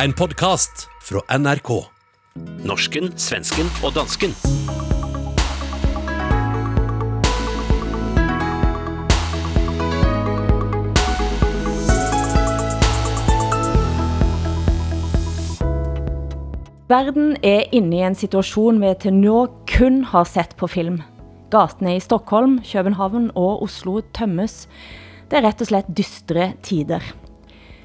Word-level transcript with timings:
En 0.00 0.12
podkast 0.12 0.88
fra 1.04 1.20
NRK. 1.38 1.68
Norsken, 2.64 3.10
svensken 3.20 3.68
og 3.84 3.92
dansken. 3.92 4.32
Verden 16.88 17.36
er 17.44 17.68
inne 17.68 17.98
i 17.98 18.00
en 18.00 18.16
situation 18.16 18.80
vi 18.80 18.94
til 18.96 19.12
nå 19.20 19.44
kun 19.68 20.06
har 20.08 20.24
sett 20.24 20.56
på 20.56 20.72
film. 20.72 21.02
Gatene 21.52 21.98
i 21.98 22.00
Stockholm, 22.00 22.62
København 22.64 23.28
og 23.36 23.66
Oslo 23.68 24.00
tømmes. 24.16 24.64
Det 25.28 25.36
er 25.36 25.50
rett 25.50 25.60
og 25.60 25.68
slett 25.68 25.92
dystre 25.92 26.54
tider. 26.64 27.04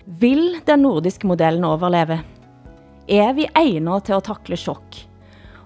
Vil 0.07 0.61
den 0.63 0.85
nordiske 0.85 1.27
modellen 1.27 1.65
overleve? 1.67 2.21
Er 3.11 3.33
vi 3.35 3.43
egnet 3.59 4.05
til 4.07 4.15
at 4.15 4.23
takle 4.23 4.55
chok? 4.55 4.95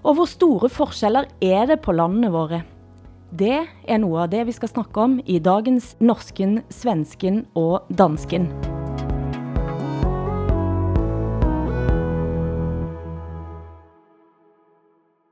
Og 0.02 0.16
hvor 0.18 0.26
store 0.26 0.66
forskjeller 0.66 1.28
er 1.38 1.68
det 1.70 1.76
på 1.84 1.94
landene 1.94 2.26
våre? 2.34 2.64
Det 3.30 3.60
er 3.62 4.00
noget 4.02 4.24
av 4.24 4.32
det 4.32 4.40
vi 4.48 4.54
skal 4.56 4.72
snakke 4.72 4.98
om 4.98 5.14
i 5.30 5.38
dagens 5.38 5.92
Norsken, 6.02 6.56
Svensken 6.74 7.44
og 7.54 7.86
Dansken. 7.86 8.48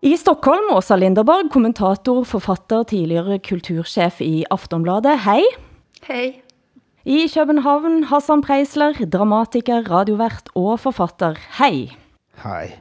I 0.07 0.15
Stockholm, 0.16 0.71
Åsa 0.79 0.95
Linderborg, 0.97 1.51
kommentator, 1.51 2.23
forfatter, 2.23 2.87
tidligere 2.95 3.41
kulturchef 3.43 4.23
i 4.23 4.47
Aftonbladet. 4.55 5.19
Hej! 5.27 5.43
Hej! 6.07 6.30
I 7.01 7.25
København, 7.33 8.03
Hassan 8.11 8.43
Preisler, 8.45 8.93
dramatiker, 9.09 9.87
radiovært 9.89 10.51
og 10.53 10.75
forfatter. 10.83 11.39
Hej! 11.57 11.95
Hej. 12.43 12.75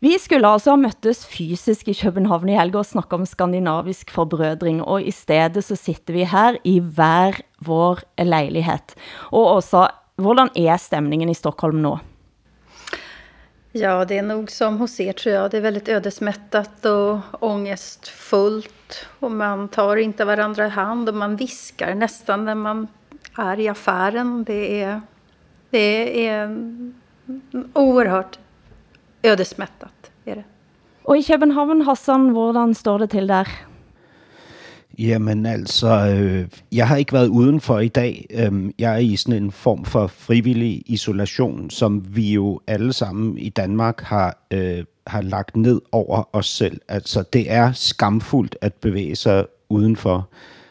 Vi 0.00 0.14
skulle 0.22 0.46
altså 0.46 0.76
møttes 0.78 1.24
fysisk 1.26 1.90
i 1.90 1.96
København 1.98 2.48
i 2.48 2.54
helgen 2.54 2.78
og 2.78 2.86
snakke 2.86 3.18
om 3.18 3.26
skandinavisk 3.26 4.14
forbrødring, 4.14 4.84
og 4.86 5.02
i 5.02 5.10
stedet 5.10 5.64
så 5.66 5.74
sitter 5.74 6.14
vi 6.14 6.22
her 6.24 6.60
i 6.62 6.78
hver 6.78 7.42
vår 7.66 8.04
lejlighed. 8.22 8.94
Og 9.34 9.56
Åsa, 9.56 9.88
hvordan 10.16 10.54
er 10.54 10.78
stemningen 10.78 11.28
i 11.28 11.34
Stockholm 11.34 11.82
nå? 11.82 11.98
Ja, 13.72 14.04
det 14.04 14.18
är 14.18 14.22
nog 14.22 14.50
som 14.50 14.78
hos 14.78 15.00
er 15.00 15.12
tror 15.12 15.34
jag. 15.34 15.50
Det 15.50 15.56
är 15.56 15.60
väldigt 15.60 15.88
ödesmättat 15.88 16.84
och 16.84 17.18
ångestfullt. 17.42 19.06
Och 19.20 19.30
man 19.30 19.68
tar 19.68 19.96
inte 19.96 20.24
varandra 20.24 20.66
i 20.66 20.68
hand 20.68 21.08
och 21.08 21.14
man 21.14 21.36
viskar 21.36 21.94
nästan 21.94 22.44
när 22.44 22.54
man 22.54 22.88
är 23.36 23.60
i 23.60 23.68
affären. 23.68 24.44
Det 24.44 24.82
är, 24.82 25.00
det 25.70 26.26
är 26.26 26.56
oerhört 27.72 28.38
ödesmättat. 29.22 30.10
Är 30.24 30.36
det. 30.36 30.44
Och 31.02 31.16
i 31.16 31.22
København, 31.22 31.82
Hassan, 31.82 32.30
hvordan 32.30 32.74
står 32.74 32.98
det 32.98 33.06
till 33.06 33.26
där? 33.26 33.48
Jamen 34.98 35.46
altså, 35.46 35.88
øh, 35.88 36.48
jeg 36.72 36.88
har 36.88 36.96
ikke 36.96 37.12
været 37.12 37.28
udenfor 37.28 37.78
i 37.78 37.88
dag. 37.88 38.26
Øhm, 38.30 38.72
jeg 38.78 38.94
er 38.94 38.98
i 38.98 39.16
sådan 39.16 39.42
en 39.42 39.52
form 39.52 39.84
for 39.84 40.06
frivillig 40.06 40.82
isolation, 40.86 41.70
som 41.70 42.16
vi 42.16 42.32
jo 42.32 42.60
alle 42.66 42.92
sammen 42.92 43.38
i 43.38 43.48
Danmark 43.48 44.00
har, 44.00 44.46
øh, 44.50 44.84
har 45.06 45.22
lagt 45.22 45.56
ned 45.56 45.80
over 45.92 46.28
os 46.32 46.46
selv. 46.46 46.80
Altså, 46.88 47.22
det 47.32 47.52
er 47.52 47.72
skamfuldt 47.72 48.56
at 48.60 48.74
bevæge 48.74 49.16
sig 49.16 49.46
udenfor. 49.68 50.28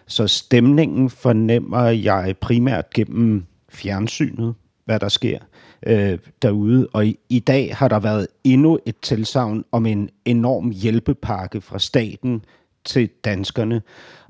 Så 0.08 0.28
stemningen 0.28 1.10
fornemmer 1.10 1.84
jeg 1.84 2.36
primært 2.42 2.90
gennem 2.90 3.46
fjernsynet, 3.70 4.54
hvad 4.86 5.00
der 5.00 5.10
sker 5.10 5.40
øh, 5.86 6.18
derude. 6.42 6.88
Og 6.94 7.06
i, 7.06 7.20
i 7.30 7.40
dag 7.40 7.76
har 7.76 7.88
der 7.88 8.00
været 8.00 8.28
endnu 8.44 8.80
et 8.86 8.96
tilsavn 9.02 9.66
om 9.72 9.86
en 9.86 10.10
enorm 10.26 10.70
hjælpepakke 10.70 11.62
fra 11.62 11.80
staten 11.80 12.42
til 12.90 13.10
danskerne. 13.26 13.82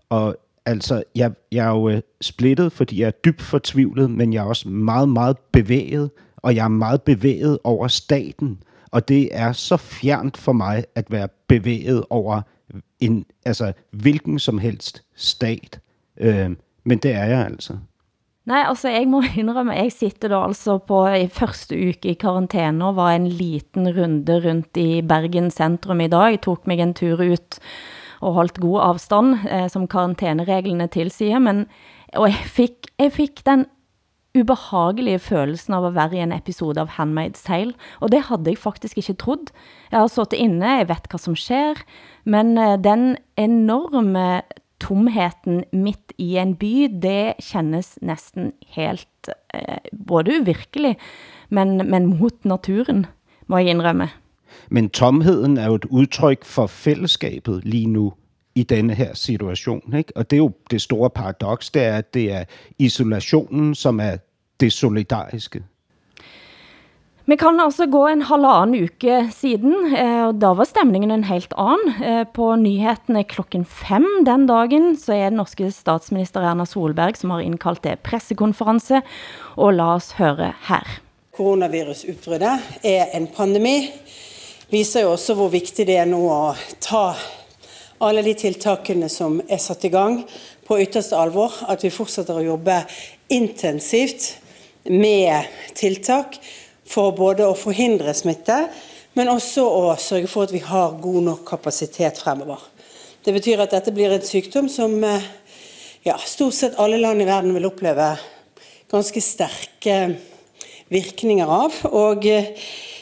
Og 0.09 0.37
altså, 0.65 1.03
jeg, 1.15 1.31
jeg 1.51 1.65
er 1.65 1.69
jo 1.69 1.89
øh, 1.89 2.01
splittet, 2.21 2.71
fordi 2.71 3.01
jeg 3.01 3.07
er 3.07 3.11
dybt 3.11 3.41
fortvivlet, 3.41 4.11
men 4.11 4.33
jeg 4.33 4.39
er 4.39 4.47
også 4.47 4.69
meget, 4.69 5.09
meget 5.09 5.37
bevæget, 5.37 6.11
og 6.37 6.55
jeg 6.55 6.63
er 6.63 6.67
meget 6.67 7.01
bevæget 7.01 7.59
over 7.63 7.87
staten. 7.87 8.63
Og 8.91 9.07
det 9.07 9.29
er 9.31 9.51
så 9.51 9.77
fjernt 9.77 10.37
for 10.37 10.53
mig 10.53 10.83
at 10.95 11.11
være 11.11 11.27
bevæget 11.47 12.03
over 12.09 12.41
en, 12.99 13.25
altså, 13.45 13.73
hvilken 13.91 14.39
som 14.39 14.57
helst 14.57 15.03
stat. 15.15 15.79
Øh, 16.17 16.49
men 16.83 16.97
det 16.97 17.11
er 17.11 17.25
jeg 17.25 17.45
altså. 17.45 17.77
Nej, 18.45 18.63
altså 18.67 18.89
jeg 18.89 19.07
må 19.07 19.21
indrømme, 19.37 19.77
jeg 19.77 19.91
sitter 19.91 20.27
da 20.27 20.39
altså 20.41 20.77
på 20.77 21.07
i 21.07 21.27
første 21.27 21.77
uke 21.89 22.09
i 22.09 22.13
karantæne 22.13 22.85
og 22.85 22.95
var 22.95 23.11
en 23.13 23.27
liten 23.27 23.89
runde 23.97 24.39
rundt 24.47 24.77
i 24.77 25.01
Bergen 25.01 25.51
centrum 25.51 26.01
i 26.01 26.07
dag. 26.07 26.31
Jeg 26.31 26.41
tog 26.41 26.57
mig 26.65 26.79
en 26.79 26.93
tur 26.93 27.21
ut 27.21 27.59
og 28.21 28.33
holdt 28.33 28.59
god 28.59 28.79
afstand, 28.81 29.35
eh, 29.49 29.67
som 29.69 29.87
karantænereglene 29.87 30.87
tilsiger, 30.87 31.39
men 31.39 31.65
og 32.17 32.29
jeg 32.31 32.45
fik, 32.49 32.89
jeg 32.99 33.11
fik 33.13 33.45
den 33.45 33.65
ubehagelige 34.37 35.19
følelsen 35.19 35.73
av 35.77 35.87
at 35.89 35.95
være 35.95 36.17
i 36.19 36.23
en 36.23 36.33
episode 36.33 36.81
av 36.81 36.93
Handmaid's 36.97 37.43
Tale, 37.45 37.73
og 37.99 38.11
det 38.13 38.23
havde 38.29 38.53
jeg 38.53 38.61
faktisk 38.61 38.97
ikke 39.01 39.17
trodd. 39.21 39.51
Jeg 39.91 39.99
har 39.99 40.11
suttet 40.11 40.39
inne, 40.39 40.77
jeg 40.79 40.89
vet 40.89 41.09
hvad 41.09 41.21
som 41.21 41.37
sker, 41.37 41.81
men 42.25 42.57
eh, 42.57 42.77
den 42.77 43.17
enorme 43.37 44.41
tomheten 44.79 45.63
midt 45.75 46.13
i 46.17 46.37
en 46.39 46.55
by, 46.55 46.87
det 47.01 47.35
kännes 47.43 47.97
næsten 48.01 48.53
helt 48.75 49.29
eh, 49.53 49.81
både 50.07 50.39
uvirkelig, 50.41 50.95
men, 51.49 51.89
men 51.89 52.05
mot 52.05 52.45
naturen, 52.45 53.05
må 53.47 53.57
jeg 53.57 53.75
indrømme. 53.75 54.09
Men 54.69 54.89
tomheden 54.89 55.57
er 55.57 55.65
jo 55.65 55.75
et 55.75 55.85
udtryk 55.85 56.45
for 56.45 56.67
fællesskabet 56.67 57.61
lige 57.65 57.87
nu 57.87 58.13
i 58.55 58.63
denne 58.63 58.93
her 58.93 59.13
situation. 59.13 59.93
Ikke? 59.97 60.13
Og 60.15 60.29
det 60.29 60.35
er 60.35 60.43
jo 60.43 60.51
det 60.71 60.81
store 60.81 61.09
paradoks, 61.09 61.69
det 61.69 61.83
er, 61.83 61.97
at 61.97 62.13
det 62.13 62.31
er 62.31 62.43
isolationen, 62.79 63.75
som 63.75 63.99
er 63.99 64.17
det 64.59 64.73
solidariske. 64.73 65.63
Vi 67.29 67.35
kan 67.37 67.59
altså 67.61 67.85
gå 67.85 68.07
en 68.09 68.23
halvannen 68.25 68.87
uke 68.87 69.17
siden, 69.29 69.73
eh, 69.93 70.23
og 70.27 70.39
da 70.41 70.49
var 70.57 70.65
stemningen 70.65 71.11
en 71.13 71.23
helt 71.27 71.51
anden. 71.53 71.91
Eh, 72.01 72.23
på 72.33 72.55
nyhetene 72.57 73.21
klokken 73.23 73.65
fem 73.65 74.07
den 74.25 74.47
dagen, 74.49 74.95
så 74.97 75.13
er 75.13 75.29
den 75.29 75.37
norske 75.37 75.69
statsminister 75.71 76.41
Erna 76.41 76.65
Solberg, 76.65 77.17
som 77.17 77.29
har 77.29 77.45
indkaldt 77.45 77.83
det 77.83 77.99
pressekonference, 77.99 79.03
og 79.55 79.77
la 79.77 79.91
os 79.99 80.11
høre 80.17 80.53
her. 80.71 80.89
Coronavirusutbruddet 81.37 82.57
er 82.83 83.05
en 83.13 83.29
pandemi, 83.37 83.77
viser 84.69 85.05
jo 85.05 85.13
også 85.15 85.35
hvor 85.37 85.49
viktig 85.53 85.85
det 85.89 85.97
er 86.01 86.09
nå 86.09 86.21
å 86.29 86.53
ta 86.83 87.13
alle 88.05 88.23
de 88.23 88.35
tiltakene 88.37 89.09
som 89.11 89.39
er 89.49 89.59
satt 89.61 89.83
i 89.87 89.91
gang 89.91 90.21
på 90.67 90.77
ytterste 90.79 91.17
alvor, 91.17 91.55
at 91.67 91.81
vi 91.83 91.91
fortsetter 91.91 92.37
å 92.37 92.45
jobbe 92.45 92.77
intensivt 93.33 94.35
med 94.89 95.49
tiltak 95.77 96.37
for 96.89 97.13
både 97.17 97.47
å 97.49 97.57
forhindre 97.57 98.13
smitte, 98.17 98.61
men 99.17 99.31
også 99.33 99.65
å 99.65 99.95
sørge 99.99 100.29
for 100.31 100.45
at 100.45 100.53
vi 100.53 100.61
har 100.63 100.99
god 101.01 101.25
nok 101.25 101.41
kapasitet 101.49 102.21
fremover. 102.21 102.61
Det 103.25 103.33
betyr 103.35 103.59
at 103.65 103.73
dette 103.73 103.91
blir 103.93 104.13
en 104.15 104.23
sykdom 104.23 104.69
som 104.71 104.93
eh, 105.03 105.25
ja, 106.05 106.15
stort 106.23 106.55
sett 106.55 106.77
alle 106.79 107.01
land 107.01 107.21
i 107.21 107.27
verden 107.27 107.57
vil 107.57 107.67
oppleve 107.67 108.13
ganske 108.89 109.21
sterke 109.21 109.97
virkninger 110.93 111.51
av. 111.51 111.75
Og, 111.89 112.25
eh, 112.29 112.53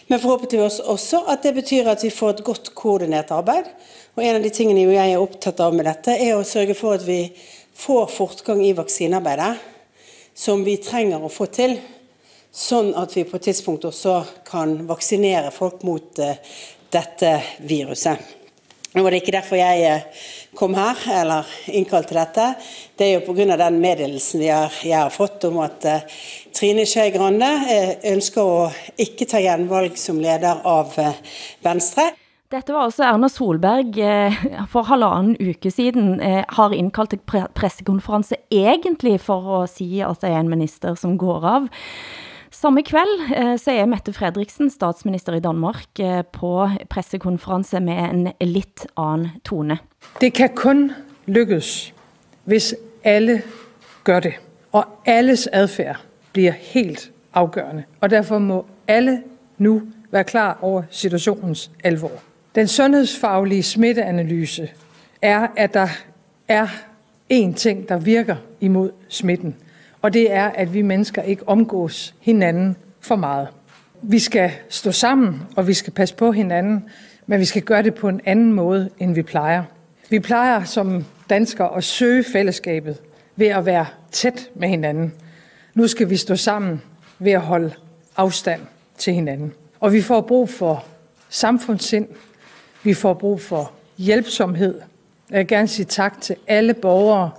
men 0.07 0.19
forhåpentligvis 0.19 0.79
også 0.79 1.23
at 1.27 1.43
det 1.43 1.53
betyr 1.57 1.89
at 1.91 2.03
vi 2.03 2.11
får 2.13 2.37
et 2.37 2.45
godt 2.47 2.71
koordinert 2.75 3.31
arbeid. 3.35 3.67
Og 4.15 4.23
en 4.23 4.39
av 4.39 4.45
de 4.45 4.51
tingene 4.53 4.85
jeg 4.87 5.13
er 5.13 5.21
opptatt 5.21 5.59
av 5.61 5.75
med 5.75 5.85
dette, 5.85 6.15
er 6.15 6.37
å 6.37 6.45
sørge 6.47 6.77
for 6.77 6.95
at 6.95 7.03
vi 7.05 7.27
får 7.77 8.07
fortgang 8.15 8.63
i 8.65 8.73
vaksinearbeidet, 8.77 9.51
som 10.37 10.63
vi 10.65 10.77
trenger 10.81 11.21
å 11.21 11.31
få 11.33 11.49
til, 11.53 11.75
sånn 12.53 12.93
at 12.97 13.13
vi 13.13 13.25
på 13.27 13.37
et 13.37 13.49
tidspunkt 13.49 13.85
også 13.85 14.21
kan 14.47 14.79
vaksinere 14.89 15.51
folk 15.53 15.83
mot 15.85 16.19
eh, 16.23 16.39
dette 16.93 17.33
viruset. 17.67 18.17
Nå 18.95 19.03
var 19.03 19.13
det 19.13 19.19
ikke 19.21 19.35
derfor 19.35 19.59
jeg 19.59 19.83
eh, 19.85 20.25
kom 20.57 20.73
her, 20.77 20.97
eller 21.21 21.47
innkalt 21.69 22.09
til 22.09 22.19
dette. 22.19 22.49
Det 22.97 23.07
er 23.07 23.13
jo 23.15 23.25
på 23.27 23.37
av 23.45 23.59
den 23.61 23.79
meddelelsen 23.83 24.41
har, 24.49 24.73
jeg 24.83 24.97
har 24.97 25.13
fått 25.13 25.45
om 25.49 25.61
at 25.61 25.85
uh, 25.85 26.21
Trine 26.55 26.87
Skei 26.89 27.11
Grande 27.13 27.47
uh, 27.47 27.91
ønsker 28.11 28.41
å 28.41 28.69
ikke 28.97 29.29
ta 29.29 29.41
gjenvalg 29.43 29.97
som 30.01 30.21
leder 30.21 30.63
av 30.65 30.97
eh, 31.01 31.19
Venstre. 31.65 32.11
Dette 32.47 32.71
var 32.71 32.85
altså 32.87 33.03
Erna 33.03 33.27
Solberg 33.27 33.97
eh, 33.99 34.35
for 34.71 34.87
halvannen 34.87 35.35
uke 35.35 35.67
siden 35.67 36.21
eh, 36.23 36.45
har 36.47 36.75
innkalt 36.75 37.11
til 37.11 37.19
pressekonferanse 37.27 38.37
egentlig 38.47 39.17
for 39.19 39.49
å 39.57 39.57
si 39.67 39.99
at 39.99 40.23
det 40.23 40.31
er 40.31 40.39
en 40.39 40.53
minister 40.53 40.95
som 40.95 41.17
går 41.19 41.47
av. 41.57 41.67
Samme 42.51 42.83
kveld 42.83 43.31
eh, 43.35 43.57
så 43.59 43.71
er 43.71 43.85
Mette 43.85 44.13
Fredriksen, 44.13 44.69
statsminister 44.69 45.33
i 45.35 45.39
Danmark, 45.39 45.99
eh, 45.99 46.23
på 46.33 46.69
pressekonference 46.89 47.79
med 47.79 47.93
en 47.93 48.31
lidt 48.41 48.87
anden 48.97 49.29
tone. 49.45 49.77
Det 50.21 50.33
kan 50.33 50.49
kun 50.55 50.91
lykkes, 51.25 51.93
hvis 52.43 52.75
alle 53.03 53.41
gør 54.03 54.19
det, 54.19 54.33
og 54.71 54.85
alles 55.05 55.47
adfærd 55.53 55.99
bliver 56.33 56.51
helt 56.51 57.11
afgørende, 57.33 57.83
og 58.01 58.09
derfor 58.09 58.39
må 58.39 58.65
alle 58.87 59.23
nu 59.57 59.81
være 60.11 60.23
klar 60.23 60.59
over 60.61 60.83
situationens 60.89 61.71
alvor. 61.83 62.11
Den 62.55 62.67
sundhedsfaglige 62.67 63.63
smitteanalyse 63.63 64.69
er, 65.21 65.47
at 65.55 65.73
der 65.73 65.87
er 66.47 66.67
én 67.33 67.53
ting, 67.53 67.89
der 67.89 67.97
virker 67.97 68.35
imod 68.61 68.91
smitten, 69.09 69.55
og 70.01 70.13
det 70.13 70.31
er, 70.31 70.45
at 70.45 70.73
vi 70.73 70.81
mennesker 70.81 71.21
ikke 71.21 71.47
omgås 71.49 72.15
hinanden 72.19 72.75
for 72.99 73.15
meget. 73.15 73.47
Vi 74.01 74.19
skal 74.19 74.51
stå 74.69 74.91
sammen, 74.91 75.41
og 75.55 75.67
vi 75.67 75.73
skal 75.73 75.93
passe 75.93 76.15
på 76.15 76.31
hinanden, 76.31 76.89
men 77.27 77.39
vi 77.39 77.45
skal 77.45 77.61
gøre 77.61 77.83
det 77.83 77.95
på 77.95 78.09
en 78.09 78.21
anden 78.25 78.53
måde, 78.53 78.89
end 78.99 79.15
vi 79.15 79.21
plejer. 79.21 79.63
Vi 80.09 80.19
plejer 80.19 80.63
som 80.63 81.05
danskere 81.29 81.77
at 81.77 81.83
søge 81.83 82.23
fællesskabet 82.23 82.97
ved 83.35 83.47
at 83.47 83.65
være 83.65 83.85
tæt 84.11 84.49
med 84.55 84.69
hinanden. 84.69 85.13
Nu 85.73 85.87
skal 85.87 86.09
vi 86.09 86.17
stå 86.17 86.35
sammen 86.35 86.81
ved 87.19 87.31
at 87.31 87.41
holde 87.41 87.73
afstand 88.17 88.61
til 88.97 89.13
hinanden. 89.13 89.53
Og 89.79 89.93
vi 89.93 90.01
får 90.01 90.21
brug 90.21 90.49
for 90.49 90.85
samfundssind, 91.29 92.07
vi 92.83 92.93
får 92.93 93.13
brug 93.13 93.41
for 93.41 93.71
hjælpsomhed. 93.97 94.81
Jeg 95.29 95.39
vil 95.39 95.47
gerne 95.47 95.67
sige 95.67 95.85
tak 95.85 96.21
til 96.21 96.35
alle 96.47 96.73
borgere, 96.73 97.31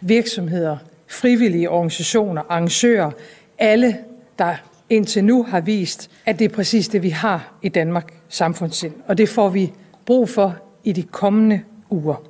virksomheder, 0.00 0.76
frivillige 1.20 1.70
organisationer, 1.70 2.42
arrangører, 2.48 3.10
alle, 3.58 3.96
der 4.38 4.54
indtil 4.90 5.24
nu 5.24 5.42
har 5.42 5.60
vist, 5.60 6.10
at 6.26 6.38
det 6.38 6.44
er 6.44 6.54
præcis 6.54 6.88
det, 6.88 7.02
vi 7.02 7.08
har 7.08 7.54
i 7.62 7.68
Danmark, 7.68 8.12
samfundssind. 8.28 8.94
Og 9.08 9.18
det 9.18 9.28
får 9.28 9.48
vi 9.48 9.72
brug 10.06 10.28
for 10.28 10.54
i 10.84 10.92
de 10.92 11.02
kommende 11.02 11.60
uger. 11.90 12.22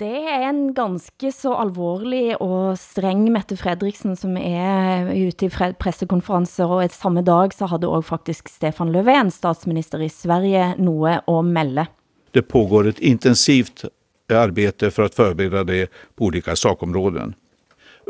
Det 0.00 0.24
er 0.32 0.48
en 0.48 0.74
ganske 0.74 1.32
så 1.32 1.52
alvorlig 1.52 2.42
og 2.42 2.78
streng 2.78 3.26
Mette 3.32 3.56
Fredriksen, 3.56 4.16
som 4.16 4.36
er 4.36 5.10
ute 5.28 5.46
i 5.46 5.72
pressekonferencer, 5.78 6.64
og 6.64 6.84
et 6.84 6.92
samme 6.92 7.22
dag 7.22 7.52
så 7.52 7.66
havde 7.66 7.88
også 7.88 8.08
faktisk 8.08 8.48
Stefan 8.48 8.94
Löfven, 8.96 9.30
statsminister 9.30 9.98
i 9.98 10.08
Sverige, 10.08 10.74
noget 10.78 11.20
at 11.28 11.44
melde. 11.44 11.86
Det 12.34 12.48
pågår 12.48 12.86
ett 12.86 12.98
intensivt 12.98 13.84
arbete 14.30 14.90
för 14.90 15.02
att 15.02 15.14
förbereda 15.14 15.64
det 15.64 15.90
på 16.16 16.24
olika 16.24 16.56
sakområden. 16.56 17.34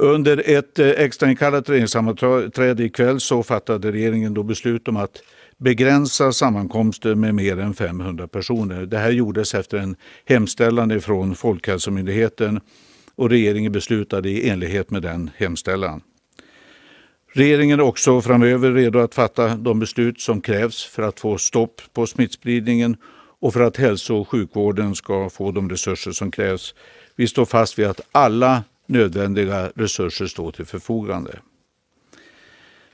Under 0.00 0.42
ett 0.46 0.78
eh, 0.78 0.88
extrainkallat 0.88 1.68
regeringssammanträde 1.68 2.84
ikväll 2.84 3.20
så 3.20 3.42
fattade 3.42 3.92
regeringen 3.92 4.34
då 4.34 4.42
beslut 4.42 4.88
om 4.88 4.96
att 4.96 5.22
begränsa 5.58 6.32
sammankomster 6.32 7.14
med 7.14 7.34
mer 7.34 7.58
än 7.58 7.74
500 7.74 8.28
personer. 8.28 8.86
Det 8.86 8.98
här 8.98 9.10
gjordes 9.10 9.54
efter 9.54 9.78
en 9.78 9.96
hemställan 10.24 11.00
från 11.00 11.34
Folkhälsomyndigheten 11.34 12.60
och 13.14 13.30
regeringen 13.30 13.72
beslutade 13.72 14.30
i 14.30 14.48
enlighet 14.48 14.90
med 14.90 15.02
den 15.02 15.30
hemställan. 15.36 16.00
Regeringen 17.32 17.80
är 17.80 17.84
också 17.84 18.20
framöver 18.20 18.72
redo 18.72 18.98
att 18.98 19.14
fatta 19.14 19.56
de 19.56 19.80
beslut 19.80 20.20
som 20.20 20.40
krävs 20.40 20.84
för 20.84 21.02
att 21.02 21.20
få 21.20 21.38
stopp 21.38 21.80
på 21.92 22.06
smittspridningen 22.06 22.96
och 23.40 23.52
för 23.52 23.60
att 23.60 23.76
hälso 23.76 24.16
och 24.16 24.28
sjukvården 24.28 24.94
ska 24.94 25.30
få 25.30 25.52
de 25.52 25.70
resurser 25.70 26.10
som 26.10 26.30
krävs. 26.30 26.74
Vi 27.16 27.26
står 27.26 27.44
fast 27.44 27.78
vid 27.78 27.86
att 27.86 28.00
alla 28.12 28.62
nödvändiga 28.90 29.72
resurser 29.74 30.26
står 30.26 30.52
till 30.52 30.64
förfogande. 30.64 31.38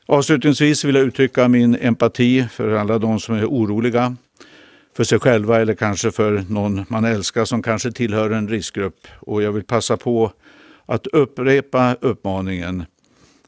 Avslutningsvis 0.06 0.84
vill 0.84 0.94
jag 0.94 1.04
uttrycka 1.04 1.48
min 1.48 1.76
empati 1.76 2.48
för 2.52 2.72
alla 2.72 2.98
de 2.98 3.20
som 3.20 3.34
är 3.34 3.46
oroliga 3.46 4.16
för 4.96 5.04
sig 5.04 5.18
själva 5.18 5.60
eller 5.60 5.74
kanske 5.74 6.10
för 6.10 6.44
någon 6.48 6.84
man 6.88 7.04
älskar 7.04 7.44
som 7.44 7.62
kanske 7.62 7.92
tillhör 7.92 8.30
en 8.30 8.48
riskgrupp. 8.48 9.06
Och 9.20 9.42
jag 9.42 9.52
vill 9.52 9.64
passa 9.64 9.96
på 9.96 10.32
att 10.86 11.06
upprepa 11.06 11.96
uppmaningen 12.00 12.84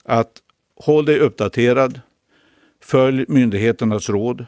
att 0.05 0.33
håll 0.77 1.05
dig 1.05 1.19
uppdaterad, 1.19 2.01
följ 2.83 3.25
myndigheternas 3.29 4.09
råd. 4.09 4.47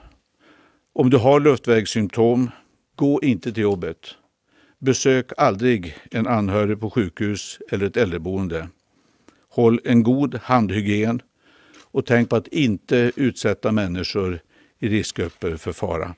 Om 0.93 1.11
du 1.11 1.17
har 1.17 1.41
luftvägssymptom, 1.41 2.51
gå 2.97 3.23
inte 3.23 3.53
till 3.53 3.63
jobbet. 3.63 4.15
Besök 4.81 5.33
aldrig 5.37 5.95
en 6.11 6.27
anhörig 6.27 6.81
på 6.81 6.91
sjukhus 6.91 7.59
eller 7.73 7.87
ett 7.87 7.97
äldreboende. 7.97 8.69
Håll 9.51 9.81
en 9.85 10.03
god 10.03 10.39
handhygien 10.43 11.23
och 11.93 12.07
tänk 12.07 12.29
på 12.29 12.37
att 12.37 12.47
inte 12.47 13.13
utsätta 13.17 13.73
människor 13.73 14.41
i 14.79 14.89
riskgrupper 14.89 15.57
för 15.57 15.73
fara. 15.73 16.15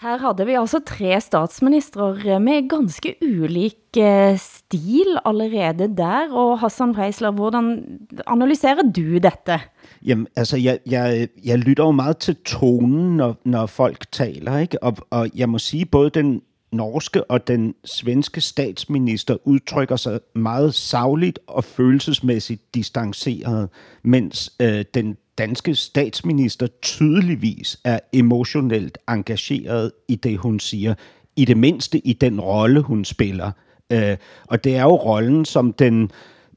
Her 0.00 0.18
hadde 0.18 0.44
vi 0.44 0.54
altså 0.54 0.78
tre 0.86 1.16
statsministre 1.20 2.36
med 2.38 2.68
ganske 2.70 3.16
ulik 3.20 3.96
eh, 3.96 4.36
stil 4.38 5.18
allerede 5.24 5.88
der, 5.98 6.30
og 6.30 6.60
Hassan 6.60 6.92
Preisler, 6.94 7.34
hvordan 7.34 7.98
analyserer 8.26 8.86
du 8.94 9.18
dette? 9.18 9.58
Jamen, 10.02 10.28
altså, 10.36 10.56
jeg, 10.56 10.78
jeg, 10.86 11.28
jeg 11.44 11.58
lytter 11.58 11.84
jo 11.84 11.90
meget 11.90 12.18
til 12.18 12.36
tonen, 12.44 13.16
når, 13.16 13.34
når 13.44 13.66
folk 13.66 14.06
taler, 14.12 14.58
ikke? 14.58 14.82
Og, 14.82 14.96
og 15.10 15.30
jeg 15.34 15.48
må 15.48 15.58
sige, 15.58 15.86
både 15.86 16.10
den 16.10 16.42
norske 16.72 17.30
og 17.30 17.48
den 17.48 17.74
svenske 17.84 18.40
statsminister 18.40 19.36
udtrykker 19.44 19.96
sig 19.96 20.20
meget 20.34 20.74
savligt 20.74 21.38
og 21.46 21.64
følelsesmæssigt 21.64 22.74
distanceret, 22.74 23.68
mens 24.02 24.52
øh, 24.60 24.84
den 24.94 25.16
danske 25.38 25.74
statsminister 25.74 26.66
tydeligvis 26.82 27.80
er 27.84 27.98
emotionelt 28.12 28.98
engageret 29.08 29.92
i 30.08 30.16
det, 30.16 30.38
hun 30.38 30.60
siger. 30.60 30.94
I 31.36 31.44
det 31.44 31.56
mindste 31.56 32.06
i 32.06 32.12
den 32.12 32.40
rolle, 32.40 32.80
hun 32.80 33.04
spiller. 33.04 33.50
Øh, 33.92 34.16
og 34.46 34.64
det 34.64 34.76
er 34.76 34.82
jo 34.82 34.96
rollen 34.96 35.44
som 35.44 35.72
den 35.72 36.10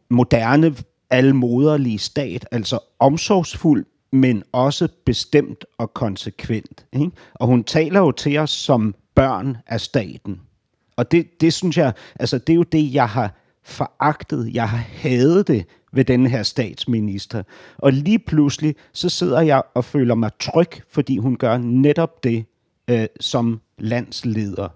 moderne, 0.10 0.76
almoderlige 1.10 2.00
stat, 2.00 2.46
altså 2.52 2.80
omsorgsfuld, 3.00 3.86
men 4.12 4.44
også 4.52 4.88
bestemt 5.06 5.66
og 5.78 5.94
konsekvent. 5.94 6.86
Ikke? 6.94 7.12
Og 7.34 7.48
hun 7.48 7.64
taler 7.64 8.00
jo 8.00 8.12
til 8.12 8.38
os 8.38 8.52
som 8.52 8.96
børn 9.16 9.58
af 9.68 9.82
staten. 9.82 10.42
Og 10.96 11.12
det, 11.12 11.42
det 11.42 11.54
synes 11.54 11.78
jeg, 11.78 11.94
altså 12.20 12.38
det 12.38 12.54
er 12.54 12.58
jo 12.58 12.64
det, 12.64 12.94
jeg 12.94 13.10
har 13.10 13.34
foragtet, 13.64 14.54
jeg 14.54 14.70
har 14.70 14.78
hadet 14.78 15.48
det 15.48 15.66
ved 15.94 16.06
den 16.06 16.28
her 16.28 16.44
statsminister. 16.44 17.44
Og 17.78 17.94
lige 17.94 18.20
pludselig, 18.20 18.76
så 18.94 19.10
sidder 19.10 19.42
jeg 19.42 19.62
og 19.74 19.86
føler 19.86 20.16
mig 20.16 20.32
tryg, 20.40 20.70
fordi 20.90 21.18
hun 21.18 21.36
gør 21.36 21.58
netop 21.58 22.24
det 22.24 22.46
øh, 22.88 23.08
som 23.20 23.62
landsleder 23.78 24.68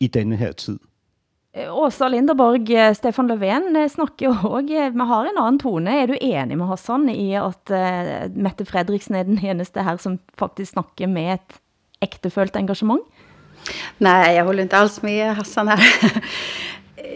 i 0.00 0.06
denne 0.06 0.36
her 0.36 0.52
tid. 0.52 0.78
Øh, 1.56 1.82
Åsa 1.82 2.08
Linderborg, 2.08 2.70
eh, 2.70 2.94
Stefan 2.94 3.30
Löfven 3.30 3.76
eh, 3.76 3.88
snakker 3.88 4.26
jo 4.26 4.30
også, 4.30 4.74
eh, 4.74 4.94
vi 4.94 4.98
har 4.98 5.22
en 5.22 5.38
anden 5.38 5.58
tone. 5.58 5.90
Er 5.90 6.06
du 6.06 6.14
enig 6.20 6.58
med 6.58 6.66
Hassan 6.66 7.08
i 7.08 7.34
at 7.34 7.70
uh, 7.70 8.36
Mette 8.36 8.64
Fredriksen 8.64 9.14
er 9.14 9.22
den 9.22 9.38
eneste 9.44 9.82
her, 9.82 9.96
som 9.96 10.18
faktisk 10.38 10.72
snakker 10.72 11.06
med 11.06 11.32
et 11.32 11.60
ægtefølt 12.02 12.56
engagement? 12.56 13.02
Nej, 13.98 14.36
jag 14.36 14.44
håller 14.44 14.62
inte 14.62 14.76
alls 14.76 15.02
med 15.02 15.36
Hassan 15.36 15.68
här. 15.68 15.80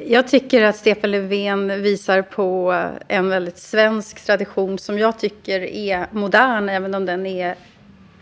Jag 0.06 0.28
tycker 0.28 0.62
att 0.62 0.76
Stefan 0.76 1.10
Löfven 1.10 1.82
visar 1.82 2.22
på 2.22 2.74
en 3.08 3.28
väldigt 3.28 3.58
svensk 3.58 4.26
tradition 4.26 4.78
som 4.78 4.98
jag 4.98 5.18
tycker 5.18 5.60
är 5.60 6.06
modern, 6.12 6.68
även 6.68 6.94
om 6.94 7.06
den 7.06 7.26
är, 7.26 7.54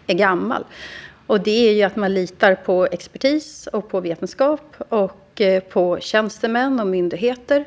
är 0.06 0.14
gammal. 0.14 0.64
Och 1.26 1.40
det 1.40 1.68
är 1.68 1.72
ju 1.72 1.82
att 1.82 1.96
man 1.96 2.14
litar 2.14 2.54
på 2.54 2.86
expertis 2.90 3.66
och 3.66 3.88
på 3.88 4.00
vetenskap 4.00 4.74
och 4.88 5.29
Eh, 5.40 5.60
på 5.60 5.98
tjänstemän 6.00 6.80
och 6.80 6.86
myndigheter. 6.86 7.64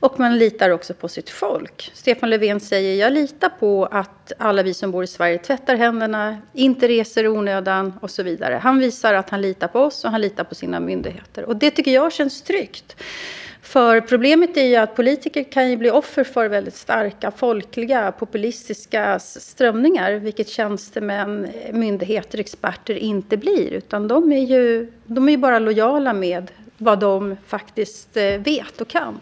Och 0.00 0.20
man 0.20 0.38
litar 0.38 0.70
också 0.70 0.94
på 0.94 1.08
sitt 1.08 1.30
folk. 1.30 1.90
Stefan 1.94 2.30
Löfven 2.30 2.60
säger, 2.60 3.00
jag 3.00 3.12
litar 3.12 3.48
på 3.48 3.88
att 3.90 4.32
alla 4.38 4.62
vi 4.62 4.74
som 4.74 4.90
bor 4.90 5.04
i 5.04 5.06
Sverige 5.06 5.38
tvättar 5.38 5.76
händerna, 5.76 6.38
inte 6.52 6.88
reser 6.88 7.28
onödan 7.28 7.92
och 8.00 8.10
så 8.10 8.22
vidare. 8.22 8.54
Han 8.62 8.78
visar 8.78 9.14
att 9.14 9.30
han 9.30 9.42
litar 9.42 9.68
på 9.68 9.80
oss 9.80 10.04
och 10.04 10.10
han 10.10 10.20
litar 10.20 10.44
på 10.44 10.54
sina 10.54 10.80
myndigheter. 10.80 11.44
Och 11.44 11.56
det 11.56 11.70
tycker 11.70 11.90
jag 11.90 12.12
känns 12.12 12.42
tryggt. 12.42 12.96
För 13.62 14.00
problemet 14.00 14.56
är 14.56 14.66
ju 14.66 14.76
att 14.76 14.96
politiker 14.96 15.44
kan 15.44 15.70
ju 15.70 15.76
bli 15.76 15.90
offer 15.90 16.24
för 16.24 16.48
väldigt 16.48 16.76
starka 16.76 17.30
folkliga 17.30 18.12
populistiska 18.12 19.18
strömningar, 19.18 20.12
vilket 20.12 20.48
tjänstemän, 20.48 21.44
eh, 21.44 21.74
myndigheter, 21.74 22.38
experter 22.38 22.94
inte 22.94 23.36
blir, 23.36 23.70
utan 23.70 24.08
de 24.08 24.32
är 24.32 24.44
ju, 24.44 24.92
de 25.04 25.28
är 25.28 25.32
ju 25.32 25.38
bara 25.38 25.58
lojala 25.58 26.12
med 26.12 26.50
vad 26.82 26.98
de 26.98 27.36
faktiskt 27.46 28.16
eh, 28.16 28.38
vet 28.38 28.80
och 28.80 28.88
kan. 28.88 29.20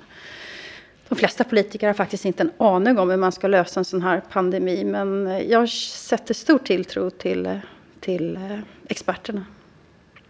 De 1.08 1.14
flesta 1.14 1.44
politiker 1.44 1.86
har 1.86 1.94
faktiskt 1.94 2.24
inte 2.24 2.42
en 2.42 2.52
aning 2.58 2.98
om 2.98 3.10
hur 3.10 3.16
man 3.16 3.32
ska 3.32 3.48
lösa 3.48 3.80
en 3.80 3.84
sån 3.84 4.02
här 4.02 4.22
pandemi, 4.32 4.84
men 4.84 5.26
eh, 5.26 5.38
jag 5.38 5.68
sätter 5.68 6.34
stor 6.34 6.58
tilltro 6.58 7.10
till, 7.10 7.46
eh, 7.46 7.56
till 8.00 8.38
experterna. 8.88 9.44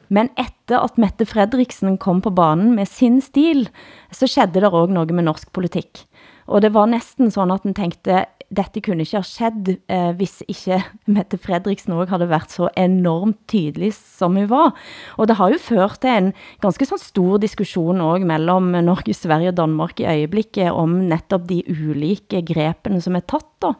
Men 0.06 0.28
efter 0.36 0.84
at 0.84 0.96
Mette 0.96 1.26
Fredriksen 1.26 1.98
kom 1.98 2.22
på 2.22 2.30
banen 2.30 2.74
med 2.74 2.88
sin 2.88 3.22
stil, 3.22 3.68
så 4.10 4.26
skedde 4.26 4.60
der 4.60 4.74
også 4.74 4.92
noget 4.92 5.14
med 5.14 5.24
norsk 5.24 5.52
politik. 5.52 6.06
Og 6.46 6.62
det 6.62 6.72
var 6.74 6.86
næsten 6.86 7.30
sådan, 7.30 7.50
at 7.50 7.62
den 7.62 7.74
tænkte, 7.74 8.24
dette 8.50 8.82
kunne 8.82 9.04
ikke 9.06 9.20
ha 9.20 9.26
skjedd, 9.26 9.68
eh, 9.90 10.10
hvis 10.18 10.40
ikke 10.50 10.80
Mette 11.14 11.38
Fredriksen 11.38 11.94
også 11.94 12.16
havde 12.16 12.30
været 12.32 12.54
så 12.54 12.70
enormt 12.78 13.38
tydelig 13.50 13.92
som 13.94 14.36
hun 14.38 14.48
var. 14.50 14.74
Og 15.18 15.30
det 15.30 15.38
har 15.38 15.52
jo 15.54 15.60
ført 15.62 16.00
til 16.02 16.10
en 16.10 16.32
ganske 16.62 16.88
sånn 16.88 17.02
stor 17.02 17.38
diskussion 17.42 18.02
også 18.02 18.26
mellem 18.26 18.72
Norge, 18.86 19.14
Sverige 19.14 19.54
og 19.54 19.60
Danmark 19.62 20.02
i 20.02 20.08
øjeblikket 20.10 20.74
om 20.74 20.98
netop 21.10 21.46
de 21.50 21.62
ulike 21.70 22.42
grepene 22.46 23.00
som 23.04 23.18
er 23.18 23.26
tatt 23.30 23.50
da. 23.62 23.74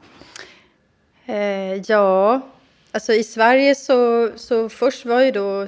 Eh, 1.31 1.79
ja, 1.87 2.41
alltså 2.93 3.13
i 3.13 3.23
Sverige 3.23 3.75
så, 3.75 4.31
så 4.37 4.69
först 4.69 5.07
var 5.07 5.21
ju 5.21 5.31
då 5.31 5.67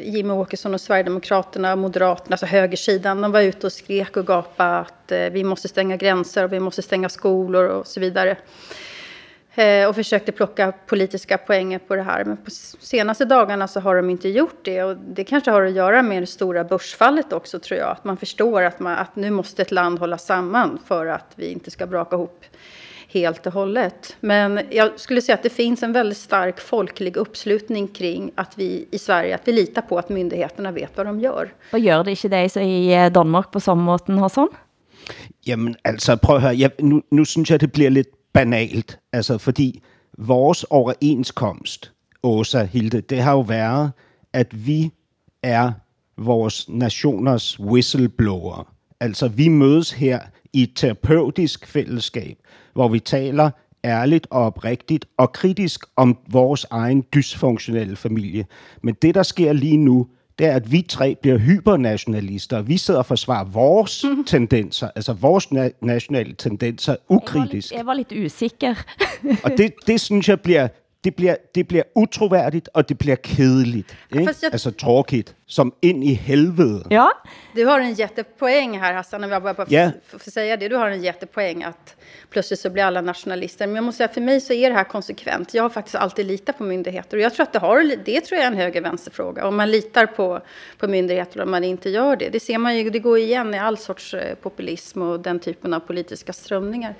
Jimmy 0.00 0.32
Åkesson 0.32 0.74
och 0.74 0.80
Sverigedemokraterna, 0.80 1.76
Moderaterna, 1.76 2.34
alltså 2.34 2.46
högersidan, 2.46 3.20
de 3.20 3.32
var 3.32 3.40
ute 3.40 3.66
och 3.66 3.72
skrek 3.72 4.16
och 4.16 4.26
gapade 4.26 4.78
att 4.78 5.12
eh, 5.12 5.18
vi 5.18 5.44
måste 5.44 5.68
stänga 5.68 5.96
gränser 5.96 6.44
och 6.44 6.52
vi 6.52 6.60
måste 6.60 6.82
stänga 6.82 7.08
skolor 7.08 7.64
och 7.64 7.86
så 7.86 8.00
vidare. 8.00 8.36
Eh, 9.56 9.88
och 9.88 9.94
försökte 9.94 10.32
plocka 10.32 10.72
politiska 10.86 11.38
poänger 11.38 11.78
på 11.78 11.96
det 11.96 12.02
här. 12.02 12.24
Men 12.24 12.36
på 12.36 12.50
senaste 12.80 13.24
dagarna 13.24 13.68
så 13.68 13.80
har 13.80 13.96
de 13.96 14.10
inte 14.10 14.28
gjort 14.28 14.58
det. 14.62 14.82
Och 14.82 14.96
det 14.96 15.24
kanske 15.24 15.50
har 15.50 15.62
att 15.62 15.72
göra 15.72 16.02
med 16.02 16.22
det 16.22 16.26
stora 16.26 16.64
börsfallet 16.64 17.32
också 17.32 17.58
tror 17.58 17.80
jag. 17.80 17.90
Att 17.90 18.04
man 18.04 18.16
förstår 18.16 18.62
att, 18.62 18.80
man, 18.80 18.98
att 18.98 19.16
nu 19.16 19.30
måste 19.30 19.62
ett 19.62 19.70
land 19.70 19.98
hålla 19.98 20.18
samman 20.18 20.78
för 20.86 21.06
att 21.06 21.32
vi 21.34 21.46
inte 21.46 21.70
ska 21.70 21.86
braka 21.86 22.16
ihop 22.16 22.44
helt 23.14 23.46
och 23.46 23.52
hållet. 23.52 24.16
Men 24.20 24.60
jag 24.70 25.00
skulle 25.00 25.22
säga 25.22 25.34
att 25.34 25.42
det 25.42 25.50
finns 25.50 25.82
en 25.82 25.92
väldigt 25.92 26.18
stark 26.18 26.60
folklig 26.60 27.16
uppslutning 27.16 27.88
kring 27.88 28.30
att 28.34 28.58
vi 28.58 28.88
i 28.90 28.98
Sverige, 28.98 29.34
att 29.34 29.48
vi 29.48 29.52
litar 29.52 29.82
på 29.82 29.98
att 29.98 30.08
myndigheterna 30.08 30.72
vet 30.72 30.96
vad 30.96 31.06
de 31.06 31.20
gör. 31.20 31.52
Vad 31.72 31.80
gör 31.80 32.04
det 32.04 32.10
inte 32.10 32.28
det 32.28 32.48
så 32.48 32.60
i 32.60 32.94
eh, 32.94 33.12
Danmark 33.12 33.52
på 33.52 33.60
samma 33.60 33.82
måten, 33.82 34.18
Hassan? 34.18 34.48
Jamen 35.46 35.76
altså, 35.84 36.16
prøv 36.16 36.36
at 36.36 36.42
høre, 36.42 36.58
jeg, 36.58 36.70
nu, 36.78 37.02
nu 37.10 37.24
synes 37.24 37.50
jeg, 37.50 37.60
det 37.60 37.72
bliver 37.72 37.90
lidt 37.90 38.08
banalt, 38.32 38.98
altså 39.12 39.38
fordi 39.38 39.82
vores 40.18 40.64
overenskomst, 40.64 41.92
Åsa 42.22 42.62
Hilde, 42.64 43.00
det 43.00 43.20
har 43.22 43.32
jo 43.32 43.40
været, 43.40 43.92
at 44.32 44.66
vi 44.66 44.90
er 45.42 45.72
vores 46.16 46.68
nationers 46.68 47.60
whistleblower. 47.60 48.74
Altså, 49.00 49.28
vi 49.28 49.48
mødes 49.48 49.92
her 49.92 50.20
i 50.52 50.62
et 50.62 50.70
terapeutisk 50.74 51.66
fællesskab, 51.66 52.36
hvor 52.74 52.88
vi 52.88 53.00
taler 53.00 53.50
ærligt 53.84 54.26
og 54.30 54.42
oprigtigt 54.42 55.06
og 55.16 55.32
kritisk 55.32 55.80
om 55.96 56.18
vores 56.28 56.66
egen 56.70 57.04
dysfunktionelle 57.14 57.96
familie. 57.96 58.46
Men 58.82 58.94
det, 59.02 59.14
der 59.14 59.22
sker 59.22 59.52
lige 59.52 59.76
nu, 59.76 60.06
det 60.38 60.46
er, 60.46 60.52
at 60.52 60.72
vi 60.72 60.82
tre 60.88 61.16
bliver 61.22 61.38
hypernationalister. 61.38 62.62
Vi 62.62 62.76
sidder 62.76 63.00
og 63.00 63.06
forsvarer 63.06 63.44
vores 63.44 64.04
mm. 64.04 64.24
tendenser, 64.24 64.88
altså 64.96 65.12
vores 65.12 65.46
na- 65.46 65.78
nationale 65.82 66.34
tendenser, 66.34 66.96
ukritisk. 67.08 67.72
Jeg 67.72 67.86
var 67.86 67.94
lidt, 67.94 68.10
jeg 68.10 68.16
var 68.16 68.18
lidt 68.18 68.32
usikker. 68.32 68.74
og 69.44 69.50
det, 69.58 69.72
det 69.86 70.00
synes 70.00 70.28
jeg 70.28 70.40
bliver 70.40 70.68
det 71.04 71.16
bliver, 71.16 71.36
det 71.54 71.68
bliver 71.68 71.84
utroværdigt, 71.94 72.68
og 72.74 72.88
det 72.88 72.98
bliver 72.98 73.16
kedeligt. 73.16 73.96
Ikke? 74.12 74.34
Jag... 74.42 74.52
Alltså 74.52 74.70
tråkigt, 74.70 75.34
som 75.46 75.74
in 75.82 76.02
i 76.02 76.14
helvede. 76.14 76.84
Ja. 76.90 77.08
Du 77.54 77.66
har 77.66 77.80
en 77.80 77.94
jättepoäng 77.94 78.78
här 78.78 78.94
Hassan, 78.94 79.24
om 79.24 79.30
jag 79.30 79.42
bara 79.42 79.54
får 79.54 79.72
yeah. 79.72 79.90
säga 80.18 80.56
det. 80.56 80.68
Du 80.68 80.76
har 80.76 80.90
en 80.90 81.02
jättepoäng 81.02 81.62
att 81.62 81.96
plötsligt 82.30 82.60
så 82.60 82.70
blir 82.70 82.84
alla 82.84 83.00
nationalister. 83.00 83.66
Men 83.66 83.76
jag 83.76 83.84
måste 83.84 83.96
säga, 83.96 84.08
för 84.08 84.20
mig 84.20 84.40
så 84.40 84.52
är 84.52 84.70
det 84.70 84.76
här 84.76 84.84
konsekvent. 84.84 85.54
Jag 85.54 85.62
har 85.62 85.70
faktiskt 85.70 85.94
alltid 85.94 86.26
litat 86.26 86.58
på 86.58 86.64
myndigheter. 86.64 87.16
Och 87.16 87.22
jag 87.22 87.34
tror 87.34 87.42
att 87.42 87.52
det, 87.52 87.58
har, 87.58 87.96
det 88.04 88.20
tror 88.20 88.38
jag 88.38 88.46
är 88.46 88.52
en 88.52 88.58
höger-vänster-fråga. 88.58 89.46
Om 89.46 89.56
man 89.56 89.70
litar 89.70 90.06
på, 90.06 90.40
på 90.78 90.88
myndigheter 90.88 91.40
och 91.40 91.48
man 91.48 91.64
inte 91.64 91.90
gör 91.90 92.16
det. 92.16 92.28
Det 92.28 92.40
ser 92.40 92.58
man 92.58 92.76
ju, 92.76 92.90
det 92.90 92.98
går 92.98 93.18
igen 93.18 93.54
i 93.54 93.58
all 93.58 93.78
sorts 93.78 94.14
eh, 94.14 94.34
populism 94.34 95.02
och 95.02 95.20
den 95.20 95.40
typen 95.40 95.74
av 95.74 95.80
politiska 95.80 96.32
strömningar. 96.32 96.94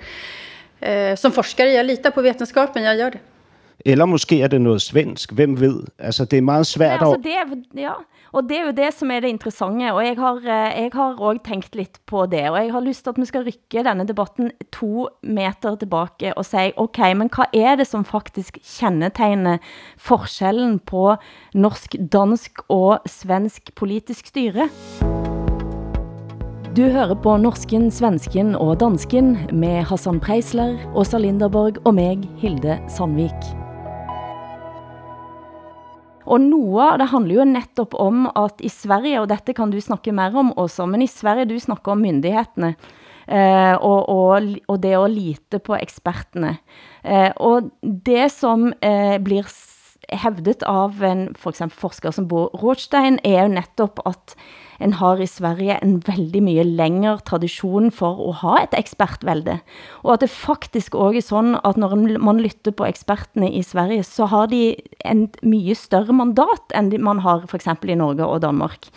Eh, 0.79 1.15
som 1.15 1.31
forskare, 1.31 1.71
jag 1.71 1.85
litar 1.85 2.11
på 2.11 2.21
vetenskapen, 2.21 2.83
jag 2.83 2.95
gör 2.95 3.11
det. 3.11 3.19
Eller 3.85 4.05
måske 4.05 4.41
er 4.41 4.47
det 4.47 4.61
noget 4.61 4.81
svensk, 4.81 5.31
hvem 5.31 5.59
ved? 5.59 5.83
Altså, 5.99 6.25
det 6.25 6.37
er 6.37 6.41
meget 6.41 6.67
svært 6.67 7.01
ja, 7.01 7.07
altså, 7.07 7.21
det 7.23 7.31
er, 7.31 7.81
ja, 7.81 7.91
og 8.33 8.43
det 8.43 8.57
er 8.59 8.65
jo 8.65 8.71
det, 8.71 8.93
som 8.93 9.11
er 9.11 9.19
det 9.19 9.27
interessante, 9.27 9.93
og 9.93 10.05
jeg 10.05 10.15
har, 10.17 10.35
eh, 10.35 10.81
jeg 10.81 10.89
har 10.93 11.15
også 11.19 11.39
tænkt 11.45 11.75
lidt 11.75 11.99
på 12.05 12.25
det, 12.25 12.49
og 12.49 12.63
jeg 12.63 12.71
har 12.73 12.79
lyst 12.81 13.03
til, 13.03 13.09
at 13.09 13.17
vi 13.17 13.25
skal 13.25 13.45
rykke 13.45 13.83
denne 13.89 14.07
debatten 14.07 14.51
to 14.73 15.07
meter 15.23 15.75
tilbage 15.75 16.33
og 16.37 16.45
sige, 16.45 16.73
ok, 16.77 16.97
men 17.15 17.29
hvad 17.35 17.45
er 17.53 17.75
det, 17.75 17.87
som 17.87 18.05
faktisk 18.05 18.57
kendetegner 18.79 19.57
forskellen 19.97 20.79
på 20.79 21.15
norsk, 21.53 21.95
dansk 22.13 22.59
og 22.69 22.99
svensk 23.05 23.75
politisk 23.75 24.25
styre? 24.25 24.69
Du 26.77 26.81
hører 26.81 27.15
på 27.23 27.37
Norsken, 27.37 27.91
Svensken 27.91 28.55
og 28.55 28.79
Dansken 28.79 29.37
med 29.53 29.83
Hassan 29.87 30.19
Preisler, 30.19 30.75
Åsa 30.95 31.17
Linderborg 31.17 31.85
og 31.85 31.95
meg, 31.95 32.17
Hilde 32.41 32.79
Sandvik. 32.89 33.64
Og 36.25 36.41
noe 36.41 36.91
av 36.91 36.99
det 37.01 37.09
handler 37.11 37.39
jo 37.39 37.47
netop 37.49 37.95
om 38.01 38.25
at 38.33 38.61
i 38.65 38.71
Sverige, 38.73 39.21
og 39.21 39.29
dette 39.31 39.55
kan 39.57 39.71
du 39.73 39.79
snakke 39.81 40.13
mer 40.15 40.35
om 40.37 40.53
også, 40.57 40.87
men 40.89 41.05
i 41.05 41.11
Sverige 41.11 41.49
du 41.51 41.57
snakker 41.61 41.93
om 41.93 42.01
myndighetene, 42.05 42.73
eh, 43.27 43.75
og, 43.75 44.09
og, 44.09 44.49
og 44.67 44.81
det 44.81 44.95
å 44.97 45.05
lite 45.11 45.61
på 45.61 45.77
ekspertene. 45.77 46.55
Eh, 47.03 47.31
og 47.37 47.71
det 47.81 48.29
som 48.33 48.71
eh, 48.81 49.17
blir 49.21 49.45
hevdet 50.13 50.63
av 50.63 51.01
en 51.03 51.27
for 51.39 51.53
eksempel 51.53 51.77
forsker 51.79 52.13
som 52.15 52.27
Bo 52.29 52.47
Rothstein, 52.61 53.19
er 53.23 53.45
jo 53.45 53.55
netop 53.55 54.01
at 54.05 54.35
en 54.83 54.93
har 54.99 55.21
i 55.23 55.27
Sverige 55.29 55.77
en 55.81 55.99
veldig 56.03 56.41
mye 56.43 56.65
længere 56.67 57.23
tradition 57.27 57.91
for 57.95 58.19
at 58.29 58.39
ha 58.41 58.55
et 58.63 58.75
ekspertvælde. 58.79 59.59
Og 60.03 60.13
at 60.13 60.25
det 60.25 60.29
faktisk 60.29 60.95
også 60.95 61.17
er 61.17 61.27
sådan, 61.29 61.55
at 61.63 61.77
når 61.77 61.95
man 62.19 62.41
lytter 62.43 62.71
på 62.71 62.85
ekspertene 62.85 63.51
i 63.51 63.63
Sverige, 63.63 64.03
så 64.03 64.25
har 64.25 64.51
de 64.51 64.75
en 65.05 65.29
mye 65.43 65.75
større 65.75 66.13
mandat, 66.13 66.75
end 66.75 66.97
man 66.99 67.19
har 67.19 67.47
for 67.47 67.55
eksempel 67.55 67.89
i 67.89 67.95
Norge 67.95 68.25
og 68.25 68.41
Danmark. 68.41 68.91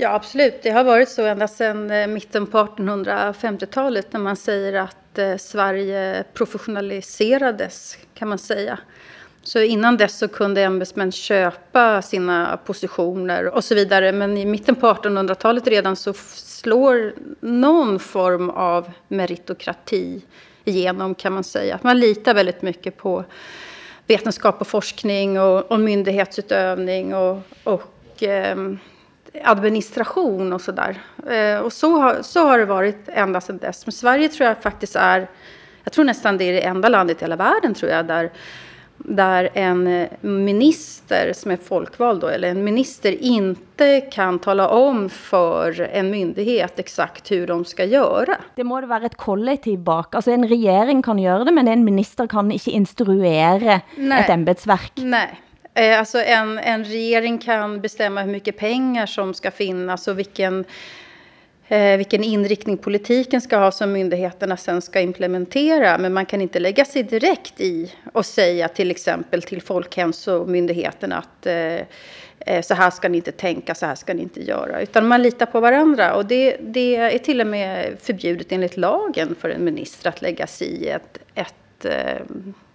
Ja, 0.00 0.14
absolut. 0.14 0.62
Det 0.62 0.70
har 0.70 0.84
varit 0.84 1.08
så 1.08 1.26
ända 1.26 1.48
sedan 1.48 1.90
eh, 1.90 2.06
mitten 2.06 2.46
på 2.46 2.58
1850-talet 2.58 4.12
när 4.12 4.20
man 4.20 4.36
säger 4.36 4.74
att 4.74 5.18
eh, 5.18 5.36
Sverige 5.36 6.24
professionaliserades, 6.34 7.98
kan 8.14 8.28
man 8.28 8.38
säga. 8.38 8.78
Så 9.42 9.60
innan 9.60 9.96
dess 9.96 10.18
så 10.18 10.28
kunde 10.28 10.62
ämbetsmän 10.62 11.12
köpa 11.12 12.02
sina 12.02 12.58
positioner 12.64 13.48
och 13.48 13.64
så 13.64 13.74
vidare. 13.74 14.12
Men 14.12 14.36
i 14.36 14.44
mitten 14.44 14.74
på 14.74 14.86
1800-talet 14.86 15.66
redan 15.66 15.96
så 15.96 16.12
slår 16.12 17.12
någon 17.40 17.98
form 17.98 18.50
av 18.50 18.90
meritokrati 19.08 20.22
igenom 20.64 21.14
kan 21.14 21.32
man 21.32 21.44
säga. 21.44 21.78
Man 21.82 22.00
litar 22.00 22.34
väldigt 22.34 22.62
mycket 22.62 22.96
på 22.96 23.24
vetenskap 24.06 24.60
och 24.60 24.66
forskning 24.66 25.40
och, 25.40 25.72
och 25.72 25.80
myndighetsutövning 25.80 27.14
och, 27.14 27.38
och 27.64 28.22
eh, 28.22 28.56
administration 29.44 30.52
och 30.52 30.60
sådär. 30.60 30.98
Eh, 31.28 31.58
och 31.58 31.72
så 31.72 31.98
har, 32.00 32.22
så 32.22 32.46
har 32.46 32.58
det 32.58 32.64
varit 32.64 33.08
ända 33.08 33.40
sedan 33.40 33.58
dess. 33.58 33.86
Men 33.86 33.92
Sverige 33.92 34.28
tror 34.28 34.48
jag 34.48 34.62
faktiskt 34.62 34.96
är, 34.96 35.28
jag 35.84 35.92
tror 35.92 36.04
nästan 36.04 36.38
det 36.38 36.44
är 36.44 36.52
det 36.52 36.60
enda 36.60 36.88
landet 36.88 37.22
i 37.22 37.24
hela 37.24 37.36
världen 37.36 37.74
tror 37.74 37.90
jag, 37.90 38.06
där 38.06 38.30
där 39.04 39.48
en 39.54 39.86
eh, 39.86 40.08
minister 40.20 41.32
som 41.32 41.50
är 41.50 41.56
folkvald 41.56 42.20
då, 42.20 42.26
eller 42.26 42.48
en 42.48 42.64
minister 42.64 43.22
inte 43.22 44.00
kan 44.00 44.38
tala 44.38 44.68
om 44.68 45.08
för 45.08 45.80
en 45.80 46.10
myndighet 46.10 46.78
exakt 46.78 47.30
hur 47.30 47.46
de 47.46 47.64
ska 47.64 47.84
göra. 47.84 48.36
Det 48.54 48.64
må 48.64 48.80
det 48.80 48.86
vara 48.86 49.06
ett 49.06 49.16
kollektiv 49.16 49.78
bak. 49.78 50.14
Alltså 50.14 50.30
en 50.30 50.48
regering 50.48 51.02
kan 51.02 51.18
göra 51.18 51.44
det, 51.44 51.52
men 51.52 51.68
en 51.68 51.84
minister 51.84 52.26
kan 52.26 52.52
inte 52.52 52.70
instruera 52.70 53.80
Nej. 53.96 54.20
ett 54.20 54.30
ämbetsverk. 54.30 54.92
Nej. 54.94 55.40
Eh, 55.74 55.98
alltså 55.98 56.22
en, 56.22 56.58
en 56.58 56.84
regering 56.84 57.38
kan 57.38 57.80
bestämma 57.80 58.22
hur 58.22 58.32
mycket 58.32 58.58
pengar 58.58 59.06
som 59.06 59.34
ska 59.34 59.50
finnas 59.50 60.08
och 60.08 60.18
vilken 60.18 60.64
vilken 61.96 62.24
inriktning 62.24 62.76
politiken 62.76 63.40
ska 63.40 63.58
ha 63.58 63.70
som 63.70 63.92
myndigheterna 63.92 64.56
sen 64.56 64.82
ska 64.82 65.00
implementera. 65.00 65.98
Men 65.98 66.12
man 66.12 66.26
kan 66.26 66.40
inte 66.40 66.58
lägga 66.60 66.84
sig 66.84 67.02
direkt 67.02 67.60
i 67.60 67.92
och 68.12 68.26
säga 68.26 68.68
till 68.68 68.90
exempel 68.90 69.42
till 69.42 69.62
Folkhälsomyndigheten 69.62 71.12
att 71.12 71.46
eh, 71.46 71.54
eh, 72.38 72.62
så 72.62 72.74
här 72.74 72.90
ska 72.90 73.08
ni 73.08 73.16
inte 73.16 73.32
tänka, 73.32 73.74
så 73.74 73.86
här 73.86 73.94
ska 73.94 74.14
ni 74.14 74.22
inte 74.22 74.42
göra. 74.42 74.80
Utan 74.80 75.08
man 75.08 75.22
litar 75.22 75.46
på 75.46 75.60
varandra. 75.60 76.14
Och 76.14 76.26
det, 76.26 76.56
det 76.60 76.96
är 76.96 77.18
till 77.18 77.40
och 77.40 77.46
med 77.46 77.96
förbjudet 78.02 78.52
enligt 78.52 78.76
lagen 78.76 79.34
för 79.40 79.48
en 79.50 79.64
minister 79.64 80.08
att 80.08 80.22
lägga 80.22 80.46
sig 80.46 80.68
i 80.68 80.88
ett, 80.88 81.18
ett 81.34 81.84
eh, 81.84 82.22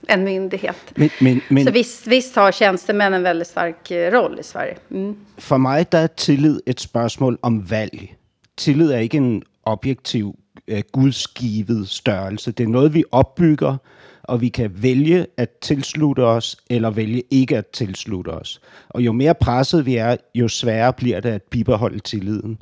en 0.08 0.24
myndighet. 0.24 0.78
Men, 0.96 1.10
men, 1.20 1.42
men, 1.48 1.66
så 1.66 1.72
visst, 1.72 2.08
visst 2.08 2.36
har 2.36 2.52
tjänstemän 2.52 3.14
en 3.14 3.24
väldigt 3.24 3.48
stark 3.48 3.92
roll 3.92 4.40
i 4.40 4.44
Sverige. 4.44 4.78
Mm. 4.92 5.26
For 5.38 5.58
mig 5.58 5.86
der 5.92 6.04
er 6.04 6.08
tillid 6.08 6.62
et 6.66 6.80
spørgsmål 6.80 7.38
om 7.42 7.66
valg 7.70 8.16
tillid 8.58 8.92
er 8.92 8.98
ikke 8.98 9.18
en 9.18 9.44
objektiv 9.64 10.40
øh, 10.68 10.84
gudsgivet 10.92 11.90
størrelse. 11.90 12.52
Det 12.52 12.64
er 12.64 12.68
noget, 12.68 12.94
vi 12.94 13.04
opbygger, 13.12 13.78
og 14.24 14.42
vi 14.42 14.50
kan 14.50 14.72
vælge 14.84 15.28
at 15.38 15.50
tilslutte 15.62 16.26
os, 16.26 16.58
eller 16.70 16.90
vælge 16.90 17.24
ikke 17.32 17.58
at 17.58 17.68
tilslutte 17.68 18.30
os. 18.30 18.62
Og 18.90 19.02
jo 19.02 19.12
mere 19.12 19.36
presset 19.36 19.86
vi 19.86 19.96
er, 19.96 20.18
jo 20.36 20.48
sværere 20.48 20.94
bliver 20.94 21.20
det 21.20 21.30
at 21.30 21.44
bibeholde 21.44 22.00
tilliden. 22.00 22.58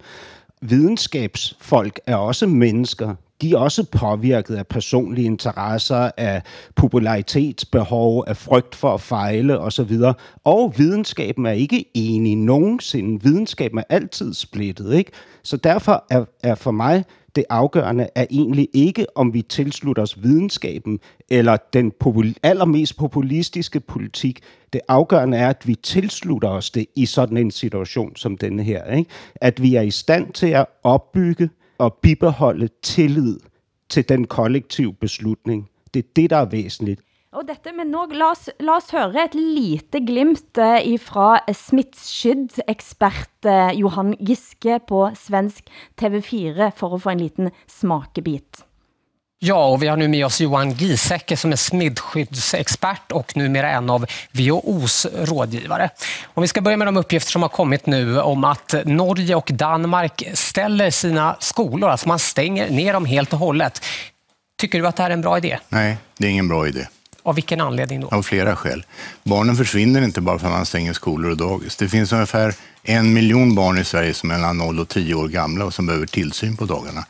Videnskabsfolk 0.61 1.99
er 2.05 2.15
også 2.15 2.47
mennesker 2.47 3.15
de 3.43 3.51
er 3.51 3.57
også 3.57 3.83
påvirket 3.91 4.55
af 4.55 4.67
personlige 4.67 5.25
interesser, 5.25 6.11
af 6.17 6.41
popularitetsbehov, 6.75 8.23
af 8.27 8.37
frygt 8.37 8.75
for 8.75 8.93
at 8.93 9.01
fejle 9.01 9.59
osv. 9.59 9.97
Og 10.43 10.73
videnskaben 10.77 11.45
er 11.45 11.51
ikke 11.51 11.85
enig 11.93 12.35
nogensinde. 12.35 13.23
Videnskaben 13.23 13.79
er 13.79 13.83
altid 13.89 14.33
splittet, 14.33 14.93
ikke? 14.93 15.11
Så 15.43 15.57
derfor 15.57 16.05
er, 16.09 16.25
er 16.43 16.55
for 16.55 16.71
mig 16.71 17.03
det 17.35 17.45
afgørende 17.49 18.07
er 18.15 18.25
egentlig 18.31 18.69
ikke, 18.73 19.05
om 19.15 19.33
vi 19.33 19.41
tilslutter 19.41 20.03
os 20.03 20.23
videnskaben 20.23 20.99
eller 21.29 21.57
den 21.73 21.91
popul- 22.03 22.33
allermest 22.43 22.97
populistiske 22.97 23.79
politik. 23.79 24.39
Det 24.73 24.81
afgørende 24.87 25.37
er, 25.37 25.49
at 25.49 25.67
vi 25.67 25.75
tilslutter 25.75 26.49
os 26.49 26.71
det 26.71 26.85
i 26.95 27.05
sådan 27.05 27.37
en 27.37 27.51
situation 27.51 28.15
som 28.15 28.37
denne 28.37 28.63
her. 28.63 28.93
Ikke? 28.93 29.09
At 29.35 29.61
vi 29.61 29.75
er 29.75 29.81
i 29.81 29.91
stand 29.91 30.33
til 30.33 30.47
at 30.47 30.65
opbygge 30.83 31.49
og 31.77 31.93
bibeholde 31.93 32.69
tillid 32.81 33.39
til 33.89 34.09
den 34.09 34.27
kollektive 34.27 34.93
beslutning. 34.93 35.69
Det 35.93 36.05
er 36.05 36.09
det, 36.15 36.29
der 36.29 36.37
er 36.37 36.45
væsentligt. 36.45 37.01
Og 37.33 37.47
dette, 37.47 37.71
men 37.73 37.89
nu, 37.89 38.05
lad 38.13 38.29
os, 38.29 38.49
lad 38.61 38.77
os 38.77 38.91
høre 38.93 39.25
et 39.25 39.35
lite 39.35 39.99
glimt 40.05 40.57
eh, 40.61 40.99
fra 41.01 41.39
smittskydd-ekspert 41.49 43.47
eh, 43.49 43.73
Johan 43.79 44.13
Giske 44.21 44.77
på 44.87 45.07
svensk 45.17 45.71
TV4 46.01 46.69
for 46.77 46.93
at 46.93 47.01
få 47.01 47.09
en 47.09 47.23
liten 47.23 47.49
smakebit. 47.65 48.61
Ja, 49.45 49.65
och 49.65 49.83
vi 49.83 49.87
har 49.87 49.97
nu 49.97 50.07
med 50.07 50.25
oss 50.25 50.41
Johan 50.41 50.71
Giesecke 50.71 51.37
som 51.37 51.51
är 51.51 51.55
smittskyddsexpert 51.55 53.11
och 53.11 53.37
numera 53.37 53.69
en 53.69 53.89
av 53.89 54.05
WHOs 54.31 55.07
rådgivare. 55.13 55.89
Om 56.25 56.41
vi 56.41 56.47
ska 56.47 56.61
börja 56.61 56.77
med 56.77 56.87
de 56.87 56.97
uppgifter 56.97 57.31
som 57.31 57.41
har 57.41 57.49
kommit 57.49 57.85
nu 57.85 58.21
om 58.21 58.43
att 58.43 58.73
Norge 58.85 59.35
och 59.35 59.49
Danmark 59.53 60.23
ställer 60.33 60.91
sina 60.91 61.35
skolor, 61.39 61.89
alltså 61.89 62.07
man 62.07 62.19
stänger 62.19 62.69
ner 62.69 62.93
dem 62.93 63.05
helt 63.05 63.33
och 63.33 63.39
hållet. 63.39 63.81
Tycker 64.57 64.79
du 64.79 64.87
att 64.87 64.95
det 64.95 65.03
här 65.03 65.09
är 65.09 65.13
en 65.13 65.21
bra 65.21 65.37
idé? 65.37 65.59
Nej, 65.69 65.97
det 66.17 66.27
är 66.27 66.31
ingen 66.31 66.47
bra 66.47 66.67
idé. 66.67 66.87
Av 67.23 67.35
vilken 67.35 67.61
anledning 67.61 68.01
då? 68.01 68.07
Av 68.07 68.23
flera 68.23 68.55
skäl. 68.55 68.85
Barnen 69.23 69.55
försvinner 69.55 70.01
inte 70.01 70.21
bara 70.21 70.39
för 70.39 70.47
att 70.47 70.53
man 70.53 70.65
stänger 70.65 70.93
skolor 70.93 71.31
och 71.31 71.37
dagis. 71.37 71.75
Det 71.75 71.89
finns 71.89 72.13
ungefär 72.13 72.55
en 72.83 73.13
miljon 73.13 73.55
barn 73.55 73.77
i 73.77 73.83
Sverige 73.83 74.13
som 74.13 74.31
är 74.31 74.35
mellan 74.35 74.57
0 74.57 74.79
och 74.79 74.89
10 74.89 75.13
år 75.13 75.27
gamla 75.27 75.65
och 75.65 75.73
som 75.73 75.85
behöver 75.85 76.05
tillsyn 76.05 76.57
på 76.57 76.65
dagarna. 76.65 77.05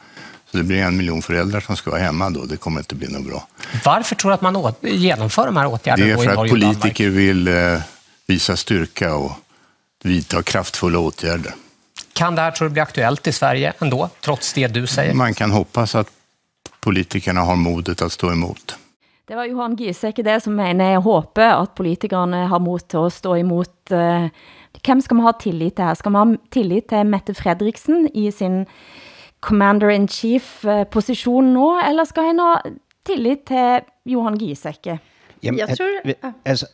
Så 0.53 0.57
det 0.57 0.63
blir 0.63 0.81
en 0.81 0.98
miljon 0.98 1.22
föräldrar 1.22 1.60
som 1.60 1.75
ska 1.75 1.91
vara 1.91 2.01
hemma 2.01 2.29
då. 2.29 2.45
Det 2.45 2.57
kommer 2.57 2.79
inte 2.79 2.95
bli 2.95 3.07
något 3.07 3.25
bra. 3.25 3.48
Varför 3.86 4.15
tror 4.15 4.31
du 4.31 4.36
att 4.36 4.41
man 4.41 4.74
genomför 4.81 5.45
de 5.45 5.57
här 5.57 5.67
åtgärderna 5.67 6.07
Det 6.07 6.12
är 6.12 6.33
för 6.33 6.43
att 6.43 6.50
politiker 6.50 7.10
vill 7.10 7.48
eh, 7.48 7.53
visa 8.27 8.55
styrka 8.57 9.15
och 9.15 9.31
vidta 10.03 10.43
kraftfulla 10.43 11.00
åtgärder. 11.00 11.53
Kan 12.13 12.36
det 12.36 12.41
här 12.41 12.51
tror 12.51 12.67
du 12.67 12.74
bli 12.74 12.81
aktuellt 12.81 13.27
i 13.27 13.31
Sverige 13.31 13.74
ändå, 13.79 14.10
trots 14.22 14.53
det 14.53 14.67
du 14.67 14.88
säger? 14.88 15.13
Man 15.13 15.33
kan 15.33 15.51
hoppas 15.51 15.95
att 15.95 16.07
politikerna 16.79 17.41
har 17.41 17.55
modet 17.55 18.01
att 18.01 18.12
stå 18.12 18.31
emot. 18.31 18.75
Det 19.27 19.36
var 19.36 19.45
Johan 19.45 19.75
Giesecke 19.75 20.24
det, 20.24 20.43
som 20.43 20.55
mener, 20.55 20.91
jeg 20.91 21.00
håper 21.00 21.63
at 21.63 21.75
politikerne 21.75 22.45
har 22.48 22.60
mod 22.60 22.79
til 22.79 22.98
at 23.07 23.13
stå 23.13 23.36
imot. 23.36 23.93
Hvem 24.83 25.01
skal 25.01 25.15
man 25.15 25.25
ha 25.25 25.31
tillit 25.31 25.75
til 25.75 25.86
her? 25.86 25.93
Skal 25.93 26.12
man 26.12 26.27
ha 26.27 26.36
tillit 26.51 26.89
til 26.89 27.05
Mette 27.05 27.33
Fredriksen 27.33 28.10
i 28.13 28.31
sin 28.31 28.65
commander-in-chief-position 29.44 31.54
nu, 31.54 31.80
eller 31.90 32.04
skal 32.04 32.24
han 32.24 32.40
ha 32.40 32.54
tillit 33.06 33.40
til 33.48 33.80
Johan 34.06 34.38
Giesecke? 34.38 35.00
Jamen, 35.44 35.60
Jeg 35.60 35.78
tror... 35.78 35.86
At, 36.06 36.16
altså, 36.46 36.68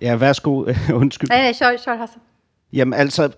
ja, 0.00 0.16
værsgo, 0.16 0.64
undskyld. 1.02 1.28
Nej, 1.28 1.42
nej, 1.42 1.52
kør, 1.60 1.76
kør 1.84 1.96
Hassan. 1.96 2.20
Jamen 2.72 2.98
altså, 2.98 3.30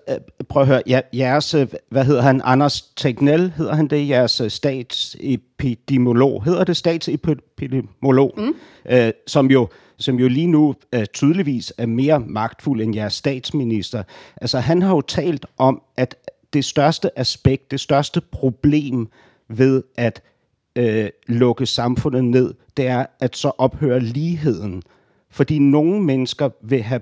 prøv 0.49 0.61
at 0.61 0.67
høre, 0.67 0.81
jeres, 1.13 1.55
hvad 1.89 2.05
hedder 2.05 2.21
han, 2.21 2.41
Anders 2.43 2.81
Tegnell, 2.81 3.53
hedder 3.57 3.75
han 3.75 3.87
det, 3.87 4.09
jeres 4.09 4.41
statsepidemolog, 4.47 6.43
hedder 6.43 6.63
det 6.63 6.77
statsepidemolog, 6.77 8.33
mm. 8.37 8.55
øh, 8.89 9.11
som 9.27 9.51
jo 9.51 9.67
som 9.99 10.15
jo 10.15 10.27
lige 10.27 10.47
nu 10.47 10.75
øh, 10.93 11.05
tydeligvis 11.05 11.73
er 11.77 11.85
mere 11.85 12.19
magtfuld 12.19 12.81
end 12.81 12.95
jeres 12.95 13.13
statsminister. 13.13 14.03
Altså 14.41 14.59
han 14.59 14.81
har 14.81 14.95
jo 14.95 15.01
talt 15.01 15.45
om, 15.57 15.81
at 15.97 16.15
det 16.53 16.65
største 16.65 17.19
aspekt, 17.19 17.71
det 17.71 17.79
største 17.79 18.21
problem 18.21 19.09
ved 19.47 19.83
at 19.97 20.21
øh, 20.75 21.09
lukke 21.27 21.65
samfundet 21.65 22.23
ned, 22.25 22.53
det 22.77 22.87
er, 22.87 23.05
at 23.19 23.37
så 23.37 23.51
ophører 23.57 23.99
ligheden. 23.99 24.83
Fordi 25.29 25.59
nogle 25.59 26.03
mennesker 26.03 26.49
vil 26.61 26.81
have 26.81 27.01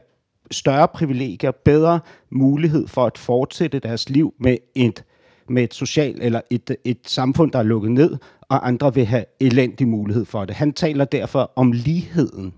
større 0.52 0.88
privilegier, 0.88 1.52
bedre 1.52 2.00
mulighed 2.30 2.88
for 2.88 3.06
at 3.06 3.18
fortsætte 3.18 3.80
deres 3.80 4.10
liv 4.10 4.34
med 4.40 4.58
et, 4.76 5.04
med 5.50 5.64
et 5.64 5.74
socialt 5.74 6.24
eller 6.24 6.42
et, 6.50 6.76
et 6.84 7.00
samfund, 7.06 7.52
der 7.52 7.60
er 7.60 7.64
lukket 7.64 7.92
ned, 7.92 8.18
og 8.42 8.68
andre 8.68 8.94
vil 8.94 9.06
have 9.06 9.26
elendig 9.40 9.88
mulighed 9.88 10.26
for 10.26 10.46
det. 10.46 10.56
Han 10.56 10.74
taler 10.74 11.06
derfor 11.06 11.52
om 11.56 11.72
ligheden 11.72 12.54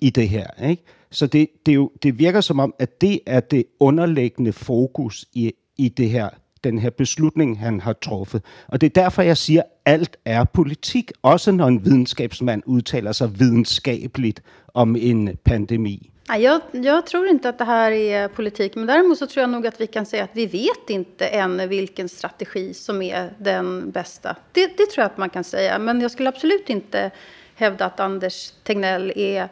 i 0.00 0.10
det 0.10 0.28
her. 0.28 0.68
Ikke? 0.68 0.82
Så 1.10 1.26
det, 1.26 1.48
det, 1.66 1.74
jo, 1.74 1.90
det 2.02 2.18
virker 2.18 2.40
som 2.40 2.60
om, 2.60 2.74
at 2.78 3.00
det 3.00 3.20
er 3.26 3.40
det 3.40 3.64
underliggende 3.80 4.52
fokus 4.52 5.26
i, 5.32 5.52
i 5.78 5.88
det 5.88 6.10
her, 6.10 6.28
den 6.64 6.78
her 6.78 6.90
beslutning, 6.90 7.60
han 7.60 7.80
har 7.80 7.92
truffet. 7.92 8.42
Og 8.68 8.80
det 8.80 8.86
er 8.86 9.02
derfor, 9.02 9.22
jeg 9.22 9.36
siger, 9.36 9.62
at 9.62 9.68
alt 9.84 10.16
er 10.24 10.44
politik, 10.44 11.12
også 11.22 11.52
når 11.52 11.66
en 11.66 11.84
videnskabsmand 11.84 12.62
udtaler 12.66 13.12
sig 13.12 13.40
videnskabeligt 13.40 14.42
om 14.74 14.96
en 14.96 15.38
pandemi. 15.44 16.10
Nej, 16.28 16.42
jag, 16.42 16.60
jag 16.72 17.06
tror 17.06 17.26
inte 17.26 17.48
att 17.48 17.58
det 17.58 17.64
här 17.64 17.92
är 17.92 18.22
eh, 18.22 18.28
politik, 18.28 18.74
men 18.76 18.86
däremot 18.86 19.18
så 19.18 19.26
tror 19.26 19.40
jag 19.40 19.50
nog 19.50 19.66
att 19.66 19.80
vi 19.80 19.86
kan 19.86 20.06
säga 20.06 20.24
att 20.24 20.30
vi 20.32 20.46
vet 20.46 20.90
inte 20.90 21.26
än 21.26 21.68
vilken 21.68 22.08
strategi 22.08 22.74
som 22.74 23.02
är 23.02 23.32
den 23.38 23.90
bästa. 23.90 24.36
Det, 24.52 24.66
det 24.66 24.86
tror 24.86 25.02
jag 25.02 25.06
att 25.06 25.18
man 25.18 25.30
kan 25.30 25.44
säga, 25.44 25.78
men 25.78 26.00
jag 26.00 26.10
skulle 26.10 26.28
absolut 26.28 26.70
inte 26.70 27.10
hävda 27.54 27.84
att 27.84 28.00
Anders 28.00 28.52
Tegnell 28.62 29.12
är 29.16 29.48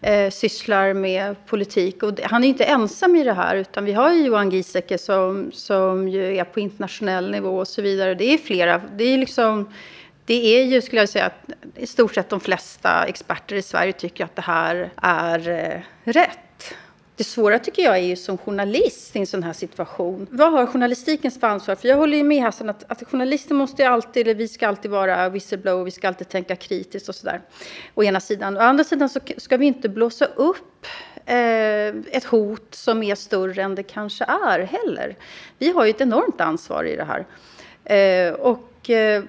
eh, 0.00 0.30
sysslar 0.30 0.94
med 0.94 1.46
politik. 1.46 2.02
Och 2.02 2.20
han 2.22 2.44
är 2.44 2.48
inte 2.48 2.64
ensam 2.64 3.16
i 3.16 3.24
det 3.24 3.32
här, 3.32 3.56
utan 3.56 3.84
vi 3.84 3.92
har 3.92 4.12
ju 4.12 4.24
Johan 4.24 4.50
Giesecke 4.50 4.98
som, 4.98 5.50
som 5.52 6.08
ju 6.08 6.36
är 6.36 6.44
på 6.44 6.60
internationell 6.60 7.30
nivå 7.30 7.58
och 7.58 7.68
så 7.68 7.82
vidare. 7.82 8.14
Det 8.14 8.24
är 8.24 8.38
flera, 8.38 8.80
det 8.96 9.04
är 9.04 9.18
liksom, 9.18 9.72
det 10.24 10.58
är 10.58 10.64
ju, 10.64 10.82
skulle 10.82 11.02
jag 11.02 11.08
säga, 11.08 11.26
att 11.26 11.50
i 11.76 11.86
stort 11.86 12.14
sett 12.14 12.28
de 12.28 12.40
flesta 12.40 13.04
experter 13.04 13.56
i 13.56 13.62
Sverige 13.62 13.92
tycker 13.92 14.24
att 14.24 14.36
det 14.36 14.42
här 14.42 14.90
är 14.96 15.48
eh, 15.48 15.80
rätt. 16.12 16.38
Det 17.18 17.24
svåra 17.24 17.58
tycker 17.58 17.82
jag 17.82 17.96
är 17.96 18.02
ju 18.02 18.16
som 18.16 18.38
journalist 18.38 19.16
i 19.16 19.18
en 19.18 19.26
sån 19.26 19.42
här 19.42 19.52
situation. 19.52 20.26
Vad 20.30 20.52
har 20.52 20.66
journalistikens 20.66 21.40
för 21.40 21.46
ansvar? 21.46 21.74
För 21.74 21.88
jag 21.88 21.96
håller 21.96 22.16
ju 22.16 22.24
med 22.24 22.42
Hassan 22.42 22.68
att, 22.68 22.84
att 22.88 23.02
journalister 23.10 23.54
måste 23.54 23.82
ju 23.82 23.88
alltid, 23.88 24.26
eller 24.26 24.34
vi 24.34 24.48
ska 24.48 24.68
alltid 24.68 24.90
vara 24.90 25.28
whistleblower, 25.28 25.84
vi 25.84 25.90
ska 25.90 26.08
alltid 26.08 26.28
tänka 26.28 26.56
kritiskt 26.56 27.08
och 27.08 27.14
sådär. 27.14 27.40
Å 27.94 28.02
ena 28.02 28.20
sidan. 28.20 28.56
Å 28.56 28.60
andra 28.60 28.84
sidan 28.84 29.08
så 29.08 29.20
ska 29.36 29.56
vi 29.56 29.66
inte 29.66 29.88
blåsa 29.88 30.24
upp 30.24 30.86
eh, 31.26 31.88
ett 31.88 32.24
hot 32.24 32.74
som 32.74 33.02
är 33.02 33.14
större 33.14 33.62
än 33.62 33.74
det 33.74 33.82
kanske 33.82 34.24
är 34.24 34.58
heller. 34.58 35.16
Vi 35.58 35.72
har 35.72 35.84
ju 35.84 35.90
ett 35.90 36.00
enormt 36.00 36.40
ansvar 36.40 36.84
i 36.84 36.96
det 36.96 37.04
här. 37.04 37.26
Eh, 37.84 38.34
och 38.34 38.90
eh, 38.90 39.22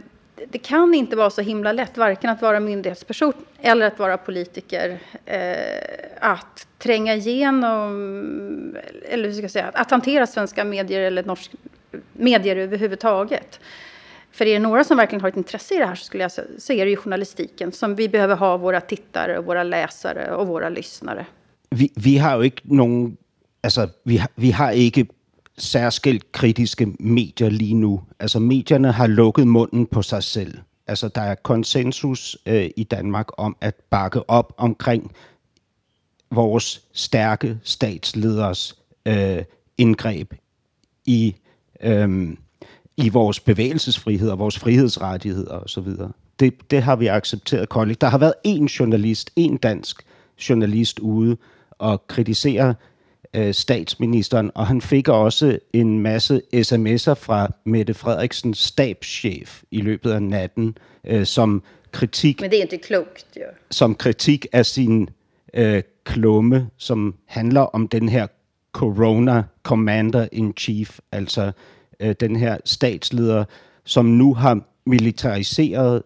det 0.50 0.58
kan 0.58 0.94
inte 0.94 1.16
vara 1.16 1.30
så 1.30 1.42
himla 1.42 1.72
lätt, 1.72 1.98
varken 1.98 2.30
att 2.30 2.42
vara 2.42 2.60
myndighetsperson 2.60 3.34
eller 3.62 3.88
att 3.88 4.00
vara 4.00 4.18
politiker, 4.18 5.00
eh, 5.26 5.40
att 6.20 6.68
tränga 6.78 7.16
igenom, 7.16 8.78
eller 9.10 9.28
hur 9.28 9.34
ska 9.34 9.42
jag 9.42 9.52
säga, 9.52 9.72
att 9.74 9.92
hantera 9.92 10.28
svenska 10.28 10.64
medier 10.64 11.02
eller 11.02 11.24
norsk, 11.24 11.52
medier 12.14 12.56
överhuvudtaget. 12.56 13.60
För 14.32 14.46
är 14.46 14.54
det 14.54 14.60
några 14.60 14.84
som 14.84 14.98
verkligen 14.98 15.22
har 15.22 15.30
ett 15.30 15.38
intresse 15.38 15.76
i 15.76 15.78
det 15.78 15.86
här 15.86 15.96
så 15.96 16.06
skulle 16.06 16.24
jag 16.24 16.32
säga, 16.32 16.48
så 16.58 16.74
är 16.74 16.86
det 16.86 16.92
ju 16.92 16.98
journalistiken 16.98 17.72
som 17.72 17.96
vi 17.96 18.10
behöver 18.10 18.36
ha 18.36 18.58
våra 18.58 18.82
tittare 18.82 19.38
och 19.38 19.46
våra 19.46 19.64
läsare 19.64 20.36
och 20.36 20.48
våra 20.48 20.70
lyssnare. 20.70 21.26
Vi, 21.70 21.92
vi 21.96 22.18
har 22.18 22.40
ju 22.40 22.46
inte 22.46 22.62
någon... 22.64 23.18
Alltså, 23.64 23.90
vi, 24.04 24.24
vi 24.36 24.52
har 24.52 24.72
inte 24.72 25.14
særskilt 25.60 26.32
kritiske 26.32 26.86
medier 27.00 27.50
lige 27.50 27.74
nu. 27.74 28.02
Altså 28.20 28.40
medierne 28.40 28.92
har 28.92 29.08
lukket 29.08 29.48
munden 29.48 29.86
på 29.86 30.02
sig 30.02 30.24
selv. 30.24 30.58
Altså 30.88 31.08
der 31.08 31.22
er 31.22 31.36
konsensus 31.36 32.38
øh, 32.46 32.70
i 32.78 32.84
Danmark 32.84 33.28
om 33.38 33.58
at 33.62 33.76
bakke 33.90 34.30
op 34.30 34.54
omkring 34.58 35.12
vores 36.32 36.82
stærke 36.94 37.60
statsleders 37.64 38.78
øh, 39.06 39.44
indgreb 39.78 40.34
i, 41.06 41.36
øh, 41.82 42.30
i 42.98 43.10
vores 43.10 43.40
bevægelsesfrihed 43.40 44.30
og 44.30 44.40
vores 44.40 44.60
frihedsrettigheder 44.60 45.60
osv. 45.60 45.88
Det, 46.40 46.72
det 46.72 46.84
har 46.84 46.96
vi 46.96 47.08
accepteret 47.08 47.70
kollektivt. 47.70 48.02
Der 48.02 48.08
har 48.08 48.18
været 48.18 48.34
én 48.48 48.78
journalist, 48.80 49.32
en 49.36 49.58
dansk 49.58 50.02
journalist 50.50 51.00
ude 51.00 51.38
og 51.72 52.08
kritisere 52.08 52.76
øh, 53.34 53.54
statsministeren, 53.54 54.52
og 54.56 54.68
han 54.68 54.82
fik 54.82 55.08
også 55.08 55.60
en 55.74 56.00
masse 56.00 56.42
sms'er 56.56 57.14
fra 57.14 57.54
Mette 57.66 57.94
Frederiksens 57.94 58.58
stabschef 58.58 59.64
i 59.72 59.82
løbet 59.82 60.12
af 60.12 60.24
natten, 60.24 60.78
øh, 61.08 61.26
som 61.26 61.64
kritik... 61.92 62.42
Men 62.42 62.52
det 62.52 62.58
er 62.58 62.64
ikke 62.64 62.78
klogt, 62.78 63.26
jo. 63.36 63.42
Som 63.72 63.96
kritik 63.96 64.46
af 64.52 64.66
sin 64.66 65.10
øh, 65.54 65.84
klumme, 66.04 66.70
som 66.78 67.16
handler 67.26 67.62
om 67.62 67.88
den 67.88 68.10
her 68.10 68.28
Corona 68.72 69.44
Commander 69.64 70.28
in 70.32 70.54
Chief, 70.58 71.00
altså 71.12 71.52
øh, 72.00 72.16
den 72.20 72.36
her 72.36 72.58
statsleder, 72.66 73.46
som 73.86 74.06
nu 74.06 74.34
har 74.34 74.60
militariseret 74.86 76.04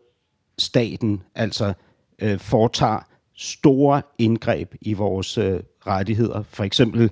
staten, 0.58 1.22
altså 1.36 1.74
øh, 2.22 2.40
foretager 2.40 3.08
store 3.36 4.02
indgreb 4.18 4.76
i 4.82 4.94
vores 4.94 5.38
øh, 5.38 5.60
rettigheder. 5.88 6.44
For 6.44 6.64
eksempel 6.64 7.12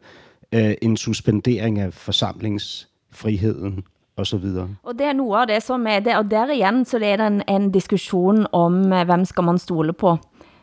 øh, 0.51 0.73
en 0.81 0.97
suspendering 0.97 1.79
af 1.79 1.93
forsamlingsfriheden 1.93 3.83
og 4.17 4.27
så 4.27 4.37
videre. 4.37 4.67
Og 4.83 4.93
det 4.93 5.05
er 5.05 5.13
noget 5.13 5.41
af 5.41 5.47
det 5.47 5.63
som 5.63 5.87
er 5.87 5.99
det, 5.99 6.17
og 6.17 6.31
der 6.31 6.51
igen 6.51 6.85
så 6.85 6.99
er 7.03 7.17
det 7.17 7.27
en, 7.27 7.41
en 7.47 7.71
diskussion 7.71 8.47
om, 8.51 8.93
øh, 8.93 9.05
hvem 9.05 9.25
skal 9.25 9.43
man 9.43 9.57
stole 9.57 9.93
på. 9.93 10.17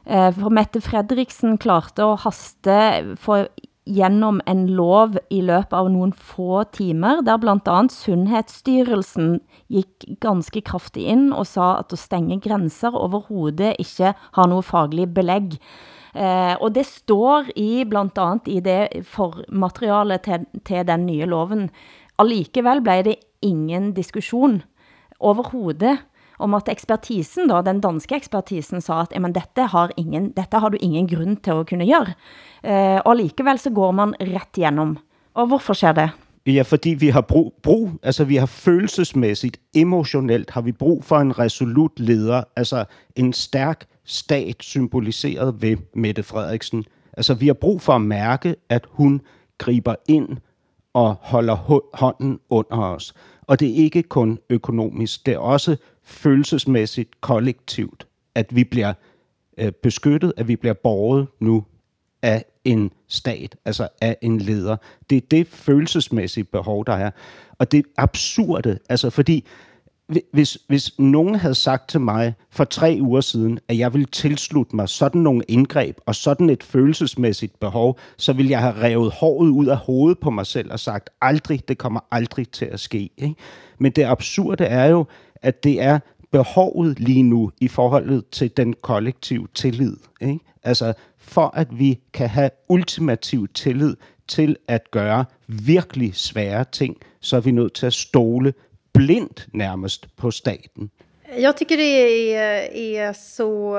Eh, 0.06 0.32
for 0.32 0.48
Mette 0.48 0.80
Fredriksen 0.80 1.58
klarte 1.58 2.02
at 2.02 2.20
haste 2.20 3.16
for 3.16 3.46
gennem 3.88 4.40
en 4.46 4.66
lov 4.68 5.16
i 5.30 5.40
løbet 5.40 5.72
av 5.72 5.88
nogle 5.88 6.12
få 6.12 6.62
timer, 6.72 7.22
der 7.24 7.36
blandt 7.40 7.68
andet 7.68 7.92
Sundhedsstyrelsen 7.92 9.40
gik 9.68 10.04
ganske 10.20 10.60
kraftigt 10.60 11.06
ind 11.06 11.32
og 11.32 11.46
sa 11.46 11.78
at 11.78 11.92
at 11.92 11.98
stenge 11.98 12.40
grænser 12.40 12.90
overhovedet 12.90 13.76
ikke 13.78 14.12
har 14.32 14.46
noget 14.46 14.64
faglig 14.64 15.14
belæg. 15.14 15.58
Eh, 16.14 16.54
og 16.60 16.74
det 16.74 16.86
står 16.86 17.50
i 17.56 17.84
blandt 17.88 18.18
andet 18.18 18.48
i 18.48 18.60
det 18.60 19.04
formaterialet 19.04 20.24
til, 20.24 20.46
til 20.64 20.86
den 20.88 21.06
nye 21.06 21.26
loven. 21.26 21.68
Allikevel 22.18 22.82
blev 22.82 23.04
det 23.04 23.16
ingen 23.42 23.92
diskussion 23.94 24.62
overhovedet 25.20 25.98
om 26.38 26.54
at 26.54 26.68
ekspertisen, 26.70 27.50
da, 27.50 27.62
den 27.66 27.80
danske 27.82 28.16
ekspertisen, 28.18 28.82
sa 28.84 29.02
at 29.02 29.12
jamen, 29.14 29.34
dette, 29.34 29.66
har 29.72 29.90
ingen, 29.98 30.30
dette 30.36 30.60
har 30.62 30.70
du 30.70 30.78
ingen 30.80 31.08
grund 31.10 31.36
til 31.42 31.50
at 31.50 31.66
kunne 31.68 31.86
gøre. 31.86 32.14
Eh, 32.62 33.00
og 33.04 33.16
likevel 33.18 33.58
så 33.58 33.70
går 33.70 33.92
man 33.92 34.14
ret 34.20 34.56
igennem. 34.56 34.96
Og 35.34 35.46
hvorfor 35.46 35.74
sker 35.74 35.92
det? 35.92 36.10
Ja, 36.46 36.62
fordi 36.62 36.94
vi 36.94 37.08
har 37.08 37.20
brug, 37.20 37.54
brug, 37.62 37.90
altså 38.02 38.24
vi 38.24 38.36
har 38.36 38.46
følelsesmæssigt, 38.46 39.58
emotionelt, 39.74 40.50
har 40.50 40.60
vi 40.60 40.72
brug 40.72 41.04
for 41.04 41.18
en 41.18 41.38
resolut 41.38 42.00
leder, 42.00 42.42
altså 42.56 42.84
en 43.16 43.32
stærk 43.32 43.84
stat 44.08 44.56
symboliseret 44.60 45.62
ved 45.62 45.76
Mette 45.94 46.22
Frederiksen. 46.22 46.84
Altså 47.12 47.34
vi 47.34 47.46
har 47.46 47.54
brug 47.54 47.80
for 47.82 47.92
at 47.92 48.00
mærke, 48.00 48.56
at 48.68 48.86
hun 48.90 49.20
griber 49.58 49.94
ind 50.08 50.28
og 50.92 51.14
holder 51.20 51.54
hånden 51.94 52.40
under 52.50 52.76
os. 52.76 53.14
Og 53.46 53.60
det 53.60 53.70
er 53.70 53.74
ikke 53.74 54.02
kun 54.02 54.38
økonomisk, 54.50 55.26
det 55.26 55.34
er 55.34 55.38
også 55.38 55.76
følelsesmæssigt 56.02 57.20
kollektivt, 57.20 58.06
at 58.34 58.56
vi 58.56 58.64
bliver 58.64 58.92
øh, 59.58 59.72
beskyttet, 59.72 60.32
at 60.36 60.48
vi 60.48 60.56
bliver 60.56 60.74
borget 60.74 61.26
nu 61.40 61.64
af 62.22 62.44
en 62.64 62.92
stat, 63.08 63.56
altså 63.64 63.88
af 64.00 64.16
en 64.22 64.38
leder. 64.38 64.76
Det 65.10 65.16
er 65.16 65.26
det 65.30 65.46
følelsesmæssige 65.46 66.44
behov, 66.44 66.86
der 66.86 66.92
er. 66.92 67.10
Og 67.58 67.72
det 67.72 67.78
er 67.78 67.82
absurde, 67.96 68.78
altså 68.88 69.10
fordi 69.10 69.44
hvis, 70.32 70.58
hvis 70.68 70.98
nogen 70.98 71.34
havde 71.34 71.54
sagt 71.54 71.88
til 71.88 72.00
mig 72.00 72.34
for 72.50 72.64
tre 72.64 72.98
uger 73.00 73.20
siden, 73.20 73.58
at 73.68 73.78
jeg 73.78 73.92
ville 73.92 74.06
tilslutte 74.06 74.76
mig 74.76 74.88
sådan 74.88 75.20
nogle 75.20 75.44
indgreb 75.48 75.96
og 76.06 76.14
sådan 76.14 76.50
et 76.50 76.62
følelsesmæssigt 76.62 77.60
behov, 77.60 77.98
så 78.16 78.32
ville 78.32 78.50
jeg 78.50 78.60
have 78.60 78.82
revet 78.82 79.12
håret 79.12 79.48
ud 79.48 79.66
af 79.66 79.76
hovedet 79.76 80.18
på 80.18 80.30
mig 80.30 80.46
selv 80.46 80.72
og 80.72 80.80
sagt, 80.80 81.10
aldrig, 81.20 81.68
det 81.68 81.78
kommer 81.78 82.00
aldrig 82.10 82.48
til 82.48 82.64
at 82.64 82.80
ske. 82.80 83.10
Ikke? 83.16 83.34
Men 83.78 83.92
det 83.92 84.04
absurde 84.04 84.64
er 84.64 84.86
jo, 84.86 85.06
at 85.42 85.64
det 85.64 85.82
er 85.82 85.98
behovet 86.30 87.00
lige 87.00 87.22
nu 87.22 87.52
i 87.60 87.68
forhold 87.68 88.22
til 88.30 88.56
den 88.56 88.74
kollektive 88.82 89.48
tillid. 89.54 89.96
Ikke? 90.20 90.38
Altså 90.62 90.92
for 91.18 91.52
at 91.54 91.78
vi 91.78 92.00
kan 92.12 92.28
have 92.28 92.50
ultimativ 92.68 93.48
tillid 93.48 93.96
til 94.28 94.56
at 94.68 94.90
gøre 94.90 95.24
virkelig 95.46 96.14
svære 96.14 96.64
ting, 96.72 96.96
så 97.20 97.36
er 97.36 97.40
vi 97.40 97.50
nødt 97.50 97.72
til 97.72 97.86
at 97.86 97.92
stole 97.92 98.52
blindt 98.98 99.46
nærmest 99.52 100.16
på 100.16 100.32
staten. 100.32 100.90
Jag 101.36 101.56
tycker 101.56 101.76
det 101.76 102.34
är, 102.34 102.72
är 102.74 103.12
så, 103.12 103.76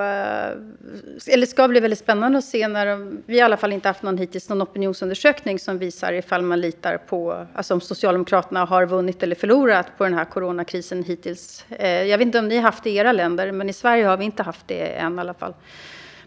eller 1.28 1.46
ska 1.46 1.68
bli 1.68 1.80
väldigt 1.80 2.00
spännande 2.00 2.38
att 2.38 2.46
se 2.46 2.68
när 2.68 2.86
de, 2.86 3.24
vi 3.26 3.34
har 3.34 3.40
i 3.40 3.42
alla 3.42 3.58
fall 3.58 3.74
inte 3.74 3.88
haft 3.88 4.04
någon 4.04 4.18
hittills 4.18 4.50
någon 4.50 4.62
opinionsundersökning 4.62 5.60
som 5.60 5.78
visar 5.78 6.14
ifall 6.14 6.42
man 6.42 6.62
litar 6.62 6.98
på, 6.98 7.48
alltså 7.54 7.74
om 7.74 7.82
Socialdemokraterna 7.82 8.66
har 8.66 8.86
vunnit 8.86 9.24
eller 9.24 9.36
förlorat 9.36 9.88
på 9.98 10.04
den 10.04 10.14
här 10.14 10.26
coronakrisen 10.26 11.04
hittills. 11.04 11.66
Eh, 11.70 12.04
jag 12.04 12.18
vet 12.18 12.26
inte 12.26 12.40
om 12.40 12.48
ni 12.48 12.56
har 12.56 12.64
haft 12.64 12.84
det 12.84 12.90
i 12.90 12.96
era 12.96 13.12
länder, 13.12 13.52
men 13.52 13.70
i 13.70 13.74
Sverige 13.74 14.06
har 14.06 14.18
vi 14.18 14.26
inte 14.26 14.44
haft 14.44 14.68
det 14.68 14.88
än 14.88 15.16
i 15.16 15.20
alla 15.20 15.34
fall. 15.34 15.54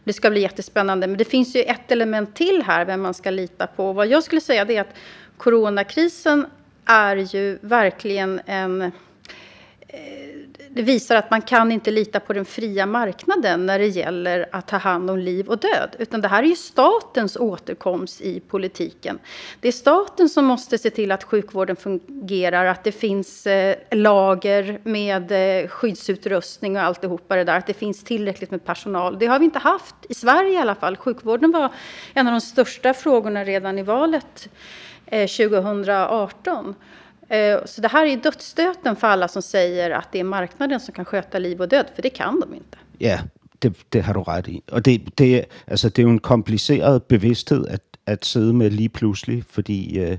Det 0.04 0.12
ska 0.12 0.30
bli 0.30 0.40
jättespännande. 0.40 1.06
Men 1.06 1.18
det 1.18 1.24
finns 1.24 1.56
ju 1.56 1.62
ett 1.62 1.92
element 1.92 2.36
till 2.36 2.62
här, 2.62 2.84
vem 2.84 3.00
man 3.00 3.14
ska 3.14 3.30
lita 3.30 3.66
på. 3.66 3.92
Vad 3.92 4.06
jag 4.06 4.22
skulle 4.22 4.40
säga 4.40 4.64
det 4.64 4.76
är 4.76 4.80
att 4.80 4.94
coronakrisen 5.36 6.46
är 6.84 7.16
ju 7.16 7.58
verkligen 7.62 8.40
en 8.46 8.82
eh, 8.82 8.92
det 10.74 10.82
visar 10.82 11.16
att 11.16 11.30
man 11.30 11.42
kan 11.42 11.72
inte 11.72 11.90
lita 11.90 12.20
på 12.20 12.32
den 12.32 12.44
fria 12.44 12.86
marknaden 12.86 13.66
när 13.66 13.78
det 13.78 13.86
gäller 13.86 14.48
att 14.52 14.68
ta 14.68 14.76
hand 14.76 15.10
om 15.10 15.18
liv 15.18 15.48
och 15.48 15.58
död. 15.58 15.96
Utan 15.98 16.20
det 16.20 16.28
här 16.28 16.42
är 16.42 16.46
ju 16.46 16.56
statens 16.56 17.36
återkomst 17.36 18.20
i 18.20 18.40
politiken. 18.40 19.18
Det 19.60 19.68
är 19.68 19.72
staten 19.72 20.28
som 20.28 20.44
måste 20.44 20.78
se 20.78 20.90
till 20.90 21.12
att 21.12 21.24
sjukvården 21.24 21.76
fungerar, 21.76 22.66
att 22.66 22.84
det 22.84 22.92
finns 22.92 23.46
eh, 23.46 23.76
lager 23.90 24.80
med 24.82 25.32
eh, 25.62 25.68
skyddsutrustning 25.68 26.76
och 26.76 26.82
alltihopa 26.82 27.36
det 27.36 27.44
där. 27.44 27.58
Att 27.58 27.66
det 27.66 27.74
finns 27.74 28.04
tillräckligt 28.04 28.50
med 28.50 28.64
personal. 28.64 29.18
Det 29.18 29.26
har 29.26 29.38
vi 29.38 29.44
inte 29.44 29.58
haft 29.58 29.94
i 30.08 30.14
Sverige 30.14 30.52
i 30.52 30.58
alla 30.58 30.74
fall. 30.74 30.96
Sjukvården 30.96 31.50
var 31.50 31.72
en 32.14 32.26
av 32.26 32.32
de 32.32 32.40
största 32.40 32.94
frågorna 32.94 33.44
redan 33.44 33.78
i 33.78 33.82
valet 33.82 34.48
Eh, 35.12 35.26
2018. 35.26 36.74
Eh, 37.28 37.64
så 37.64 37.80
det 37.80 37.88
här 37.88 38.06
är 38.06 38.16
dödsstöten 38.16 38.96
för 38.96 39.06
alla 39.06 39.28
som 39.28 39.42
säger 39.42 39.90
att 39.90 40.12
det 40.12 40.20
är 40.20 40.24
marknaden 40.24 40.80
som 40.80 40.94
kan 40.94 41.04
sköta 41.04 41.38
liv 41.38 41.60
och 41.60 41.68
död, 41.68 41.86
för 41.94 42.02
det 42.02 42.10
kan 42.10 42.40
de 42.40 42.54
inte. 42.54 42.78
Ja, 42.98 43.18
det, 43.58 43.72
det 43.92 44.00
har 44.00 44.14
du 44.14 44.20
ret 44.20 44.48
i. 44.48 44.62
Og 44.72 44.84
det, 44.84 45.18
det, 45.18 45.44
altså, 45.66 45.88
det 45.88 45.98
er 45.98 46.02
jo 46.02 46.10
en 46.10 46.18
kompliceret 46.18 47.02
bevidsthed 47.02 47.66
at, 47.66 47.80
at 48.06 48.24
sidde 48.24 48.52
med 48.52 48.70
lige 48.70 48.88
pludselig, 48.88 49.44
fordi 49.48 49.98
øh, 49.98 50.18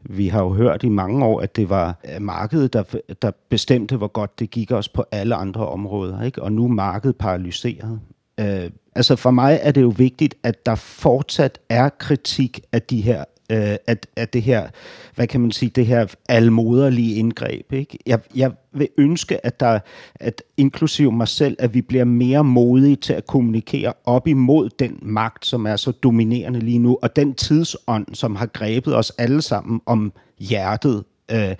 vi 0.00 0.28
har 0.28 0.42
jo 0.42 0.52
hørt 0.52 0.82
i 0.82 0.88
mange 0.88 1.24
år, 1.24 1.40
at 1.40 1.56
det 1.56 1.68
var 1.68 1.94
marknaden 2.04 2.22
markedet, 2.22 2.72
der, 2.72 2.82
der 3.22 3.30
bestemte, 3.48 3.96
hvor 3.96 4.08
godt 4.08 4.38
det 4.38 4.50
gik 4.50 4.72
os 4.72 4.88
på 4.88 5.04
alle 5.12 5.34
andre 5.34 5.68
områder, 5.68 6.22
ikke? 6.22 6.42
og 6.42 6.52
nu 6.52 6.64
er 6.64 6.68
markedet 6.68 7.16
paralyseret. 7.16 8.00
Øh, 8.40 8.70
altså 8.94 9.16
for 9.16 9.30
mig 9.30 9.58
er 9.62 9.72
det 9.72 9.82
jo 9.82 9.92
vigtigt, 9.96 10.34
at 10.42 10.66
der 10.66 10.74
fortsat 10.74 11.58
er 11.68 11.88
kritik 11.88 12.60
af 12.72 12.82
de 12.82 13.00
her 13.00 13.24
øh, 13.50 13.76
at, 13.86 14.06
at 14.16 14.32
det 14.32 14.42
her, 14.42 14.68
hvad 15.14 15.26
kan 15.26 15.40
man 15.40 15.50
sige, 15.50 15.70
det 15.70 15.86
her 15.86 16.06
almoderlige 16.28 17.14
indgreb. 17.14 17.72
Ikke? 17.72 17.98
Jeg, 18.06 18.20
jeg 18.34 18.52
vil 18.72 18.88
ønske, 18.98 19.46
at 19.46 19.60
der, 19.60 19.78
at 20.14 20.42
inklusiv 20.56 21.12
mig 21.12 21.28
selv, 21.28 21.56
at 21.58 21.74
vi 21.74 21.82
bliver 21.82 22.04
mere 22.04 22.44
modige 22.44 22.96
til 22.96 23.12
at 23.12 23.26
kommunikere 23.26 23.92
op 24.04 24.28
imod 24.28 24.70
den 24.78 24.98
magt, 25.02 25.46
som 25.46 25.66
er 25.66 25.76
så 25.76 25.90
dominerende 25.90 26.60
lige 26.60 26.78
nu, 26.78 26.98
og 27.02 27.16
den 27.16 27.34
tidsånd, 27.34 28.06
som 28.14 28.36
har 28.36 28.46
grebet 28.46 28.96
os 28.96 29.10
alle 29.10 29.42
sammen 29.42 29.80
om 29.86 30.12
hjertet, 30.38 31.04
øh, 31.30 31.54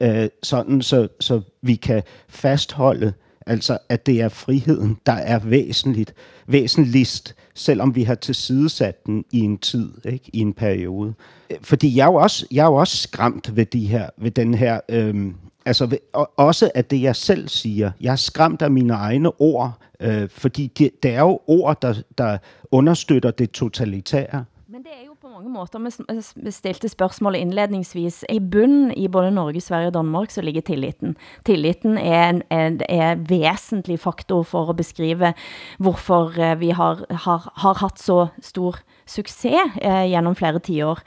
øh, 0.00 0.28
sådan 0.42 0.82
så, 0.82 1.08
så 1.20 1.40
vi 1.62 1.74
kan 1.74 2.02
fastholde, 2.28 3.12
altså 3.46 3.78
at 3.88 4.06
det 4.06 4.20
er 4.20 4.28
friheden, 4.28 4.98
der 5.06 5.12
er 5.12 5.38
væsentligt, 5.38 6.14
væsentligst, 6.46 7.34
selvom 7.54 7.94
vi 7.94 8.02
har 8.02 8.14
tilsidesat 8.14 9.06
den 9.06 9.24
i 9.32 9.40
en 9.40 9.58
tid, 9.58 9.92
ikke? 10.04 10.30
i 10.32 10.38
en 10.38 10.52
periode. 10.52 11.14
Fordi 11.62 11.96
jeg 11.96 12.02
er 12.02 12.12
jo 12.12 12.14
også, 12.14 12.46
jeg 12.50 12.62
er 12.62 12.66
jo 12.66 12.74
også 12.74 12.96
skræmt 12.96 13.56
ved, 13.56 13.66
de 13.66 13.86
her, 13.86 14.10
ved 14.16 14.30
den 14.30 14.54
her, 14.54 14.80
øhm, 14.88 15.34
altså 15.66 15.86
ved, 15.86 15.98
også 16.36 16.70
af 16.74 16.84
det, 16.84 17.02
jeg 17.02 17.16
selv 17.16 17.48
siger. 17.48 17.90
Jeg 18.00 18.12
er 18.12 18.16
skræmt 18.16 18.62
af 18.62 18.70
mine 18.70 18.92
egne 18.92 19.40
ord, 19.40 19.78
øh, 20.00 20.28
fordi 20.28 20.66
det, 20.66 20.90
det 21.02 21.14
er 21.14 21.20
jo 21.20 21.40
ord, 21.46 21.82
der, 21.82 21.94
der 22.18 22.38
understøtter 22.70 23.30
det 23.30 23.50
totalitære. 23.50 24.44
Men 24.68 24.82
det 24.82 24.90
er 25.02 25.06
jo 25.06 25.13
på 25.24 25.30
mange 25.32 25.48
måter, 25.48 25.80
altså, 25.80 26.34
vi 26.36 26.50
stilte 26.52 26.88
spørgsmålet 26.92 27.40
indledningsvis, 27.40 28.24
i 28.28 28.40
bunden 28.40 28.90
i 28.92 29.06
både 29.08 29.30
Norge, 29.32 29.60
Sverige 29.60 29.88
og 29.88 29.94
Danmark, 29.94 30.30
så 30.30 30.42
ligger 30.44 30.60
tilliten. 30.60 31.16
Tilliten 31.48 31.96
er 31.96 32.28
en, 32.28 32.42
en 32.52 32.76
er 32.88 33.14
væsentlig 33.16 33.96
faktor 34.00 34.42
for 34.42 34.68
at 34.68 34.76
beskrive, 34.76 35.32
hvorfor 35.78 36.36
eh, 36.36 36.60
vi 36.60 36.68
har, 36.76 37.00
har, 37.10 37.48
har 37.56 37.80
haft 37.80 38.04
så 38.04 38.26
stor 38.42 38.76
succes 39.06 39.80
eh, 39.80 40.04
gennem 40.12 40.36
flere 40.36 40.60
tiår. 40.60 41.00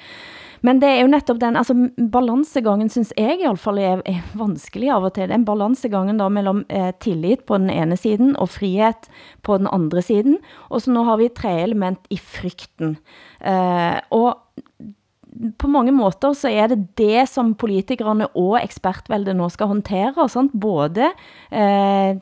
Men 0.65 0.81
det 0.81 0.89
er 0.89 1.01
jo 1.03 1.11
netop 1.11 1.39
den, 1.41 1.57
altså 1.59 1.75
balansegangen 2.13 2.89
synes 2.89 3.13
jeg 3.17 3.39
i 3.41 3.47
alle 3.47 3.61
fall 3.61 3.79
er, 3.81 4.01
er 4.09 4.23
vanskelig 4.37 4.91
av 4.95 5.07
og 5.09 5.15
til. 5.17 5.29
Den 5.31 5.45
balansegangen 5.47 6.21
da 6.21 6.29
mellem 6.33 6.63
eh, 6.73 6.91
tillit 7.03 7.45
på 7.49 7.59
den 7.61 7.71
ene 7.73 7.97
siden 7.99 8.35
og 8.37 8.51
frihet 8.55 9.09
på 9.45 9.59
den 9.61 9.69
andre 9.71 10.01
siden. 10.05 10.39
Og 10.69 10.83
så 10.83 10.93
nu 10.93 11.03
har 11.07 11.21
vi 11.21 11.29
tre 11.29 11.53
element 11.63 12.09
i 12.13 12.19
frykten. 12.21 12.97
Eh, 13.41 13.97
og 14.15 14.41
på 15.61 15.69
mange 15.69 15.93
måter 15.93 16.33
så 16.37 16.49
er 16.49 16.71
det 16.71 16.79
det 16.97 17.27
som 17.29 17.53
politikerne 17.59 18.29
og 18.37 18.57
ekspertveldet 18.61 19.35
nå 19.37 19.49
skal 19.53 19.71
håndtere, 19.73 20.29
sant? 20.31 20.55
både 20.57 21.11
eh, 21.51 22.17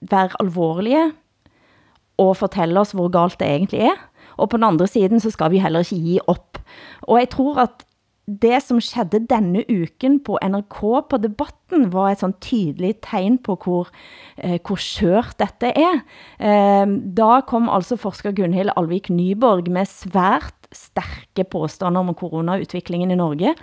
være 0.00 0.40
alvorlige 0.40 1.10
og 2.20 2.36
fortælle 2.36 2.80
os, 2.80 2.92
hvor 2.96 3.08
galt 3.12 3.38
det 3.40 3.48
egentlig 3.48 3.84
er, 3.88 4.00
og 4.40 4.50
på 4.50 4.60
den 4.60 4.68
andre 4.72 4.88
siden 4.90 5.22
så 5.22 5.32
skal 5.34 5.52
vi 5.52 5.62
heller 5.62 5.84
ikke 5.84 6.00
give 6.00 6.26
op. 6.28 6.58
Og 7.08 7.20
jeg 7.20 7.30
tror 7.36 7.62
at 7.66 7.86
det 8.30 8.60
som 8.62 8.78
skedde 8.82 9.24
denne 9.30 9.64
uken 9.66 10.20
på 10.22 10.38
NRK 10.42 10.80
på 11.10 11.18
debatten 11.18 11.88
var 11.90 12.12
et 12.12 12.22
sånn 12.22 12.36
tydeligt 12.42 13.00
tegn 13.06 13.40
på 13.42 13.56
hvor, 13.64 13.90
eh, 14.36 14.58
hvor 14.62 14.78
skørt 14.78 15.38
dette 15.42 15.72
er. 15.74 16.02
Eh, 16.38 16.86
da 16.86 17.40
kom 17.48 17.68
altså 17.68 17.98
forsker 17.98 18.36
Gunhild 18.36 18.70
Alvik 18.76 19.10
Nyborg 19.10 19.70
med 19.72 19.90
svært 19.90 20.54
stærke 20.70 21.44
påstander 21.50 22.04
om 22.04 22.14
coronautviklingen 22.14 23.10
i 23.10 23.18
Norge. 23.18 23.54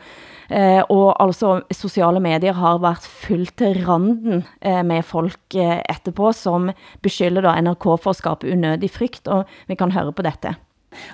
Eh, 0.49 0.81
og 0.91 1.15
altså 1.23 1.61
sociale 1.71 2.19
medier 2.23 2.55
har 2.55 2.79
været 2.83 3.07
fyldt 3.07 3.57
til 3.57 3.83
randen 3.87 4.45
eh, 4.61 4.83
med 4.83 5.03
folk 5.03 5.55
eh, 5.55 5.79
etterpå, 5.87 6.31
som 6.35 6.71
beskylder 7.03 7.47
da 7.47 7.55
NRK 7.61 7.89
for 7.95 8.11
at 8.11 8.19
skabe 8.19 8.51
unødig 8.51 8.91
frygt, 8.91 9.27
og 9.27 9.47
vi 9.67 9.75
kan 9.75 9.91
høre 9.95 10.11
på 10.11 10.27
dette. 10.27 10.55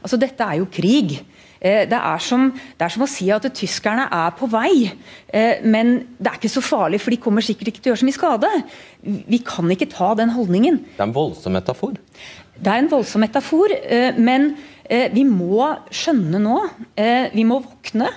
Altså, 0.02 0.19
dette 0.22 0.46
er 0.46 0.62
jo 0.62 0.69
krig. 0.72 1.17
Eh, 1.63 1.86
det 1.88 1.96
er, 1.96 2.19
som, 2.19 2.50
det 2.52 2.84
er 2.84 2.91
som 2.91 3.06
å 3.06 3.10
si 3.10 3.30
at 3.32 3.46
tyskerne 3.56 4.10
er 4.12 4.34
på 4.36 4.50
vei, 4.52 4.89
eh, 5.32 5.63
men 5.63 5.96
det 6.19 6.28
er 6.32 6.39
ikke 6.41 6.52
så 6.52 6.63
farlig, 6.65 7.00
for 7.00 7.15
de 7.15 7.22
kommer 7.24 7.46
sikkert 7.46 7.72
ikke 7.72 7.80
til 7.80 7.91
å 7.91 7.93
gjøre 7.93 8.02
så 8.02 8.10
mye 8.10 8.17
skade. 8.17 8.52
Vi 9.32 9.39
kan 9.48 9.72
ikke 9.72 9.88
ta 9.93 10.12
den 10.19 10.34
holdningen. 10.36 10.82
Det 10.91 11.00
er 11.00 11.08
en 11.08 11.15
voldsom 11.15 11.56
metafor. 11.56 11.96
Det 12.54 12.69
er 12.69 12.84
en 12.84 12.91
voldsom 12.91 13.24
metafor, 13.24 13.72
eh, 13.80 14.19
men 14.19 14.54
vi 14.84 15.24
må 15.24 15.63
skjønne 15.96 16.41
nå, 16.43 16.58
vi 17.34 17.46
må 17.48 17.62
våkne. 17.63 18.10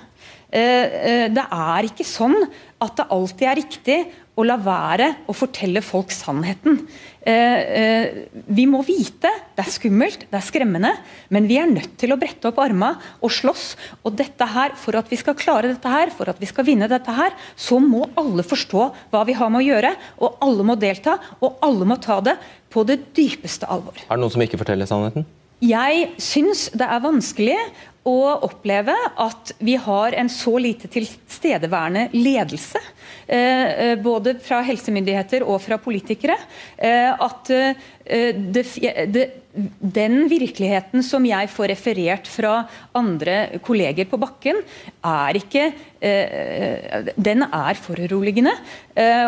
Det 0.51 1.45
er 1.47 1.87
ikke 1.87 2.05
sånn 2.05 2.35
at 2.83 2.99
det 2.99 3.07
alltid 3.15 3.47
er 3.47 3.59
riktig 3.61 3.99
å 4.37 4.45
la 4.45 4.57
være 4.61 5.09
å 5.29 5.35
fortelle 5.37 5.81
folk 5.85 6.13
sannheten. 6.13 6.83
Eh, 7.27 7.61
eh, 7.81 8.17
vi 8.53 8.67
må 8.69 8.83
vite, 8.87 9.31
det 9.57 9.65
er 9.65 9.73
skummelt, 9.73 10.27
det 10.29 10.37
er 10.39 10.45
skremmende, 10.45 10.93
men 11.33 11.49
vi 11.49 11.57
er 11.59 11.71
nødt 11.71 11.97
til 11.99 12.13
å 12.13 12.19
brette 12.21 12.51
opp 12.51 12.61
armene 12.63 13.01
og 13.25 13.33
slåss. 13.33 13.65
Og 14.05 14.15
dette 14.19 14.49
her, 14.53 14.77
for 14.79 14.99
at 15.01 15.09
vi 15.11 15.19
skal 15.21 15.39
klare 15.39 15.73
dette 15.73 15.91
her, 15.91 16.13
for 16.15 16.29
at 16.31 16.43
vi 16.43 16.51
skal 16.51 16.69
vinne 16.69 16.91
dette 16.91 17.17
her, 17.17 17.35
så 17.57 17.81
må 17.83 18.05
alle 18.21 18.45
forstå 18.47 18.85
hva 19.15 19.25
vi 19.27 19.39
har 19.39 19.51
med 19.53 19.65
å 19.65 19.69
gjøre, 19.71 19.95
og 20.21 20.39
alle 20.45 20.69
må 20.69 20.77
delta, 20.81 21.17
og 21.41 21.59
alle 21.65 21.89
må 21.89 21.97
ta 22.03 22.21
det 22.21 22.37
på 22.71 22.85
det 22.85 23.01
dypeste 23.17 23.69
alvor. 23.73 23.97
Er 24.05 24.15
det 24.15 24.23
noen 24.23 24.37
som 24.37 24.45
ikke 24.45 24.61
forteller 24.61 24.89
sannheten? 24.91 25.25
Jeg 25.65 26.11
syns 26.21 26.67
det 26.77 26.85
er 26.85 27.01
vanskelig 27.01 27.57
å 28.07 28.19
oppleve 28.47 28.95
at 29.19 29.55
vi 29.65 29.75
har 29.81 30.15
en 30.15 30.29
så 30.31 30.53
lite 30.63 30.89
tilstedeværende 30.93 32.11
ledelse, 32.15 32.79
eh, 33.27 33.65
eh 33.91 33.95
både 33.99 34.37
fra 34.39 34.61
helsemyndigheter 34.63 35.43
og 35.43 35.61
fra 35.65 35.79
politikere, 35.79 36.37
eh, 36.79 37.11
at 37.11 37.51
eh, 37.51 37.75
det, 38.37 38.65
det, 39.11 39.25
den 39.81 40.29
virkeligheten 40.29 41.03
som 41.03 41.25
jeg 41.27 41.49
får 41.51 41.73
referert 41.73 42.29
fra 42.29 42.69
andre 42.95 43.59
kolleger 43.65 44.07
på 44.07 44.21
bakken, 44.21 44.61
er 45.03 45.41
ikke 45.41 45.73
eh, 45.99 47.11
Den 47.17 47.43
er 47.43 47.75
foruroligende. 47.75 48.53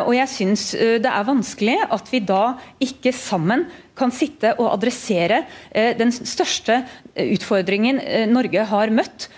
Og 0.07 0.13
jeg 0.15 0.29
syns 0.29 0.71
det 0.77 1.09
er 1.09 1.27
vanskelig 1.27 1.79
at 1.91 2.13
vi 2.13 2.21
da 2.21 2.55
ikke 2.81 3.13
sammen 3.13 3.67
kan 3.99 4.15
sitte 4.15 4.55
og 4.57 4.71
adressere 4.73 5.43
eh, 5.71 5.93
den 5.99 6.13
største 6.15 6.81
eh, 7.15 7.35
udfordringen 7.35 8.01
eh, 8.01 8.27
Norge 8.31 8.65
har 8.71 8.95
mødt 8.95 9.29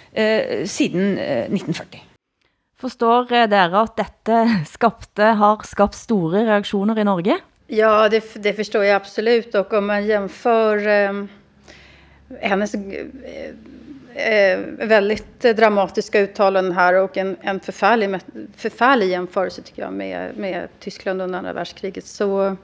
siden 0.68 1.14
1940. 1.16 2.01
Forstår 2.81 3.29
dere 3.49 3.83
at 3.85 3.92
dette 4.01 4.40
skapte, 4.68 5.29
har 5.38 5.62
skabt 5.68 5.94
store 5.94 6.42
reaktioner 6.49 6.99
i 6.99 7.05
Norge? 7.07 7.37
Ja, 7.73 8.09
det, 8.09 8.35
det 8.35 8.53
förstår 8.53 8.85
jag 8.85 8.96
absolut. 8.96 9.55
Och 9.55 9.73
om 9.73 9.87
man 9.87 10.07
jämför 10.07 10.88
eh, 10.88 11.25
hennes 12.40 12.75
eh, 14.14 14.59
väldigt 14.79 15.40
dramatiska 15.40 16.20
uttalanden 16.20 16.73
här 16.73 16.94
och 16.94 17.16
en, 17.16 17.37
en 17.40 17.61
förfärlig, 17.61 18.18
förfärlig 18.57 19.09
jämförelse 19.09 19.62
tycker 19.62 19.83
jag 19.83 19.92
med, 19.92 20.37
med 20.37 20.68
Tyskland 20.79 21.23
under 21.23 21.38
andra 21.38 21.53
världskriget 21.53 22.07
så 22.07 22.57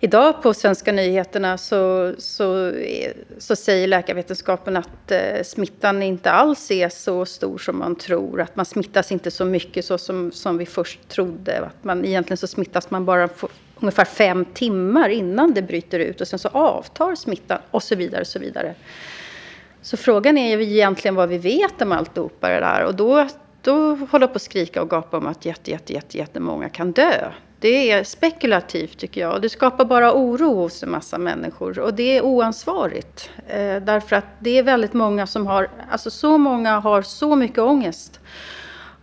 idag 0.00 0.42
på 0.42 0.54
svenska 0.54 0.92
nyheterna 0.92 1.58
så, 1.58 2.14
så, 2.18 2.68
eh, 2.68 3.12
så 3.38 3.56
säger 3.56 3.88
läkarvetenskapen 3.88 4.76
att 4.76 5.10
eh, 5.10 5.42
smittan 5.44 6.02
inte 6.02 6.30
alls 6.30 6.70
är 6.70 6.88
så 6.88 7.26
stor 7.26 7.58
som 7.58 7.78
man 7.78 7.96
tror. 7.96 8.40
Att 8.40 8.56
man 8.56 8.66
smittas 8.66 9.12
inte 9.12 9.30
så 9.30 9.44
mycket 9.44 9.84
så 9.84 9.98
som, 9.98 10.32
som 10.32 10.58
vi 10.58 10.66
först 10.66 11.08
trodde. 11.08 11.58
Att 11.58 11.84
man, 11.84 12.04
egentligen 12.04 12.36
så 12.36 12.46
smittas 12.46 12.90
man 12.90 13.04
bara 13.04 13.28
ungefär 13.80 14.04
fem 14.04 14.44
timmar 14.44 15.08
innan 15.08 15.54
det 15.54 15.62
bryter 15.62 15.98
ut 15.98 16.20
och 16.20 16.28
sen 16.28 16.38
så 16.38 16.48
avtar 16.48 17.14
smittan 17.14 17.58
och 17.70 17.82
så 17.82 17.96
vidare 17.96 18.20
och 18.20 18.26
så 18.26 18.38
vidare. 18.38 18.74
Så 19.82 19.96
frågan 19.96 20.38
är 20.38 20.56
ju 20.56 20.62
egentligen 20.62 21.14
vad 21.14 21.28
vi 21.28 21.38
vet 21.38 21.82
om 21.82 21.92
alltihopa 21.92 22.48
det 22.48 22.60
där 22.60 22.84
och 22.84 22.94
då, 22.94 23.28
då 23.62 23.94
håller 23.94 24.26
jag 24.26 24.32
på 24.32 24.36
att 24.36 24.42
skrika 24.42 24.82
och 24.82 24.90
gapa 24.90 25.16
om 25.16 25.26
att 25.26 25.44
jätte, 25.44 25.70
jätte, 25.70 25.92
jätte, 25.92 26.18
jättemånga 26.18 26.68
kan 26.68 26.92
dö. 26.92 27.32
Det 27.66 27.90
är 27.90 28.04
spekulativt 28.04 28.98
tycker 28.98 29.20
jag. 29.20 29.42
Det 29.42 29.48
skapar 29.48 29.84
bara 29.84 30.14
oro 30.14 30.54
hos 30.54 30.82
en 30.82 30.90
massa 30.90 31.18
människor. 31.18 31.78
Och 31.78 31.94
det 31.94 32.16
är 32.16 32.24
oansvarigt. 32.24 33.30
Eh, 33.46 33.82
därför 33.82 34.16
att 34.16 34.24
det 34.38 34.58
är 34.58 34.62
väldigt 34.62 34.92
många 34.92 35.26
som 35.26 35.46
har, 35.46 35.70
alltså 35.90 36.10
så 36.10 36.38
många 36.38 36.78
har 36.78 37.02
så 37.02 37.36
mycket 37.36 37.58
ångest. 37.58 38.20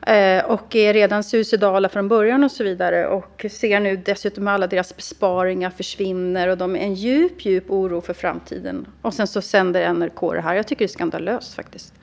Eh, 0.01 0.45
och 0.45 0.75
är 0.75 0.93
redan 0.93 1.23
suicidala 1.23 1.89
från 1.89 2.07
början 2.07 2.43
och 2.43 2.51
så 2.51 2.63
vidare. 2.63 3.07
Och 3.07 3.45
ser 3.49 3.79
nu 3.79 3.97
dessutom 3.97 4.47
alla 4.47 4.67
deras 4.67 4.95
besparingar 4.95 5.69
försvinner. 5.69 6.47
Och 6.47 6.57
de 6.57 6.75
är 6.75 6.79
en 6.79 6.93
djup, 6.93 7.45
djup 7.45 7.71
oro 7.71 8.01
för 8.01 8.13
framtiden. 8.13 8.87
Och 9.01 9.13
sen 9.13 9.27
så 9.27 9.41
sänder 9.41 9.93
NRK 9.93 10.33
det 10.33 10.41
här. 10.41 10.55
Jag 10.55 10.67
tycker 10.67 10.85
det 10.85 10.91
är 10.91 10.93
skandalöst 10.93 11.53
faktiskt. 11.53 11.93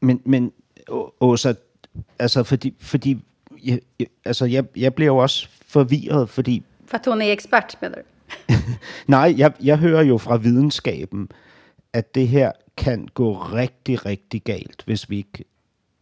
Men, 0.00 0.20
men 0.24 0.50
Åsa, 1.18 1.54
alltså 2.18 2.44
för, 2.44 2.58
för 2.80 2.98
jeg, 3.62 3.80
altså 4.24 4.46
jeg, 4.46 4.64
jeg 4.76 4.94
blev 4.94 5.06
jo 5.06 5.16
også 5.16 5.48
forvirret, 5.70 6.28
fordi... 6.28 6.62
For 6.86 6.96
at 6.96 7.06
hun 7.06 7.22
er 7.22 7.32
ekspert, 7.32 7.78
du? 7.82 7.88
Nej, 9.06 9.34
jeg, 9.38 9.52
jeg 9.62 9.78
hører 9.78 10.02
jo 10.02 10.18
fra 10.18 10.36
videnskaben, 10.36 11.28
at 11.92 12.14
det 12.14 12.28
her 12.28 12.52
kan 12.76 13.08
gå 13.14 13.32
rigtig, 13.34 14.06
rigtig 14.06 14.42
galt, 14.42 14.82
hvis 14.86 15.10
vi 15.10 15.16
ikke 15.16 15.44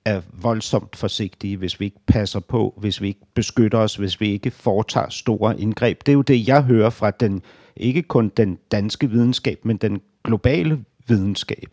er 0.05 0.21
voldsomt 0.33 0.97
forsigtige, 0.97 1.57
hvis 1.57 1.81
vi 1.81 1.85
ikke 1.85 2.01
passer 2.07 2.41
på, 2.41 2.75
hvis 2.77 3.01
vi 3.03 3.09
ikke 3.09 3.27
beskytter 3.35 3.79
os, 3.79 3.97
hvis 3.97 4.21
vi 4.21 4.31
ikke 4.31 4.51
foretager 4.51 5.09
store 5.09 5.61
indgreb. 5.61 6.07
Det 6.07 6.13
er 6.13 6.15
jo 6.15 6.23
det, 6.23 6.49
jeg 6.49 6.63
hører 6.63 6.91
fra 6.91 7.11
den, 7.11 7.43
ikke 7.77 8.03
kun 8.03 8.29
den 8.37 8.59
danske 8.71 9.11
videnskab, 9.11 9.65
men 9.65 9.77
den 9.77 10.01
globale 10.25 10.85
videnskab. 11.07 11.69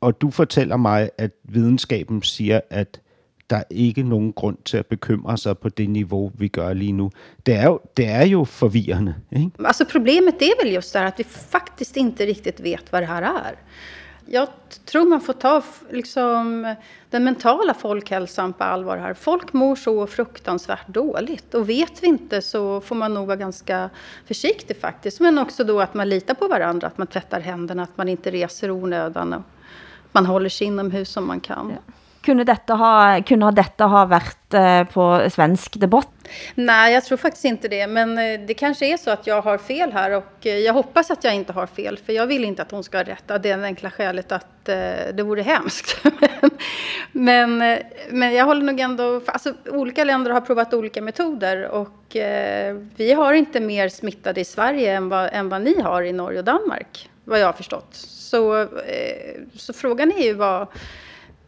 Og 0.00 0.20
du 0.20 0.30
fortæller 0.30 0.76
mig, 0.76 1.10
at 1.18 1.30
videnskaben 1.44 2.22
siger, 2.22 2.60
at 2.70 3.00
der 3.50 3.56
er 3.56 3.64
ikke 3.70 4.02
nogen 4.02 4.32
grund 4.32 4.56
til 4.64 4.76
at 4.76 4.86
bekymre 4.86 5.38
sig 5.38 5.58
på 5.58 5.68
det 5.68 5.90
niveau, 5.90 6.32
vi 6.34 6.48
gør 6.48 6.72
lige 6.72 6.92
nu. 6.92 7.10
Det 7.46 7.54
är 7.54 7.68
ju, 7.68 7.78
det 7.96 8.06
är 8.06 8.26
ju 8.26 8.44
förvirrande. 8.44 9.14
Ikke? 9.30 9.50
Alltså 9.64 9.84
problemet 9.84 10.42
är 10.42 10.64
väl 10.64 10.72
just 10.72 10.92
det 10.92 10.98
här 10.98 11.06
att 11.06 11.20
vi 11.20 11.24
faktiskt 11.24 11.96
inte 11.96 12.26
riktigt 12.26 12.60
vet 12.60 12.92
vad 12.92 13.02
det 13.02 13.06
här 13.06 13.22
är. 13.22 13.56
Jag 14.26 14.48
tror 14.84 15.04
man 15.04 15.20
får 15.20 15.32
ta 15.32 15.62
liksom, 15.90 16.74
den 17.10 17.24
mentala 17.24 17.74
folkhälsan 17.74 18.52
på 18.52 18.64
allvar 18.64 18.98
här. 18.98 19.14
Folk 19.14 19.52
mår 19.52 19.76
så 19.76 20.06
fruktansvärt 20.06 20.88
dåligt 20.88 21.54
och 21.54 21.68
vet 21.68 22.02
vi 22.02 22.06
inte 22.06 22.42
så 22.42 22.80
får 22.80 22.96
man 22.96 23.14
nog 23.14 23.26
vara 23.26 23.36
ganska 23.36 23.90
försiktig 24.26 24.76
faktiskt. 24.76 25.20
Men 25.20 25.38
också 25.38 25.64
då 25.64 25.80
att 25.80 25.94
man 25.94 26.08
litar 26.08 26.34
på 26.34 26.48
varandra, 26.48 26.86
att 26.86 26.98
man 26.98 27.06
tvättar 27.06 27.40
händerna, 27.40 27.82
att 27.82 27.96
man 27.96 28.08
inte 28.08 28.30
reser 28.30 28.70
onödan 28.70 29.32
och 29.32 29.42
man 30.12 30.26
håller 30.26 30.48
sig 30.48 30.66
inomhus 30.66 31.08
som 31.08 31.26
man 31.26 31.40
kan. 31.40 31.70
Ja. 31.70 31.92
Kunne 32.22 32.44
dette 32.44 32.72
ha, 32.72 33.22
kunne 33.22 33.50
detta 33.50 33.84
ha 33.84 34.04
varit 34.04 34.54
eh, 34.54 34.84
på 34.84 35.28
svensk 35.30 35.80
debatt? 35.80 36.08
Nej, 36.54 36.94
jag 36.94 37.04
tror 37.04 37.18
faktiskt 37.18 37.44
inte 37.44 37.68
det. 37.68 37.86
Men 37.86 38.18
eh, 38.18 38.40
det 38.46 38.54
kanske 38.54 38.86
är 38.86 38.96
så 38.96 39.10
att 39.10 39.26
jag 39.26 39.42
har 39.42 39.58
fel 39.58 39.92
här 39.92 40.10
och 40.10 40.46
eh, 40.46 40.58
jag 40.58 40.72
hoppas 40.72 41.10
att 41.10 41.24
jag 41.24 41.34
inte 41.34 41.52
har 41.52 41.66
fel. 41.66 41.98
För 42.06 42.12
jag 42.12 42.26
vill 42.26 42.44
inte 42.44 42.62
att 42.62 42.70
hon 42.70 42.84
ska 42.84 42.98
ha 42.98 43.04
rätt 43.04 43.30
av 43.30 43.40
det 43.40 43.52
enkla 43.52 43.90
skälet 43.90 44.32
att 44.32 44.68
eh, 44.68 44.74
det 45.14 45.22
vore 45.22 45.42
hemskt. 45.42 46.04
men, 47.12 47.58
men 48.10 48.34
jag 48.34 48.44
håller 48.44 48.62
nog 48.62 48.80
ändå... 48.80 49.20
Alltså, 49.26 49.54
olika 49.70 50.04
länder 50.04 50.30
har 50.30 50.40
provat 50.40 50.74
olika 50.74 51.02
metoder 51.02 51.68
och 51.68 52.16
vi 52.96 53.12
har 53.16 53.32
inte 53.32 53.60
mer 53.60 53.88
smittade 53.88 54.40
i 54.40 54.44
Sverige 54.44 54.96
än 54.96 55.08
vad, 55.08 55.30
än 55.32 55.48
vad 55.48 55.62
ni 55.62 55.80
har 55.80 56.02
i 56.02 56.12
Norge 56.12 56.38
och 56.38 56.44
Danmark, 56.44 57.10
vad 57.24 57.40
jag 57.40 57.46
har 57.46 57.52
förstått. 57.52 57.88
Så, 57.92 58.68
så 59.56 59.72
frågan 59.72 60.12
är 60.12 60.24
ju 60.24 60.34
vad 60.34 60.66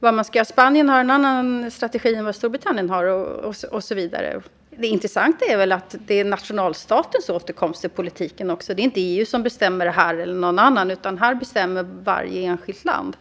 vad 0.02 0.14
man 0.14 0.24
ska 0.24 0.38
göra. 0.38 0.44
Spanien 0.44 0.88
har 0.88 1.00
en 1.00 1.10
annan 1.10 1.70
strategi 1.70 2.14
än 2.14 2.24
vad 2.24 2.34
Storbritannien 2.34 2.90
har 2.90 3.04
och, 3.04 3.26
och, 3.26 3.54
och 3.70 3.84
så 3.84 3.94
vidare. 3.94 4.40
Det 4.70 4.86
intressanta 4.86 5.44
är 5.44 5.56
väl 5.56 5.72
att 5.72 5.94
det 6.06 6.14
är 6.14 6.24
nationalstatens 6.24 7.28
återkomst 7.28 7.80
till 7.80 7.90
politiken 7.90 8.50
också. 8.50 8.74
Det 8.74 8.82
är 8.82 8.84
inte 8.84 9.00
EU 9.00 9.26
som 9.26 9.42
bestämmer 9.42 9.84
det 9.84 9.90
här 9.90 10.14
eller 10.14 10.34
någon 10.34 10.58
annan 10.58 10.90
utan 10.90 11.18
här 11.18 11.34
bestämmer 11.34 11.82
varje 11.82 12.42
enskilt 12.42 12.84
land. 12.84 13.16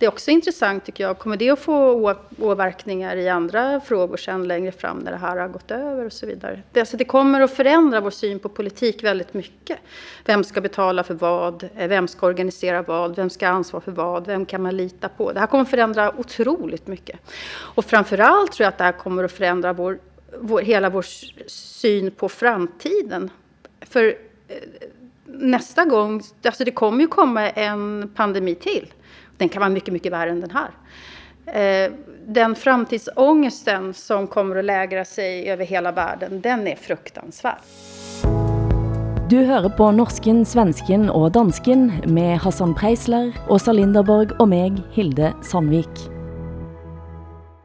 Det 0.00 0.06
är 0.06 0.10
också 0.10 0.30
intressant 0.30 0.84
tycker 0.84 1.04
jag. 1.04 1.18
Kommer 1.18 1.36
det 1.36 1.50
att 1.50 1.58
få 1.58 2.14
åverkningar 2.38 3.16
i 3.16 3.28
andra 3.28 3.80
frågor 3.80 4.16
sen 4.16 4.48
längre 4.48 4.72
fram 4.72 4.98
när 4.98 5.10
det 5.10 5.16
här 5.16 5.36
har 5.36 5.48
gått 5.48 5.70
över 5.70 6.04
och 6.04 6.12
så 6.12 6.26
vidare? 6.26 6.62
Det, 6.72 6.80
alltså, 6.80 6.96
det 6.96 7.04
kommer 7.04 7.40
att 7.40 7.50
förändra 7.50 8.00
vår 8.00 8.10
syn 8.10 8.38
på 8.38 8.48
politik 8.48 9.04
väldigt 9.04 9.34
mycket. 9.34 9.78
Vem 10.24 10.44
ska 10.44 10.60
betala 10.60 11.04
för 11.04 11.14
vad? 11.14 11.68
Eh, 11.76 11.88
vem 11.88 12.08
ska 12.08 12.26
organisera 12.26 12.82
vad? 12.82 13.16
Vem 13.16 13.30
ska 13.30 13.48
ansvara 13.48 13.80
för 13.80 13.92
vad? 13.92 14.26
Vem 14.26 14.46
kan 14.46 14.62
man 14.62 14.76
lita 14.76 15.08
på? 15.08 15.32
Det 15.32 15.40
här 15.40 15.46
kommer 15.46 15.62
att 15.62 15.70
förändra 15.70 16.18
otroligt 16.18 16.86
mycket. 16.86 17.20
Och 17.52 17.84
framförallt 17.84 18.52
tror 18.52 18.64
jag 18.64 18.68
att 18.68 18.78
det 18.78 18.84
här 18.84 18.92
kommer 18.92 19.24
att 19.24 19.32
förändra 19.32 19.72
vår, 19.72 19.98
vår, 20.38 20.60
hela 20.60 20.90
vår 20.90 21.04
syn 21.46 22.10
på 22.10 22.28
framtiden. 22.28 23.30
För 23.80 24.04
eh, 24.48 24.56
nästa 25.26 25.84
gång, 25.84 26.22
alltså 26.44 26.64
det 26.64 26.70
kommer 26.70 27.00
ju 27.00 27.06
komma 27.06 27.48
en 27.48 28.12
pandemi 28.14 28.54
till. 28.54 28.92
Den 29.40 29.48
kan 29.48 29.60
vara 29.60 29.70
mycket, 29.70 29.92
mycket 29.92 30.12
värre 30.12 30.30
än 30.30 30.40
den 30.40 30.50
här. 30.50 30.70
Eh, 31.46 31.92
den 32.26 32.54
framtidsångesten 32.54 33.94
som 33.94 34.26
kommer 34.26 34.56
att 34.56 34.64
lägra 34.64 35.04
sig 35.04 35.50
över 35.50 35.64
hela 35.64 35.92
världen, 35.92 36.40
den 36.40 36.66
är 36.66 36.76
fruktansvärd. 36.76 37.58
Du 39.30 39.44
hører 39.46 39.68
på 39.68 39.92
norsken, 39.94 40.44
svensken 40.44 41.08
og 41.10 41.30
dansken 41.32 41.86
med 42.10 42.40
Hassan 42.42 42.74
Preisler, 42.74 43.30
Åsa 43.48 43.72
Linderborg 43.72 44.34
og 44.42 44.48
meg, 44.50 44.80
Hilde 44.92 45.32
Sandvik. 45.46 46.02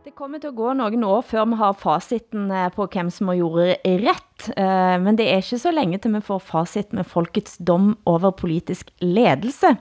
Det 0.05 0.13
kommer 0.15 0.39
til 0.39 0.53
at 0.53 0.55
gå 0.55 0.73
nogle 0.73 1.07
år, 1.07 1.25
før 1.27 1.49
vi 1.51 1.57
har 1.59 1.73
fasiten 1.75 2.51
eh, 2.53 2.69
på 2.71 2.88
hvem 2.88 3.09
som 3.11 3.33
har 3.33 3.41
gjort 3.41 3.89
ret. 4.05 4.49
Eh, 4.55 4.95
men 5.01 5.17
det 5.19 5.27
er 5.27 5.43
ikke 5.43 5.59
så 5.59 5.73
længe 5.75 5.99
til 5.99 6.15
vi 6.15 6.21
får 6.23 6.39
facit 6.39 6.93
med 6.93 7.03
folkets 7.03 7.57
dom 7.57 7.97
over 8.05 8.31
politisk 8.31 8.93
ledelse. 9.01 9.75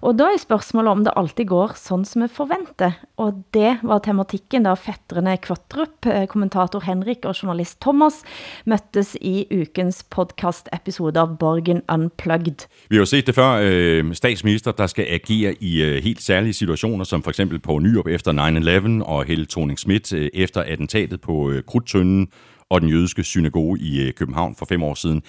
Og 0.00 0.16
da 0.16 0.30
er 0.32 0.40
spørgsmålet 0.40 0.90
om 0.90 1.02
det 1.04 1.12
alltid 1.16 1.44
går 1.44 1.74
sådan 1.76 2.04
som 2.08 2.22
vi 2.22 2.28
forventer. 2.32 2.92
Og 3.20 3.34
det 3.54 3.78
var 3.82 4.00
tematikken 4.00 4.64
da 4.64 4.72
fætterne 4.74 5.36
Kvattrup, 5.36 6.06
eh, 6.06 6.26
kommentator 6.26 6.80
Henrik 6.80 7.24
og 7.28 7.34
journalist 7.42 7.80
Thomas 7.80 8.22
møttes 8.64 9.16
i 9.20 9.44
ukens 9.52 10.02
podcast-episode 10.08 11.20
av 11.20 11.36
Borgen 11.36 11.82
Unplugged. 11.92 12.66
Vi 12.88 12.96
har 12.96 13.02
jo 13.02 13.10
set 13.12 13.26
det 13.26 13.34
før, 13.34 13.60
øh, 13.62 14.14
statsminister, 14.14 14.72
der 14.72 14.86
skal 14.86 15.06
agere 15.08 15.54
i 15.60 15.82
øh, 15.82 16.02
helt 16.02 16.22
særlige 16.22 16.52
situationer, 16.52 17.04
som 17.04 17.22
for 17.22 17.30
eksempel 17.30 17.58
på 17.58 17.78
Nyrup 17.78 18.06
efter 18.06 18.32
9-11 18.32 19.04
og 19.04 19.24
Helle 19.24 19.46
thorning 19.46 19.78
Schmidt 19.78 20.12
øh, 20.12 20.30
efter 20.34 20.62
attentatet 20.62 21.20
på 21.20 21.50
øh, 21.50 21.62
Krudtønden 21.62 22.28
og 22.70 22.80
den 22.80 22.88
jødiske 22.88 23.24
synagoge 23.24 23.78
i 23.78 24.00
øh, 24.06 24.12
København 24.12 24.56
for 24.56 24.66
fem 24.66 24.82
år 24.82 24.94
siden. 24.94 25.22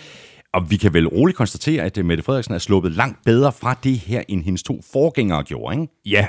Og 0.54 0.72
vi 0.72 0.78
kan 0.78 0.94
vel 0.94 1.08
roligt 1.08 1.38
konstatere, 1.38 1.84
at 1.84 1.98
øh, 1.98 2.06
Mette 2.06 2.24
Frederiksen 2.24 2.54
er 2.54 2.60
sluppet 2.60 2.92
langt 2.92 3.26
bedre 3.26 3.52
fra 3.52 3.78
det 3.84 3.98
her, 3.98 4.24
end 4.28 4.44
hendes 4.44 4.64
to 4.64 4.82
forgængere 4.94 5.44
gjorde, 5.44 5.76
ikke? 5.82 5.94
Ja, 6.06 6.28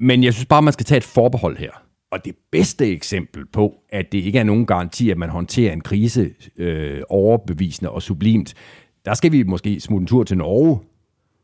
men 0.00 0.24
jeg 0.24 0.34
synes 0.34 0.46
bare, 0.46 0.62
man 0.62 0.72
skal 0.72 0.86
tage 0.86 0.96
et 0.96 1.04
forbehold 1.04 1.56
her. 1.56 1.70
Og 2.12 2.24
det 2.24 2.34
bedste 2.52 2.86
eksempel 2.86 3.46
på, 3.46 3.74
at 3.88 4.12
det 4.12 4.18
ikke 4.18 4.38
er 4.38 4.44
nogen 4.44 4.66
garanti, 4.66 5.10
at 5.10 5.18
man 5.18 5.28
håndterer 5.28 5.72
en 5.72 5.80
krise 5.80 6.30
øh, 6.56 7.02
overbevisende 7.08 7.90
og 7.90 8.02
sublimt, 8.02 8.54
der 9.04 9.14
skal 9.14 9.32
vi 9.32 9.42
måske 9.42 9.80
smutte 9.80 10.02
en 10.02 10.06
tur 10.06 10.24
til 10.24 10.38
Norge. 10.38 10.80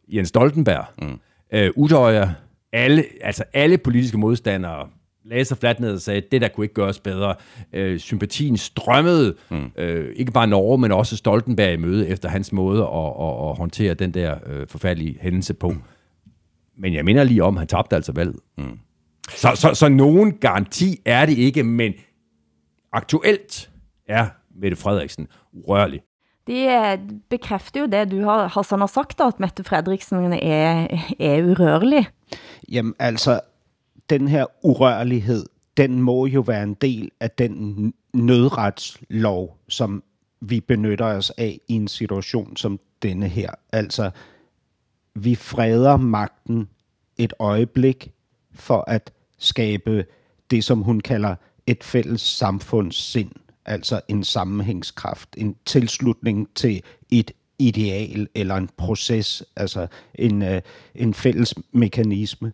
Jens 0.08 0.28
Stoltenberg, 0.28 0.84
mm. 1.02 1.18
øh, 1.52 1.70
Udøjer, 1.76 2.30
alle, 2.72 3.04
altså 3.20 3.44
alle 3.52 3.78
politiske 3.78 4.18
modstandere 4.18 4.88
lagde 5.30 5.44
sig 5.44 5.56
fladt 5.56 5.80
ned 5.80 5.92
og 5.92 6.00
sagde, 6.00 6.16
at 6.16 6.32
det 6.32 6.40
der 6.40 6.48
kunne 6.48 6.64
ikke 6.64 6.74
gøres 6.74 6.98
bedre. 6.98 7.34
Øh, 7.72 7.98
sympatien 7.98 8.56
strømmede, 8.56 9.34
mm. 9.50 9.70
øh, 9.76 10.14
ikke 10.16 10.32
bare 10.32 10.46
Norge, 10.46 10.78
men 10.78 10.92
også 10.92 11.16
Stoltenberg 11.16 11.72
i 11.72 11.76
møde 11.76 12.08
efter 12.08 12.28
hans 12.28 12.52
måde 12.52 12.82
at, 12.82 13.12
at, 13.20 13.50
at 13.50 13.56
håndtere 13.56 13.94
den 13.94 14.14
der 14.14 14.34
øh, 14.46 14.66
forfærdelige 14.68 15.18
hændelse 15.20 15.54
på. 15.54 15.68
Mm. 15.68 15.82
Men 16.78 16.94
jeg 16.94 17.04
minder 17.04 17.24
lige 17.24 17.44
om, 17.44 17.56
at 17.56 17.60
han 17.60 17.68
tabte 17.68 17.96
altså 17.96 18.12
valget. 18.12 18.40
Mm. 18.58 18.78
Så, 19.30 19.50
så, 19.54 19.74
så 19.74 19.88
nogen 19.88 20.32
garanti 20.32 21.00
er 21.04 21.26
det 21.26 21.38
ikke, 21.38 21.62
men 21.62 21.92
aktuelt 22.92 23.70
er 24.08 24.26
Mette 24.60 24.76
Frederiksen 24.76 25.26
urørlig. 25.52 26.00
De 26.46 26.52
øh, 26.52 26.98
bekræfter 27.30 27.80
jo 27.80 27.86
det, 27.86 28.10
du 28.10 28.22
har, 28.22 28.48
Hassan 28.48 28.80
har 28.80 28.86
sagt, 28.86 29.18
da, 29.18 29.26
at 29.26 29.40
Mette 29.40 29.64
Frederiksen 29.64 30.32
er, 30.32 30.86
er 31.20 31.42
urørlig. 31.42 32.06
Jamen 32.72 32.94
altså, 32.98 33.40
den 34.10 34.28
her 34.28 34.46
urørlighed, 34.62 35.46
den 35.76 36.02
må 36.02 36.26
jo 36.26 36.40
være 36.40 36.62
en 36.62 36.74
del 36.74 37.10
af 37.20 37.30
den 37.30 37.94
nødretslov, 38.14 39.58
som 39.68 40.02
vi 40.40 40.60
benytter 40.60 41.04
os 41.04 41.30
af 41.30 41.60
i 41.68 41.74
en 41.74 41.88
situation 41.88 42.56
som 42.56 42.80
denne 43.02 43.28
her. 43.28 43.50
Altså, 43.72 44.10
vi 45.14 45.34
freder 45.34 45.96
magten 45.96 46.68
et 47.16 47.32
øjeblik 47.38 48.12
for 48.52 48.84
at 48.86 49.12
skabe 49.38 50.06
det, 50.50 50.64
som 50.64 50.82
hun 50.82 51.00
kalder 51.00 51.34
et 51.66 51.84
fælles 51.84 52.20
samfundssind, 52.20 53.30
altså 53.64 54.00
en 54.08 54.24
sammenhængskraft, 54.24 55.28
en 55.36 55.56
tilslutning 55.64 56.48
til 56.54 56.82
et 57.10 57.30
ideal 57.58 58.28
eller 58.34 58.54
en 58.54 58.70
proces, 58.76 59.42
altså 59.56 59.86
en, 60.14 60.42
øh, 60.42 60.62
en 60.94 61.14
fælles 61.14 61.54
mekanisme. 61.72 62.52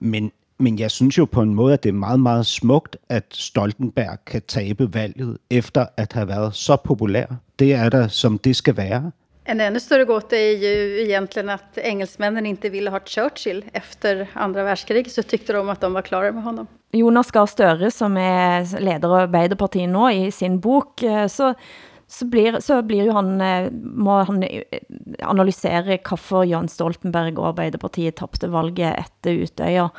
Men 0.00 0.32
men 0.58 0.78
jeg 0.78 0.90
synes 0.90 1.18
jo 1.18 1.24
på 1.24 1.42
en 1.42 1.54
måde, 1.54 1.72
at 1.74 1.82
det 1.82 1.88
er 1.88 1.92
meget, 1.92 2.20
meget 2.20 2.46
smukt, 2.46 2.96
at 3.08 3.24
Stoltenberg 3.30 4.18
kan 4.26 4.42
tabe 4.48 4.94
valget 4.94 5.38
efter 5.50 5.86
at 5.96 6.12
have 6.12 6.28
været 6.28 6.54
så 6.54 6.76
populær. 6.76 7.26
Det 7.58 7.74
er 7.74 7.88
der, 7.88 8.08
som 8.08 8.38
det 8.38 8.56
skal 8.56 8.76
være. 8.76 9.12
En 9.48 9.60
ännu 9.60 9.80
större 9.80 10.04
gåta 10.04 10.36
är 10.36 10.52
ju 10.52 11.02
egentligen 11.02 11.48
att 11.48 11.78
engelsmännen 11.78 12.46
inte 12.46 12.68
ville 12.68 12.90
ha 12.90 13.00
Churchill 13.00 13.64
efter 13.72 14.28
andra 14.32 14.62
världskriget 14.62 15.12
så 15.12 15.22
tyckte 15.22 15.52
de 15.52 15.68
att 15.68 15.80
de 15.80 15.92
var 15.92 16.02
klara 16.02 16.32
med 16.32 16.42
honom. 16.42 16.66
Jonas 16.92 17.30
Gahr 17.30 17.46
Støre, 17.46 17.90
som 17.90 18.16
er 18.16 18.64
leder 18.80 19.08
av 19.08 19.26
Arbeiderpartiet 19.26 19.90
nå, 19.90 20.08
i 20.10 20.30
sin 20.32 20.60
bok, 20.60 21.02
så, 21.28 21.52
så, 22.06 22.26
blir, 22.26 22.60
så 22.60 22.80
blir 22.82 23.06
jo 23.06 23.14
han, 23.14 23.40
eh, 23.40 23.70
må 23.70 24.18
han 24.24 24.42
eh, 24.42 24.80
analysere 25.22 25.98
hvorfor 25.98 26.46
Jan 26.48 26.68
Stoltenberg 26.68 27.38
og 27.38 27.52
Arbeiderpartiet 27.52 28.16
tabte 28.18 28.50
valget 28.50 28.96
etter 29.04 29.44
Utøya 29.44 29.90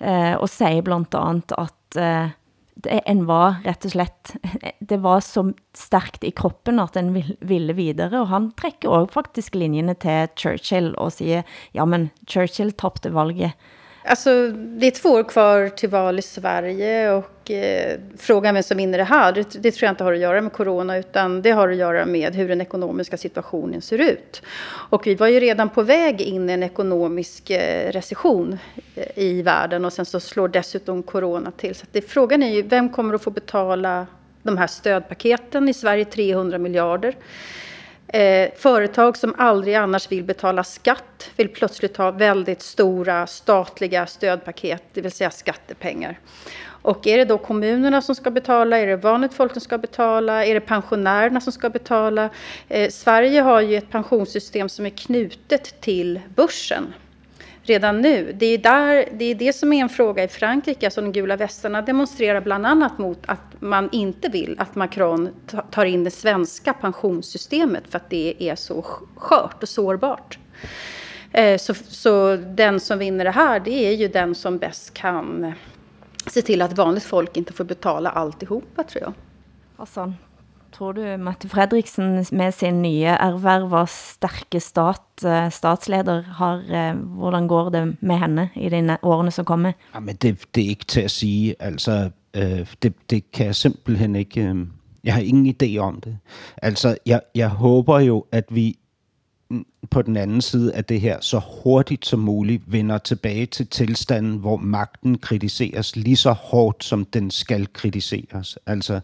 eh, 0.00 0.34
og 0.36 0.48
siger 0.48 0.82
blandt 0.86 1.14
andet, 1.14 1.54
at 1.58 1.98
eh, 2.00 2.36
det, 2.80 3.00
en 3.06 3.24
var 3.28 3.60
rett 3.64 3.84
og 3.86 3.94
slett, 3.94 4.34
det 4.90 5.00
var 5.04 5.20
så 5.24 5.44
stærkt 5.76 6.24
i 6.24 6.32
kroppen, 6.36 6.80
at 6.82 6.96
den 6.96 7.12
ville 7.40 7.76
videre, 7.76 8.22
og 8.22 8.30
han 8.32 8.50
trækker 8.58 8.90
også 8.90 9.14
faktisk 9.20 9.58
linjene 9.58 9.94
til 10.00 10.32
Churchill 10.36 10.94
og 10.98 11.12
siger, 11.12 11.44
ja 11.74 11.84
men 11.84 12.10
Churchill 12.28 12.72
tabte 12.72 13.12
valget, 13.14 13.56
Alltså, 14.10 14.48
det 14.50 14.86
är 14.86 14.90
två 14.90 15.08
år 15.08 15.24
kvar 15.24 15.68
till 15.68 15.88
val 15.88 16.18
i 16.18 16.22
Sverige 16.22 17.10
och 17.10 17.50
eh, 17.50 17.98
frågan 18.18 18.54
vem 18.54 18.62
som 18.62 18.76
vinner 18.76 18.98
det 18.98 19.04
här, 19.04 19.32
det, 19.32 19.62
det 19.62 19.70
tror 19.70 19.86
jag 19.86 19.92
inte 19.92 20.04
har 20.04 20.12
att 20.12 20.18
göra 20.18 20.40
med 20.40 20.52
corona 20.52 20.98
utan 20.98 21.42
det 21.42 21.50
har 21.50 21.68
att 21.68 21.76
göra 21.76 22.06
med 22.06 22.34
hur 22.34 22.48
den 22.48 22.60
ekonomiska 22.60 23.16
situationen 23.16 23.82
ser 23.82 23.98
ut. 23.98 24.42
Och 24.64 25.06
vi 25.06 25.14
var 25.14 25.26
ju 25.26 25.40
redan 25.40 25.68
på 25.68 25.82
väg 25.82 26.20
in 26.20 26.50
i 26.50 26.52
en 26.52 26.62
ekonomisk 26.62 27.50
eh, 27.50 27.92
recession 27.92 28.58
eh, 28.94 29.18
i 29.18 29.42
världen 29.42 29.84
och 29.84 29.92
sen 29.92 30.04
så 30.04 30.20
slår 30.20 30.48
dessutom 30.48 31.02
corona 31.02 31.50
till. 31.50 31.74
Så 31.74 31.86
det, 31.92 32.02
frågan 32.02 32.42
är 32.42 32.50
ju 32.50 32.62
vem 32.62 32.88
kommer 32.88 33.14
att 33.14 33.22
få 33.22 33.30
betala 33.30 34.06
de 34.42 34.58
här 34.58 34.66
stödpaketen 34.66 35.68
i 35.68 35.74
Sverige, 35.74 36.04
300 36.04 36.58
miljarder. 36.58 37.16
Eh, 38.12 38.50
företag 38.56 39.16
som 39.16 39.34
aldrig 39.38 39.74
annars 39.74 40.12
vill 40.12 40.24
betala 40.24 40.64
skatt 40.64 41.30
vill 41.36 41.48
plötsligt 41.48 41.96
ha 41.96 42.10
väldigt 42.10 42.62
stora 42.62 43.26
statliga 43.26 44.06
stödpaket, 44.06 44.82
det 44.92 45.00
vill 45.00 45.12
säga 45.12 45.30
skattepengar. 45.30 46.18
Och 46.82 47.06
är 47.06 47.18
det 47.18 47.24
då 47.24 47.38
kommunerna 47.38 48.02
som 48.02 48.14
ska 48.14 48.30
betala? 48.30 48.78
Är 48.78 48.86
det 48.86 48.96
vanligt 48.96 49.34
folk 49.34 49.52
som 49.52 49.60
ska 49.60 49.78
betala? 49.78 50.44
Är 50.46 50.54
det 50.54 50.60
pensionärerna 50.60 51.40
som 51.40 51.52
ska 51.52 51.70
betala? 51.70 52.30
Eh, 52.68 52.90
Sverige 52.90 53.40
har 53.40 53.60
ju 53.60 53.76
ett 53.76 53.90
pensionssystem 53.90 54.68
som 54.68 54.86
är 54.86 54.90
knutet 54.90 55.80
till 55.80 56.20
börsen 56.34 56.92
redan 57.62 58.00
nu. 58.00 58.32
Det 58.32 58.46
är, 58.46 58.58
där, 58.58 59.08
det 59.12 59.24
är 59.24 59.34
det 59.34 59.52
som 59.52 59.72
är 59.72 59.82
en 59.82 59.88
fråga 59.88 60.24
i 60.24 60.28
Frankrike. 60.28 60.86
Alltså 60.86 61.00
de 61.00 61.12
gula 61.12 61.36
västarna 61.36 61.82
demonstrerar 61.82 62.40
bland 62.40 62.66
annat 62.66 62.98
mot 62.98 63.18
att 63.26 63.60
man 63.60 63.88
inte 63.92 64.28
vill 64.28 64.56
att 64.58 64.74
Macron 64.74 65.28
tar 65.70 65.84
in 65.84 66.04
det 66.04 66.10
svenska 66.10 66.72
pensionssystemet 66.72 67.84
för 67.88 67.96
att 67.96 68.10
det 68.10 68.34
är 68.38 68.54
så 68.54 68.82
skört 69.16 69.62
och 69.62 69.68
sårbart. 69.68 70.38
Eh, 71.32 71.58
så, 71.58 71.74
så 71.74 72.36
den 72.36 72.80
som 72.80 72.98
vinner 72.98 73.24
det 73.24 73.30
här, 73.30 73.60
det 73.60 73.86
är 73.86 73.92
ju 73.92 74.08
den 74.08 74.34
som 74.34 74.58
bäst 74.58 74.94
kan 74.94 75.52
se 76.26 76.42
till 76.42 76.62
att 76.62 76.72
vanligt 76.72 77.04
folk 77.04 77.36
inte 77.36 77.52
får 77.52 77.64
betala 77.64 78.10
alltihopa, 78.10 78.82
tror 78.82 79.02
jag. 79.02 79.12
Hassan, 79.76 80.14
tror 80.72 80.92
du 80.92 81.02
Mette 81.18 81.48
Fredriksen 81.48 82.24
med 82.32 82.52
sin 82.52 82.82
nye 82.82 83.12
erverv 83.16 83.72
og 83.72 83.88
stærke 83.88 84.60
stat, 84.60 85.24
eh, 85.24 85.50
statsleder 85.50 86.22
har, 86.22 86.62
eh, 86.68 86.96
hvordan 86.96 87.48
går 87.48 87.68
det 87.68 87.96
med 88.00 88.18
henne 88.18 88.48
i 88.56 88.68
de 88.68 88.96
årene 89.02 89.30
som 89.30 89.44
kommer? 89.44 89.72
Ja, 89.94 90.00
men 90.00 90.16
det, 90.16 90.38
det 90.54 90.64
er 90.64 90.68
ikke 90.68 90.84
til 90.84 91.00
at 91.00 91.10
sige. 91.10 91.54
Altså, 91.60 92.10
øh, 92.34 92.66
det, 92.82 93.10
det 93.10 93.32
kan 93.32 93.46
jeg 93.46 93.54
simpelthen 93.54 94.16
ikke... 94.16 94.40
Øh, 94.40 94.66
jeg 95.04 95.14
har 95.14 95.20
ingen 95.20 95.54
idé 95.54 95.76
om 95.78 96.00
det. 96.00 96.18
Altså, 96.62 96.96
jeg, 97.06 97.20
jeg 97.34 97.48
håber 97.48 98.00
jo, 98.00 98.24
at 98.32 98.44
vi 98.50 98.76
på 99.90 100.02
den 100.02 100.16
anden 100.16 100.40
side 100.40 100.74
af 100.74 100.84
det 100.84 101.00
her 101.00 101.20
så 101.20 101.40
hurtigt 101.62 102.06
som 102.06 102.20
muligt 102.20 102.62
vender 102.66 102.98
tilbage 102.98 103.46
til 103.46 103.66
tilstanden, 103.66 104.36
hvor 104.36 104.56
magten 104.56 105.18
kritiseres 105.18 105.96
lige 105.96 106.16
så 106.16 106.32
hårdt, 106.32 106.84
som 106.84 107.04
den 107.04 107.30
skal 107.30 107.72
kritiseres. 107.72 108.58
Altså, 108.66 109.00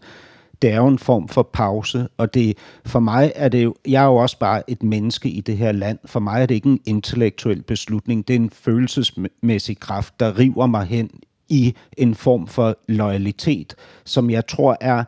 det 0.61 0.71
er 0.71 0.77
jo 0.77 0.87
en 0.87 0.99
form 0.99 1.27
for 1.27 1.43
pause, 1.53 2.07
og 2.17 2.33
det, 2.33 2.57
for 2.85 2.99
mig 2.99 3.31
er 3.35 3.49
det 3.49 3.63
jo, 3.63 3.75
jeg 3.87 4.03
er 4.03 4.07
jo 4.07 4.15
også 4.15 4.39
bare 4.39 4.69
et 4.69 4.83
menneske 4.83 5.29
i 5.29 5.41
det 5.41 5.57
her 5.57 5.71
land. 5.71 5.99
For 6.05 6.19
mig 6.19 6.41
er 6.41 6.45
det 6.45 6.55
ikke 6.55 6.69
en 6.69 6.81
intellektuel 6.85 7.61
beslutning, 7.61 8.27
det 8.27 8.35
er 8.35 8.39
en 8.39 8.49
følelsesmæssig 8.49 9.79
kraft, 9.79 10.19
der 10.19 10.39
river 10.39 10.65
mig 10.65 10.85
hen 10.85 11.09
i 11.49 11.75
en 11.97 12.15
form 12.15 12.47
for 12.47 12.77
loyalitet, 12.87 13.75
som 14.05 14.29
jeg 14.29 14.47
tror 14.47 14.77
er 14.81 15.03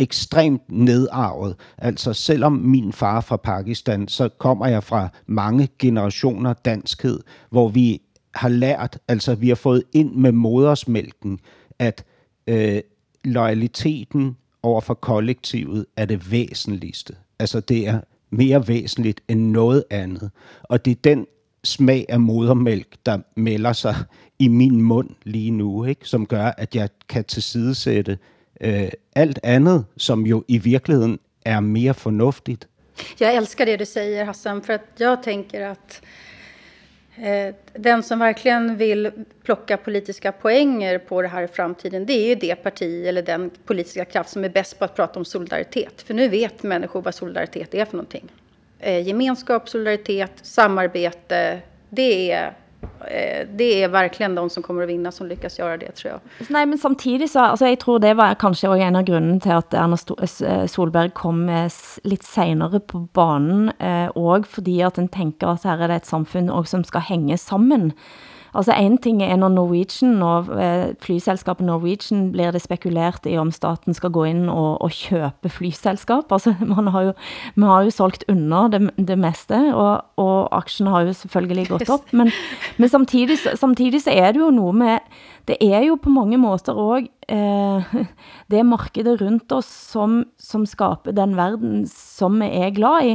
ekstremt 0.00 0.62
nedarvet. 0.68 1.56
Altså 1.78 2.12
selvom 2.12 2.52
min 2.52 2.92
far 2.92 3.16
er 3.16 3.20
fra 3.20 3.36
Pakistan, 3.36 4.08
så 4.08 4.28
kommer 4.28 4.66
jeg 4.66 4.84
fra 4.84 5.08
mange 5.26 5.68
generationer 5.78 6.52
danskhed, 6.52 7.20
hvor 7.50 7.68
vi 7.68 8.02
har 8.34 8.48
lært, 8.48 8.98
altså 9.08 9.34
vi 9.34 9.48
har 9.48 9.54
fået 9.54 9.82
ind 9.92 10.14
med 10.14 10.32
modersmælken, 10.32 11.40
at 11.78 12.04
øh, 12.46 12.80
loyaliteten 13.24 14.36
over 14.62 14.80
for 14.80 14.94
kollektivet 14.94 15.86
er 15.96 16.04
det 16.04 16.32
væsentligste. 16.32 17.16
Altså 17.38 17.60
det 17.60 17.86
er 17.88 18.00
mere 18.30 18.68
væsentligt 18.68 19.20
end 19.28 19.40
noget 19.40 19.84
andet. 19.90 20.30
Og 20.62 20.84
det 20.84 20.90
er 20.90 21.00
den 21.04 21.26
smag 21.64 22.06
af 22.08 22.20
modermælk, 22.20 22.96
der 23.06 23.18
melder 23.36 23.72
sig 23.72 23.96
i 24.38 24.48
min 24.48 24.82
mund 24.82 25.10
lige 25.22 25.50
nu, 25.50 25.84
ikke? 25.84 26.08
som 26.08 26.26
gør, 26.26 26.44
at 26.58 26.74
jeg 26.74 26.88
kan 27.08 27.24
tilsidesætte 27.24 28.18
øh, 28.60 28.88
alt 29.14 29.40
andet, 29.42 29.84
som 29.96 30.26
jo 30.26 30.44
i 30.48 30.58
virkeligheden 30.58 31.18
er 31.44 31.60
mere 31.60 31.94
fornuftigt. 31.94 32.68
Jag 33.20 33.36
älskar 33.36 33.64
det 33.64 33.78
du 33.78 33.84
säger 33.84 34.24
Hassan, 34.24 34.62
för 34.62 34.72
att 34.72 35.00
jag 35.00 35.22
tänker 35.22 35.66
att 35.66 36.02
Eh, 37.22 37.54
den 37.72 38.02
som 38.02 38.18
verkligen 38.18 38.76
vill 38.76 39.10
plocka 39.42 39.76
politiska 39.76 40.32
poänger 40.32 40.98
på 40.98 41.22
det 41.22 41.28
här 41.28 41.42
i 41.42 41.48
framtiden, 41.48 42.06
det 42.06 42.12
är 42.12 42.28
ju 42.28 42.34
det 42.34 42.54
parti 42.54 43.06
eller 43.06 43.22
den 43.22 43.50
politiska 43.66 44.04
kraft 44.04 44.30
som 44.30 44.44
är 44.44 44.48
bäst 44.48 44.78
på 44.78 44.84
att 44.84 44.96
prata 44.96 45.18
om 45.18 45.24
solidaritet. 45.24 46.02
För 46.02 46.14
nu 46.14 46.28
vet 46.28 46.62
människor 46.62 47.02
vad 47.02 47.14
solidaritet 47.14 47.74
är 47.74 47.84
för 47.84 47.96
någonting. 47.96 48.28
Eh, 48.78 49.06
gemenskap, 49.06 49.68
solidaritet, 49.68 50.32
samarbete, 50.42 51.60
det 51.88 52.32
är 52.32 52.54
Eh, 52.82 53.46
det 53.54 53.82
är 53.82 53.88
verkligen 53.88 54.34
de 54.34 54.50
som 54.50 54.62
kommer 54.62 54.82
att 54.82 54.88
vinna 54.88 55.12
som 55.12 55.26
lyckas 55.26 55.58
göra 55.58 55.76
det, 55.76 55.92
tror 55.92 56.12
jag. 56.12 56.20
Nej, 56.48 56.66
men 56.66 56.78
samtidig 56.78 57.30
så, 57.30 57.40
altså 57.40 57.66
jeg 57.66 57.78
tror 57.78 57.98
det 57.98 58.14
var 58.14 58.34
kanskje 58.34 58.68
også 58.68 58.82
en 58.82 58.96
av 58.96 59.04
grunden 59.04 59.40
til 59.40 59.50
at 59.50 59.74
Erna 59.74 59.96
eh, 59.96 60.66
Solberg 60.66 61.14
kom 61.14 61.48
eh, 61.48 61.70
lidt 62.04 62.24
senere 62.24 62.80
på 62.80 63.08
banen, 63.14 63.72
eh, 63.78 64.08
og 64.14 64.46
fordi 64.46 64.80
at 64.80 64.96
den 64.96 65.08
tænker 65.08 65.48
at 65.48 65.64
her 65.64 65.82
er 65.82 65.86
det 65.86 65.96
et 65.96 66.06
samfund 66.06 66.50
och 66.50 66.68
som 66.68 66.84
skal 66.84 67.00
hænge 67.00 67.36
sammen. 67.36 67.92
Altså 68.58 68.74
en 68.74 68.96
ting 68.98 69.20
er 69.22 69.36
når 69.38 69.52
Norwegian 69.54 70.16
og 70.26 70.48
eh, 70.58 70.88
flyselskapet 71.02 71.66
Norwegian 71.66 72.32
blir 72.34 72.50
det 72.50 72.62
spekulert 72.64 73.26
i 73.30 73.36
om 73.38 73.52
staten 73.54 73.94
skal 73.94 74.10
gå 74.10 74.24
ind 74.26 74.48
og, 74.50 74.80
og 74.82 74.90
købe 74.90 75.52
flyselskap. 75.54 76.32
Altså 76.34 76.56
man 76.74 76.90
har 76.90 77.08
jo, 77.08 77.12
man 77.54 77.70
har 77.70 77.86
jo 77.86 77.94
solgt 77.94 78.24
under 78.28 78.68
det, 78.72 78.80
det 78.98 79.18
meste, 79.18 79.60
og, 79.74 80.02
og 80.18 80.56
aktien 80.56 80.90
har 80.90 81.06
jo 81.06 81.14
selvfølgelig 81.14 81.68
gått 81.68 81.92
op. 81.94 82.10
Men, 82.12 82.32
men 82.78 82.90
samtidig, 82.90 83.38
samtidig 83.38 84.02
så 84.02 84.10
er 84.10 84.32
det 84.32 84.42
jo 84.42 84.50
noget 84.50 84.74
med, 84.74 84.98
det 85.48 85.56
er 85.62 85.86
jo 85.86 85.94
på 86.02 86.10
mange 86.10 86.38
måter 86.38 86.74
også 86.74 87.06
eh, 87.28 87.94
det 88.50 88.66
markedet 88.66 89.20
rundt 89.22 89.52
oss 89.52 89.70
som, 89.92 90.24
som 90.38 90.66
skaber 90.66 91.14
den 91.14 91.36
verden 91.38 91.86
som 91.86 92.42
vi 92.42 92.50
er 92.58 92.74
glad 92.74 93.14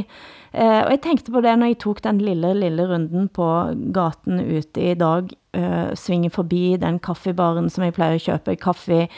Eh, 0.54 0.84
og 0.86 0.90
jeg 0.92 1.00
tænkte 1.02 1.32
på 1.34 1.40
det, 1.42 1.52
når 1.58 1.66
jeg 1.66 1.78
tog 1.82 1.98
den 2.04 2.20
lille, 2.22 2.52
lille 2.54 2.84
runden 2.86 3.26
på 3.34 3.46
gaten 3.94 4.38
ute 4.38 4.82
i 4.92 4.94
dag, 4.94 5.32
eh, 5.54 5.94
svinge 5.98 6.30
forbi 6.30 6.76
den 6.78 7.00
kaffebaren, 7.02 7.66
som 7.70 7.82
jeg 7.84 7.96
plejer 7.96 8.14
at 8.14 8.44
købe 8.44 8.54
kaffe, 8.62 9.08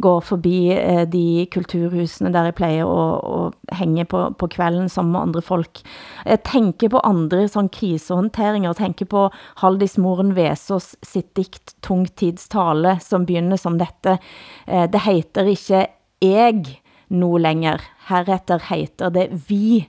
går 0.00 0.20
forbi 0.24 0.72
eh, 0.72 1.04
de 1.12 1.46
kulturhusene, 1.52 2.32
der 2.32 2.48
jeg 2.48 2.54
plejer 2.54 2.86
at, 2.88 3.52
at 3.68 3.76
hænge 3.76 4.04
på, 4.04 4.30
på 4.38 4.46
kvelden 4.46 4.88
sammen 4.88 5.12
med 5.12 5.20
andre 5.20 5.42
folk. 5.42 5.82
Jeg 6.24 6.40
tænker 6.42 6.88
på 6.88 7.04
andre 7.04 7.48
sådan 7.48 7.68
krisehåndteringer, 7.68 8.72
og 8.72 8.76
tænker 8.76 9.04
på 9.04 9.28
Haldis 9.60 9.98
Moren 9.98 10.32
Vesos 10.36 10.96
sitt 11.02 11.36
dikt 11.36 11.76
Tung 11.82 12.08
tids 12.16 12.48
tale, 12.48 12.96
som 13.00 13.26
begynder 13.26 13.60
som 13.60 13.76
dette. 13.78 14.16
Eh, 14.66 14.88
det 14.88 15.00
heter 15.04 15.44
ikke 15.44 15.86
jeg 16.22 16.80
nu 17.08 17.36
længere, 17.36 17.78
heretter 18.08 18.58
heter 18.70 19.12
det 19.12 19.28
vi 19.48 19.86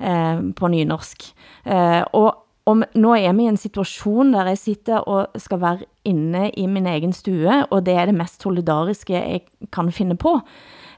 eh, 0.00 0.40
på 0.56 0.68
nynorsk. 0.68 1.30
Eh, 1.66 2.02
og 2.12 2.44
om, 2.68 2.82
nå 3.00 3.14
er 3.16 3.32
vi 3.36 3.46
i 3.46 3.52
en 3.52 3.60
situation, 3.60 4.32
der 4.34 4.50
jeg 4.52 4.60
sitter 4.60 5.04
og 5.08 5.40
skal 5.40 5.60
være 5.62 5.86
inne 6.08 6.50
i 6.50 6.66
min 6.68 6.86
egen 6.86 7.14
stue, 7.16 7.62
og 7.70 7.86
det 7.86 7.94
er 7.96 8.10
det 8.10 8.16
mest 8.16 8.44
solidariske 8.44 9.14
jeg 9.14 9.40
kan 9.72 9.92
finde 9.92 10.16
på. 10.20 10.38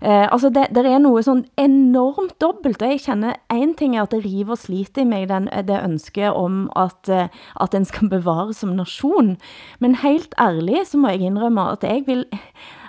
Eh, 0.01 0.33
altså, 0.33 0.49
det, 0.49 0.71
det 0.75 0.87
er 0.89 0.99
noget 0.99 1.25
sådan 1.25 1.45
enormt 1.61 2.41
dobbelt, 2.41 2.83
og 2.83 2.89
jeg 2.89 3.03
kender, 3.05 3.37
en 3.53 3.75
ting 3.77 3.97
er, 3.97 4.03
at 4.03 4.15
det 4.15 4.25
river 4.25 4.57
og 4.57 4.59
sliter 4.59 5.03
i 5.03 5.09
mig, 5.09 5.29
den, 5.29 5.49
det 5.69 5.81
ønske 5.85 6.33
om, 6.33 6.71
at, 6.77 7.09
eh, 7.13 7.29
at 7.61 7.73
den 7.73 7.85
skal 7.85 8.09
bevare 8.09 8.55
som 8.57 8.75
nation. 8.75 9.37
Men 9.79 9.95
helt 10.01 10.35
ærligt, 10.41 10.89
så 10.89 10.99
må 10.99 11.13
jeg 11.13 11.21
indrømme, 11.21 11.71
at 11.71 11.85
jeg 11.85 12.03
vil, 12.07 12.25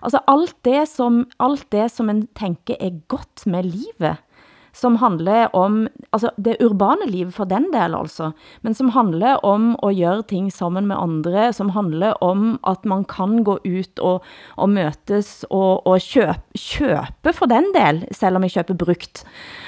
altså 0.02 0.24
alt 0.28 0.56
det 0.66 0.88
som, 0.88 1.26
alt 1.40 1.68
det 1.72 1.92
som 1.92 2.10
en 2.10 2.28
tænker 2.40 2.80
er 2.80 2.96
godt 3.08 3.46
med 3.46 3.64
livet, 3.64 4.18
som 4.74 4.96
handler 5.02 5.50
om 5.54 5.88
altså 6.14 6.32
det 6.38 6.58
urbane 6.64 7.08
liv 7.12 7.32
for 7.32 7.44
den 7.44 7.68
del 7.74 7.96
altså, 7.96 8.32
men 8.62 8.74
som 8.74 8.90
handler 8.90 9.40
om 9.44 9.76
at 9.84 9.96
gøre 9.98 10.24
ting 10.28 10.52
sammen 10.54 10.88
med 10.88 10.96
andre, 11.00 11.54
som 11.54 11.70
handler 11.70 12.14
om 12.22 12.60
at 12.68 12.86
man 12.86 13.04
kan 13.06 13.44
gå 13.44 13.58
ut 13.66 14.00
og, 14.00 14.22
og 14.56 14.70
møtes 14.70 15.46
og, 15.50 15.88
og 15.88 16.00
købe, 16.14 16.36
køpe 16.56 17.34
for 17.34 17.46
den 17.46 17.72
del, 17.76 18.04
selvom 18.12 18.44
jeg 18.44 18.52
køper 18.52 18.74
brugt. 18.86 19.26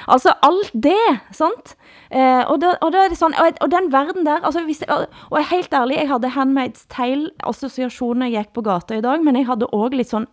Altså 0.08 0.32
alt 0.42 0.72
det, 0.72 1.20
sant? 1.32 1.76
Eh, 2.10 2.42
og, 2.50 2.60
da, 2.60 2.74
og 2.80 2.92
da 2.92 3.04
er 3.04 3.08
det 3.08 3.18
sådan, 3.18 3.34
og, 3.40 3.46
og 3.60 3.70
den 3.70 3.92
verden 3.92 4.26
der, 4.26 4.40
altså 4.44 4.60
hvis, 4.64 4.82
og, 4.88 5.06
og 5.30 5.38
jeg 5.38 5.46
helt 5.50 5.72
ærlig, 5.74 5.96
jeg 5.96 6.08
havde 6.08 6.32
Handmaid's 6.34 6.86
Tale 6.88 7.30
associationer 7.44 8.26
jeg 8.26 8.44
gik 8.44 8.54
på 8.54 8.62
gata 8.62 8.98
i 8.98 9.00
dag, 9.00 9.24
men 9.24 9.36
jeg 9.36 9.46
havde 9.46 9.66
også 9.66 9.96
lidt 9.96 10.10
sådan 10.10 10.26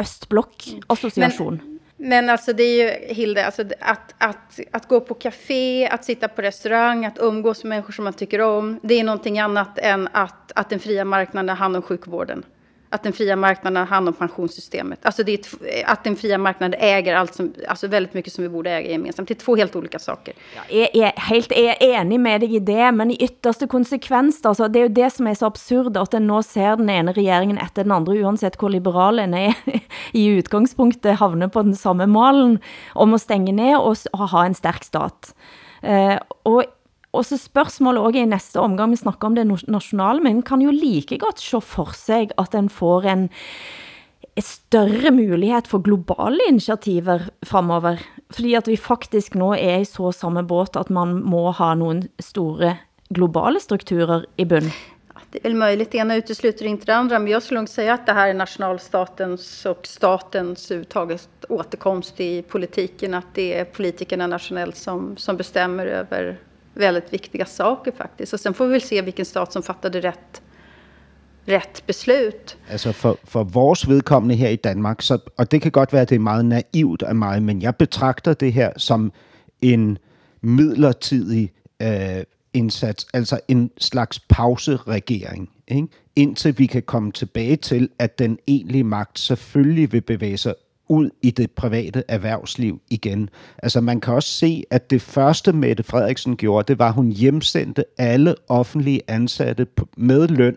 østblok 0.00 0.52
association. 0.90 1.60
Men, 1.64 1.77
men 2.00 2.30
alltså 2.30 2.52
det 2.52 2.62
är 2.62 2.84
ju, 2.84 3.14
Hilde, 3.14 3.46
alltså 3.46 3.62
att, 3.80 4.14
att, 4.18 4.60
att 4.70 4.88
gå 4.88 5.00
på 5.00 5.14
café, 5.14 5.88
att 5.88 6.04
sitta 6.04 6.28
på 6.28 6.42
restaurang, 6.42 7.06
att 7.06 7.18
umgås 7.18 7.64
med 7.64 7.68
människor 7.68 7.92
som 7.92 8.04
man 8.04 8.12
tycker 8.12 8.40
om, 8.40 8.80
det 8.82 8.94
är 8.94 9.04
någonting 9.04 9.38
annat 9.38 9.78
än 9.78 10.08
att, 10.12 10.52
att 10.54 10.70
den 10.70 10.80
fria 10.80 11.04
marknaden 11.04 11.48
har 11.48 11.56
hand 11.56 11.76
om 11.76 11.82
sjukvården 11.82 12.44
att 12.90 13.02
den 13.02 13.12
fria 13.12 13.36
marknaden 13.36 13.76
har 13.76 13.86
hand 13.86 14.08
om 14.08 14.14
pensionssystemet. 14.14 14.98
Alltså 15.02 15.22
det 15.22 15.32
är 15.32 15.40
att 15.86 16.04
den 16.04 16.16
fria 16.16 16.38
marknaden 16.38 16.80
äger 16.80 17.14
allt 17.14 17.34
som, 17.34 17.52
alltså 17.68 17.86
väldigt 17.86 18.14
mycket 18.14 18.32
som 18.32 18.42
vi 18.44 18.48
borde 18.48 18.70
äga 18.70 18.90
gemensamt. 18.90 19.28
Det 19.28 19.34
är 19.34 19.44
två 19.44 19.56
helt 19.56 19.76
olika 19.76 19.98
saker. 19.98 20.34
Jag 20.68 20.96
är 20.96 21.20
helt 21.20 21.52
enig 21.82 22.20
med 22.20 22.40
dig 22.40 22.56
i 22.56 22.58
det, 22.58 22.92
men 22.92 23.10
i 23.10 23.16
ytterste 23.16 23.66
konsekvens, 23.66 24.46
alltså, 24.46 24.68
det 24.68 24.78
är 24.78 24.82
ju 24.82 24.88
det 24.88 25.10
som 25.10 25.26
är 25.26 25.34
så 25.34 25.46
absurd, 25.46 25.96
att 25.96 26.10
den 26.10 26.26
nu 26.26 26.42
ser 26.42 26.76
den 26.76 26.90
ena 26.90 27.12
regeringen 27.12 27.58
efter 27.58 27.84
den 27.84 27.92
andra, 27.92 28.12
oavsett 28.12 28.62
hur 28.62 28.68
liberal 28.68 29.16
den 29.16 29.34
är, 29.34 29.54
i 30.12 30.26
utgångspunktet 30.26 31.18
havner 31.18 31.48
på 31.48 31.62
den 31.62 31.76
samma 31.76 32.06
malen 32.06 32.58
om 32.94 33.14
att 33.14 33.22
stänga 33.22 33.52
ner 33.52 33.80
och, 33.80 33.96
ha 34.12 34.44
en 34.44 34.54
stark 34.54 34.84
stat. 34.84 35.34
Uh, 35.84 36.18
och 36.42 36.64
og 37.12 37.24
så 37.24 37.38
spørgsmålet 37.40 38.02
også 38.02 38.18
i 38.18 38.24
næste 38.28 38.60
omgang, 38.60 38.90
vi 38.90 38.96
snakker 39.00 39.26
om 39.26 39.34
det 39.34 39.46
nationale, 39.68 40.20
men 40.20 40.42
kan 40.42 40.60
jo 40.60 40.70
like 40.70 41.18
godt 41.18 41.40
se 41.40 41.60
for 41.60 41.94
sig, 41.96 42.28
at 42.38 42.52
den 42.52 42.68
får 42.68 43.08
en, 43.08 43.30
en 44.36 44.42
større 44.42 45.10
mulighed 45.10 45.70
for 45.70 45.78
globale 45.78 46.40
initiativer 46.48 47.30
fremover. 47.44 47.96
Fordi 48.30 48.54
at 48.54 48.68
vi 48.68 48.76
faktisk 48.76 49.34
nu 49.34 49.52
er 49.52 49.80
i 49.80 49.84
så 49.84 50.12
samme 50.12 50.44
båt, 50.44 50.76
at 50.76 50.90
man 50.90 51.22
må 51.24 51.50
ha 51.50 51.74
nogle 51.74 52.08
store 52.20 52.76
globale 53.14 53.60
strukturer 53.60 54.24
i 54.36 54.44
bunden. 54.44 54.72
Det 55.30 55.38
är 55.38 55.42
väl 55.42 55.54
möjligt, 55.54 55.90
det 55.92 55.98
ena 55.98 56.16
utesluter 56.16 56.64
inte 56.64 56.86
det 56.86 56.94
andra, 56.94 57.18
men 57.18 57.32
jag 57.32 57.42
skulle 57.42 57.60
nog 57.60 57.68
säga 57.68 57.94
att 57.94 58.06
det 58.06 58.12
här 58.12 58.28
är 58.28 58.34
nationalstatens 58.34 59.66
och 59.66 59.86
statens 59.86 60.70
uttaget 60.70 61.28
återkomst 61.48 62.20
i 62.20 62.42
politiken, 62.42 63.14
att 63.14 63.34
det 63.34 63.58
är 63.58 63.64
politikerna 63.64 64.26
nationellt 64.26 64.76
som, 64.76 65.16
som 65.16 65.36
bestämmer 65.36 65.86
över 65.86 66.38
väldigt 66.74 67.12
viktiga 67.12 67.46
saker 67.46 67.92
faktiskt. 67.92 68.32
Och 68.32 68.40
sen 68.40 68.54
får 68.54 68.66
vi 68.66 68.72
väl 68.72 68.82
se 68.82 69.02
vilken 69.02 69.24
stat 69.24 69.52
som 69.52 69.62
fattade 69.62 70.00
rätt 70.00 70.42
rätt 71.48 71.86
beslut. 71.86 72.58
Altså 72.68 72.92
for, 72.92 73.18
for 73.24 73.44
vores 73.44 73.88
vedkommende 73.88 74.34
her 74.34 74.48
i 74.48 74.56
Danmark, 74.56 75.02
så, 75.02 75.18
og 75.36 75.50
det 75.50 75.62
kan 75.62 75.70
godt 75.70 75.92
være, 75.92 76.02
at 76.02 76.08
det 76.08 76.14
er 76.14 76.20
meget 76.20 76.44
naivt 76.44 77.02
af 77.02 77.14
mig, 77.14 77.42
men 77.42 77.62
jeg 77.62 77.76
betragter 77.76 78.34
det 78.34 78.52
her 78.52 78.72
som 78.76 79.12
en 79.62 79.98
midlertidig 80.40 81.52
øh, 81.82 82.24
indsats, 82.52 83.06
altså 83.14 83.40
en 83.48 83.70
slags 83.78 84.20
pauseregering, 84.20 85.50
ikke? 85.68 85.88
indtil 86.16 86.58
vi 86.58 86.66
kan 86.66 86.82
komme 86.82 87.12
tilbage 87.12 87.56
til, 87.56 87.88
at 87.98 88.18
den 88.18 88.38
egentlige 88.46 88.84
magt 88.84 89.18
selvfølgelig 89.18 89.92
vil 89.92 90.00
bevæge 90.00 90.36
sig 90.38 90.54
ud 90.88 91.10
i 91.22 91.30
det 91.30 91.50
private 91.50 92.02
erhvervsliv 92.08 92.80
igen. 92.90 93.30
Altså 93.62 93.80
man 93.80 94.00
kan 94.00 94.14
også 94.14 94.28
se, 94.28 94.64
at 94.70 94.90
det 94.90 95.02
første 95.02 95.52
Mette 95.52 95.82
Frederiksen 95.82 96.36
gjorde, 96.36 96.68
det 96.68 96.78
var, 96.78 96.88
at 96.88 96.94
hun 96.94 97.12
hjemsendte 97.12 97.84
alle 97.98 98.34
offentlige 98.48 99.00
ansatte 99.08 99.66
med 99.96 100.28
løn 100.28 100.56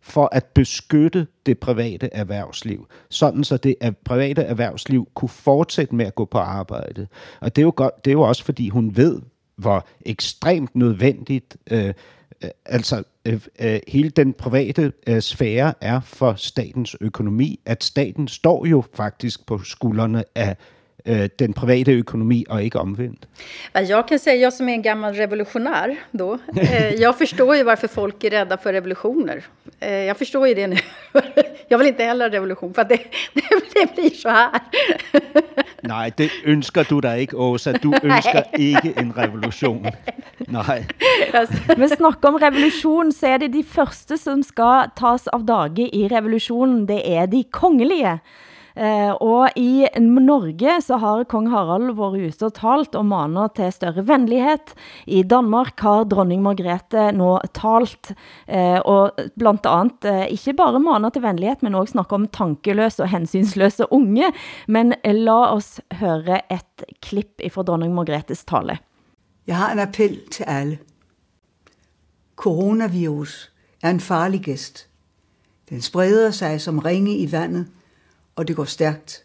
for 0.00 0.28
at 0.32 0.44
beskytte 0.44 1.26
det 1.46 1.58
private 1.58 2.08
erhvervsliv, 2.12 2.86
sådan 3.10 3.44
så 3.44 3.56
det 3.56 3.76
private 4.04 4.42
erhvervsliv 4.42 5.08
kunne 5.14 5.28
fortsætte 5.28 5.94
med 5.94 6.06
at 6.06 6.14
gå 6.14 6.24
på 6.24 6.38
arbejde. 6.38 7.06
Og 7.40 7.56
det 7.56 7.62
er 7.62 7.66
jo, 7.66 7.72
godt, 7.76 8.04
det 8.04 8.10
er 8.10 8.12
jo 8.12 8.22
også, 8.22 8.44
fordi 8.44 8.68
hun 8.68 8.96
ved, 8.96 9.20
hvor 9.56 9.86
ekstremt 10.06 10.76
nødvendigt 10.76 11.56
øh, 11.70 11.94
øh, 12.44 12.50
altså 12.64 13.02
øh, 13.24 13.40
øh, 13.60 13.80
hele 13.88 14.10
den 14.10 14.32
private 14.32 14.92
øh, 15.06 15.22
sfære 15.22 15.74
er 15.80 16.00
for 16.00 16.34
statens 16.34 16.96
økonomi, 17.00 17.60
at 17.66 17.84
staten 17.84 18.28
står 18.28 18.66
jo 18.66 18.84
faktisk 18.94 19.46
på 19.46 19.58
skuldrene 19.58 20.24
af 20.34 20.56
eh, 21.04 21.30
den 21.36 21.52
privata 21.52 21.92
ekonomi 21.92 22.44
och 22.48 22.62
inte 22.62 22.78
omvänt. 22.78 23.26
Jag 23.72 24.08
kan 24.08 24.18
säga, 24.18 24.36
jag 24.36 24.52
som 24.52 24.68
är 24.68 24.72
en 24.72 24.82
gammal 24.82 25.14
revolutionär 25.14 25.96
då, 26.10 26.38
eh, 26.56 26.94
jag 26.94 27.18
förstår 27.18 27.56
ju 27.56 27.62
varför 27.62 27.88
folk 27.88 28.24
är 28.24 28.30
rädda 28.30 28.56
för 28.56 28.72
revolutioner. 28.72 29.44
Eh, 29.80 29.92
jag 29.92 30.16
förstår 30.16 30.48
ju 30.48 30.54
det 30.54 30.66
nu. 30.66 30.76
jag 31.68 31.78
vill 31.78 31.86
inte 31.86 32.04
heller 32.04 32.30
revolution, 32.30 32.74
för 32.74 32.84
det, 32.88 32.96
det, 33.34 33.42
det 33.74 33.94
blir 33.94 34.10
så 34.10 34.28
här. 34.28 34.50
Nej, 35.82 36.12
det 36.16 36.30
ønsker 36.44 36.84
du 36.88 37.00
dig 37.00 37.22
ikke, 37.22 37.36
Åsa. 37.36 37.72
Du 37.72 37.90
ønsker 38.02 38.44
ikke 38.58 38.92
en 38.96 39.12
revolution. 39.12 39.86
Nej. 40.38 40.86
Men 41.76 41.88
snakker 41.88 42.28
om 42.28 42.38
revolution, 42.38 43.12
så 43.12 43.26
er 43.26 43.38
det 43.42 43.52
de 43.52 43.64
første, 43.64 44.18
som 44.18 44.42
skal 44.42 44.92
tas 44.96 45.26
av 45.26 45.42
dage 45.42 45.88
i 45.90 46.06
revolutionen. 46.08 46.86
Det 46.86 47.02
er 47.02 47.26
de 47.26 47.42
kongelige. 47.50 48.20
Eh, 48.76 49.10
og 49.20 49.56
i 49.58 49.86
Norge 50.00 50.76
så 50.84 50.98
har 51.02 51.24
kong 51.30 51.48
Harald 51.52 51.92
vært 51.98 52.32
ute 52.32 52.48
og 52.48 52.54
talt 52.56 52.96
og 52.98 53.06
maner 53.10 53.50
til 53.56 53.72
større 53.74 54.04
venlighed. 54.08 54.72
I 55.06 55.22
Danmark 55.22 55.80
har 55.84 56.06
dronning 56.10 56.42
Margrethe 56.44 57.10
nå 57.16 57.34
talt, 57.56 58.14
eh, 58.46 58.78
og 58.80 59.18
blandt 59.38 59.68
andet 59.68 60.08
eh, 60.08 60.24
ikke 60.36 60.56
bare 60.58 60.80
maner 60.82 61.12
til 61.12 61.24
venlighed, 61.24 61.62
men 61.62 61.76
også 61.78 61.98
snakke 61.98 62.18
om 62.18 62.28
tankeløse 62.28 63.04
og 63.04 63.12
hensynsløse 63.12 63.90
unge. 63.92 64.32
Men 64.66 64.96
eh, 65.02 65.16
la 65.16 65.52
oss 65.52 65.80
høre 66.00 66.40
et 66.50 66.86
klipp 67.04 67.42
fra 67.52 67.66
dronning 67.66 67.92
Margrethes 67.94 68.44
tale. 68.48 68.78
Jeg 69.46 69.56
har 69.58 69.72
en 69.72 69.82
appel 69.82 70.20
til 70.30 70.44
alle. 70.46 70.78
Coronavirus 72.36 73.52
er 73.82 73.90
en 73.90 74.00
farlig 74.00 74.40
gæst. 74.40 74.86
Den 75.68 75.80
spreder 75.82 76.30
sig 76.30 76.60
som 76.60 76.78
ringe 76.78 77.16
i 77.16 77.32
vandet, 77.32 77.66
og 78.36 78.48
det 78.48 78.56
går 78.56 78.64
stærkt. 78.64 79.24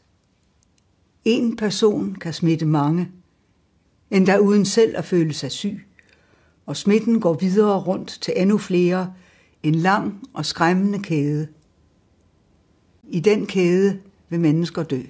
En 1.26 1.56
person 1.56 2.16
kan 2.16 2.34
smitte 2.34 2.66
mange, 2.66 3.12
endda 4.12 4.38
uden 4.38 4.66
selv 4.66 4.98
at 4.98 5.06
føle 5.06 5.34
sig 5.34 5.52
syg, 5.52 5.88
og 6.66 6.78
smitten 6.78 7.20
går 7.20 7.34
videre 7.34 7.80
rundt 7.80 8.18
til 8.22 8.34
endnu 8.38 8.58
flere, 8.58 9.14
en 9.64 9.76
lang 9.76 10.24
og 10.34 10.46
skræmmende 10.46 11.00
kæde. 11.00 11.48
I 13.04 13.20
den 13.20 13.46
kæde 13.46 14.00
vil 14.30 14.40
mennesker 14.40 14.84
dø. 14.84 15.02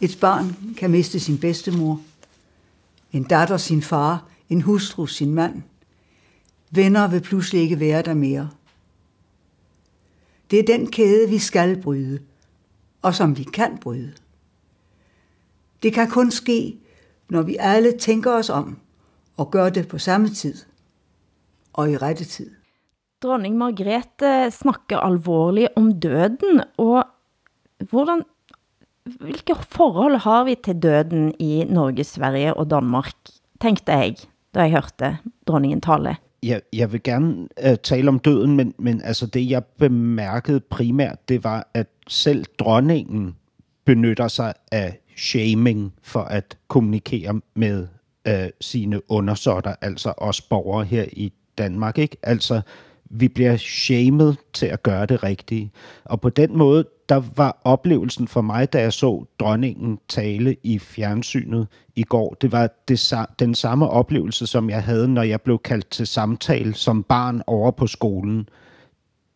Et 0.00 0.18
barn 0.20 0.74
kan 0.76 0.90
miste 0.90 1.20
sin 1.20 1.38
bedstemor, 1.38 2.02
en 3.12 3.22
datter 3.22 3.56
sin 3.56 3.82
far, 3.82 4.28
en 4.48 4.62
hustru 4.62 5.06
sin 5.06 5.34
mand. 5.34 5.62
Venner 6.70 7.08
vil 7.08 7.20
pludselig 7.20 7.62
ikke 7.62 7.80
være 7.80 8.02
der 8.02 8.14
mere. 8.14 8.50
Det 10.50 10.58
er 10.58 10.62
den 10.62 10.90
kæde, 10.90 11.28
vi 11.28 11.38
skal 11.38 11.82
bryde– 11.82 12.18
og 13.02 13.14
som 13.14 13.36
vi 13.38 13.42
kan 13.42 13.78
bryde. 13.78 14.12
Det 15.82 15.94
kan 15.94 16.10
kun 16.10 16.30
ske, 16.30 16.78
når 17.30 17.42
vi 17.42 17.56
alle 17.60 17.98
tænker 17.98 18.32
os 18.32 18.50
om 18.50 18.78
og 19.36 19.50
gør 19.50 19.68
det 19.70 19.88
på 19.88 19.98
samme 19.98 20.28
tid 20.28 20.54
og 21.72 21.90
i 21.90 21.96
rette 21.96 22.24
tid. 22.24 22.50
Dronning 23.22 23.56
Margrethe 23.58 24.50
snakker 24.50 24.98
alvorligt 24.98 25.68
om 25.76 26.00
døden, 26.00 26.62
og 26.76 27.04
hvordan, 27.90 28.22
hvilke 29.04 29.54
forhold 29.54 30.16
har 30.16 30.44
vi 30.44 30.54
til 30.64 30.82
døden 30.82 31.34
i 31.38 31.64
Norge, 31.64 32.04
Sverige 32.04 32.54
og 32.54 32.70
Danmark, 32.70 33.14
tænkte 33.60 33.92
jeg, 33.92 34.16
da 34.54 34.60
jeg 34.60 34.70
hørte 34.70 35.18
dronningen 35.46 35.80
tale 35.80 36.16
jeg, 36.42 36.60
jeg 36.72 36.92
vil 36.92 37.02
gerne 37.02 37.48
uh, 37.68 37.74
tale 37.82 38.08
om 38.08 38.18
døden, 38.18 38.56
men, 38.56 38.74
men 38.78 39.02
altså 39.02 39.26
det, 39.26 39.50
jeg 39.50 39.64
bemærkede 39.64 40.60
primært, 40.60 41.28
det 41.28 41.44
var, 41.44 41.70
at 41.74 41.86
selv 42.08 42.44
dronningen 42.58 43.36
benytter 43.84 44.28
sig 44.28 44.54
af 44.72 44.98
shaming 45.16 45.94
for 46.02 46.20
at 46.20 46.58
kommunikere 46.68 47.40
med 47.54 47.86
uh, 48.28 48.34
sine 48.60 49.10
undersåtter, 49.10 49.74
altså 49.80 50.12
os 50.16 50.40
borgere 50.40 50.84
her 50.84 51.04
i 51.12 51.32
Danmark. 51.58 51.98
Ikke? 51.98 52.16
Altså, 52.22 52.60
vi 53.10 53.28
bliver 53.28 53.56
shamed 53.56 54.34
til 54.52 54.66
at 54.66 54.82
gøre 54.82 55.06
det 55.06 55.22
rigtige. 55.22 55.72
Og 56.04 56.20
på 56.20 56.28
den 56.28 56.56
måde, 56.56 56.84
der 57.08 57.22
var 57.36 57.60
oplevelsen 57.64 58.28
for 58.28 58.40
mig, 58.40 58.72
da 58.72 58.80
jeg 58.80 58.92
så 58.92 59.24
dronningen 59.40 59.98
tale 60.08 60.56
i 60.62 60.78
fjernsynet 60.78 61.66
i 61.96 62.02
går, 62.02 62.36
det 62.40 62.52
var 62.52 62.68
det, 62.88 63.14
den 63.38 63.54
samme 63.54 63.88
oplevelse, 63.88 64.46
som 64.46 64.70
jeg 64.70 64.82
havde, 64.82 65.08
når 65.08 65.22
jeg 65.22 65.40
blev 65.40 65.58
kaldt 65.58 65.90
til 65.90 66.06
samtale 66.06 66.74
som 66.74 67.02
barn 67.02 67.42
over 67.46 67.70
på 67.70 67.86
skolen. 67.86 68.48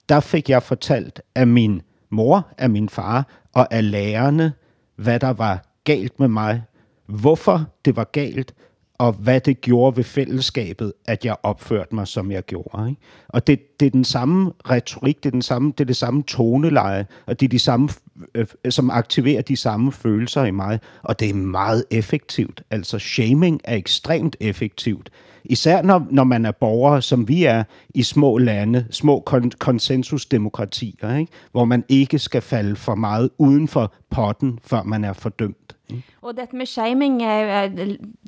Der 0.09 0.21
fik 0.21 0.51
jeg 0.51 0.63
fortalt 0.63 1.21
af 1.35 1.47
min 1.47 1.83
mor, 2.11 2.49
af 2.59 2.71
min 2.71 2.89
far 2.89 3.27
og 3.53 3.75
af 3.75 3.91
lærerne, 3.91 4.53
hvad 4.97 5.21
der 5.21 5.31
var 5.31 5.65
galt 5.85 6.21
med 6.21 6.29
mig, 6.29 6.63
hvorfor 7.07 7.65
det 7.85 7.97
var 7.97 8.05
galt, 8.05 8.55
og 9.03 9.13
hvad 9.13 9.41
det 9.41 9.61
gjorde 9.61 9.97
ved 9.97 10.05
fællesskabet, 10.05 10.93
at 11.05 11.25
jeg 11.25 11.37
opførte 11.43 11.95
mig, 11.95 12.09
som 12.09 12.31
jeg 12.31 12.43
gjorde. 12.43 12.89
Ikke? 12.89 13.01
Og 13.29 13.47
det, 13.47 13.81
det 13.81 13.87
er 13.87 13.91
den 13.91 14.05
samme 14.05 14.53
retorik, 14.71 15.17
det 15.17 15.27
er, 15.27 15.31
den 15.31 15.43
samme, 15.43 15.73
det 15.79 15.81
er 15.81 15.85
det 15.85 15.97
samme 15.97 16.23
toneleje, 16.23 17.07
og 17.27 17.41
det 17.41 17.47
er 17.47 17.51
de 17.51 17.59
samme, 17.59 17.89
øh, 18.35 18.47
øh 18.65 18.73
som 18.73 18.91
aktiverer 18.91 19.43
de 19.43 19.57
samme 19.57 19.93
følelser 19.93 20.45
i 20.45 20.51
mig, 20.51 20.81
og 21.03 21.21
det 21.21 21.31
er 21.31 21.35
meget 21.35 21.85
effektivt. 21.91 22.63
Altså 22.71 22.99
shaming 22.99 23.61
er 23.65 23.77
ekstremt 23.77 24.37
effektivt. 24.41 25.11
Især 25.45 25.83
når, 25.83 26.07
når 26.11 26.25
man 26.25 26.47
er 26.47 26.53
borger, 26.53 27.01
som 27.01 27.29
vi 27.29 27.45
er 27.45 27.65
i 27.95 28.03
små 28.03 28.39
lande, 28.39 28.87
små 28.91 29.25
kon- 29.31 29.59
konsensusdemokratier, 29.59 31.17
ikke? 31.17 31.33
hvor 31.53 31.65
man 31.65 31.85
ikke 31.89 32.19
skal 32.19 32.43
falde 32.43 32.77
for 32.77 32.95
meget 32.95 33.31
uden 33.39 33.69
for 33.69 33.93
potten, 34.11 34.59
før 34.65 34.83
man 34.83 35.05
er 35.05 35.13
fordømt. 35.13 35.77
Og 36.23 36.37
dette 36.37 36.57
med 36.57 36.67
shaming, 36.67 37.21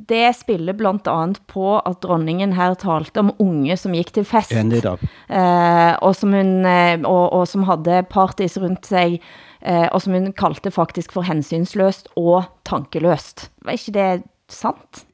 det 0.08 0.34
spiller 0.36 0.72
blandt 0.72 1.08
andet 1.08 1.40
på, 1.48 1.78
at 1.78 2.02
dronningen 2.02 2.52
her 2.52 2.74
talte 2.74 3.18
om 3.18 3.32
unge, 3.38 3.76
som 3.76 3.92
gik 3.92 4.12
til 4.14 4.24
fest. 4.24 4.52
Ja, 4.52 4.62
netop. 4.62 5.02
Eh, 5.30 5.94
og, 6.02 6.16
som 6.16 6.32
hun, 6.32 6.66
eh, 6.66 7.00
og, 7.04 7.32
og 7.32 7.48
som 7.48 7.62
havde 7.62 8.02
parties 8.10 8.58
rundt 8.60 8.86
sig, 8.86 9.20
eh, 9.62 9.88
og 9.92 10.02
som 10.02 10.12
hun 10.12 10.32
kaldte 10.32 10.70
faktisk 10.70 11.12
for 11.12 11.22
hensynsløst 11.22 12.08
og 12.16 12.44
tankeløst. 12.66 13.50
Var 13.64 13.78
ikke 13.78 13.92
det 13.92 14.22
sant? 14.48 15.04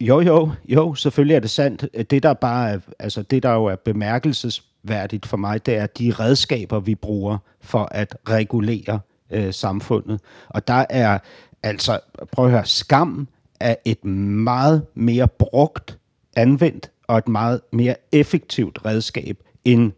Jo, 0.00 0.20
jo, 0.20 0.50
jo, 0.68 0.94
selvfølgelig 0.94 1.34
er 1.34 1.40
det 1.40 1.50
sandt. 1.50 2.10
Det 2.10 2.22
der 2.22 2.32
bare 2.32 2.70
er, 2.70 2.78
altså 2.98 3.22
det 3.22 3.42
der 3.42 3.52
jo 3.52 3.64
er 3.64 3.76
bemærkelsesværdigt 3.76 5.26
for 5.26 5.36
mig, 5.36 5.66
det 5.66 5.76
er 5.76 5.86
de 5.86 6.12
redskaber, 6.12 6.80
vi 6.80 6.94
bruger 6.94 7.38
for 7.60 7.88
at 7.90 8.16
regulere 8.28 9.00
øh, 9.30 9.54
samfundet. 9.54 10.20
Og 10.48 10.68
der 10.68 10.86
er 10.90 11.18
Altså, 11.62 12.00
prøv 12.32 12.44
at 12.44 12.50
høre, 12.50 12.66
skam 12.66 13.28
er 13.60 13.74
et 13.84 14.04
meget 14.04 14.86
mere 14.94 15.28
brugt, 15.28 15.98
anvendt 16.36 16.90
og 17.06 17.18
et 17.18 17.28
meget 17.28 17.60
mere 17.72 17.94
effektivt 18.12 18.78
redskab 18.84 19.38
end 19.64 19.92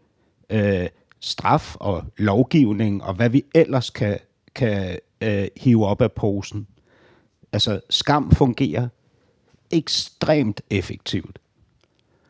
øh, 0.49 0.87
straf 1.19 1.75
og 1.75 2.03
lovgivning 2.17 3.03
og 3.03 3.13
hvad 3.13 3.29
vi 3.29 3.43
ellers 3.55 3.89
kan, 3.89 4.19
kan 4.55 4.97
øh, 5.21 5.47
hive 5.57 5.85
op 5.85 6.01
af 6.01 6.11
posen. 6.11 6.67
Altså, 7.53 7.79
skam 7.89 8.31
fungerer 8.31 8.87
ekstremt 9.73 10.61
effektivt. 10.69 11.37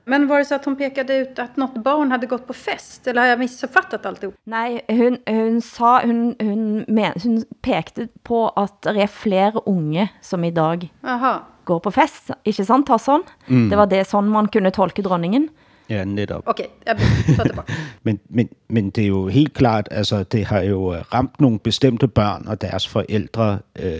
Men 0.05 0.27
var 0.27 0.37
det 0.37 0.45
så 0.45 0.55
att 0.55 0.65
hon 0.65 0.75
pekade 0.75 1.17
ut 1.17 1.39
att 1.39 1.57
något 1.57 1.83
barn 1.83 2.11
hade 2.11 2.27
gått 2.27 2.47
på 2.47 2.53
fest? 2.53 3.07
Eller 3.07 3.21
har 3.21 3.27
jag 3.27 3.39
missuppfattat 3.39 4.05
alltihop? 4.05 4.35
Nej, 4.43 4.81
hun, 4.87 5.17
hun, 5.27 5.61
sa, 5.61 6.01
hun, 6.05 6.35
hun, 6.39 6.85
men, 6.87 7.11
hun 7.23 7.43
pekte 7.61 8.07
på 8.23 8.47
at 8.49 8.83
det 8.83 9.01
er 9.01 9.07
flere 9.07 9.67
unge 9.67 10.09
som 10.21 10.43
i 10.43 10.51
dag 10.51 10.91
Aha. 11.03 11.37
går 11.65 11.79
på 11.79 11.91
fest. 11.91 12.31
Ikke 12.45 12.65
sant, 12.65 12.87
Tasson? 12.87 13.23
Mm. 13.47 13.69
Det 13.69 13.77
var 13.77 13.85
det 13.85 14.07
sådan 14.07 14.29
man 14.29 14.47
kunne 14.47 14.71
tolke 14.71 15.01
dronningen. 15.01 15.49
Ja, 15.89 16.03
netop. 16.05 16.43
Okay, 16.45 16.65
jeg 16.85 16.97
tager 17.35 17.43
tilbage. 17.43 17.73
men, 18.05 18.19
men, 18.29 18.49
men 18.69 18.89
det 18.89 19.03
er 19.03 19.07
jo 19.07 19.27
helt 19.27 19.53
klart, 19.53 19.87
altså 19.91 20.23
det 20.23 20.45
har 20.45 20.61
jo 20.61 20.95
ramt 21.13 21.41
nogle 21.41 21.59
bestemte 21.59 22.07
børn 22.07 22.47
og 22.47 22.61
deres 22.61 22.87
forældre 22.87 23.59
øh, 23.79 23.99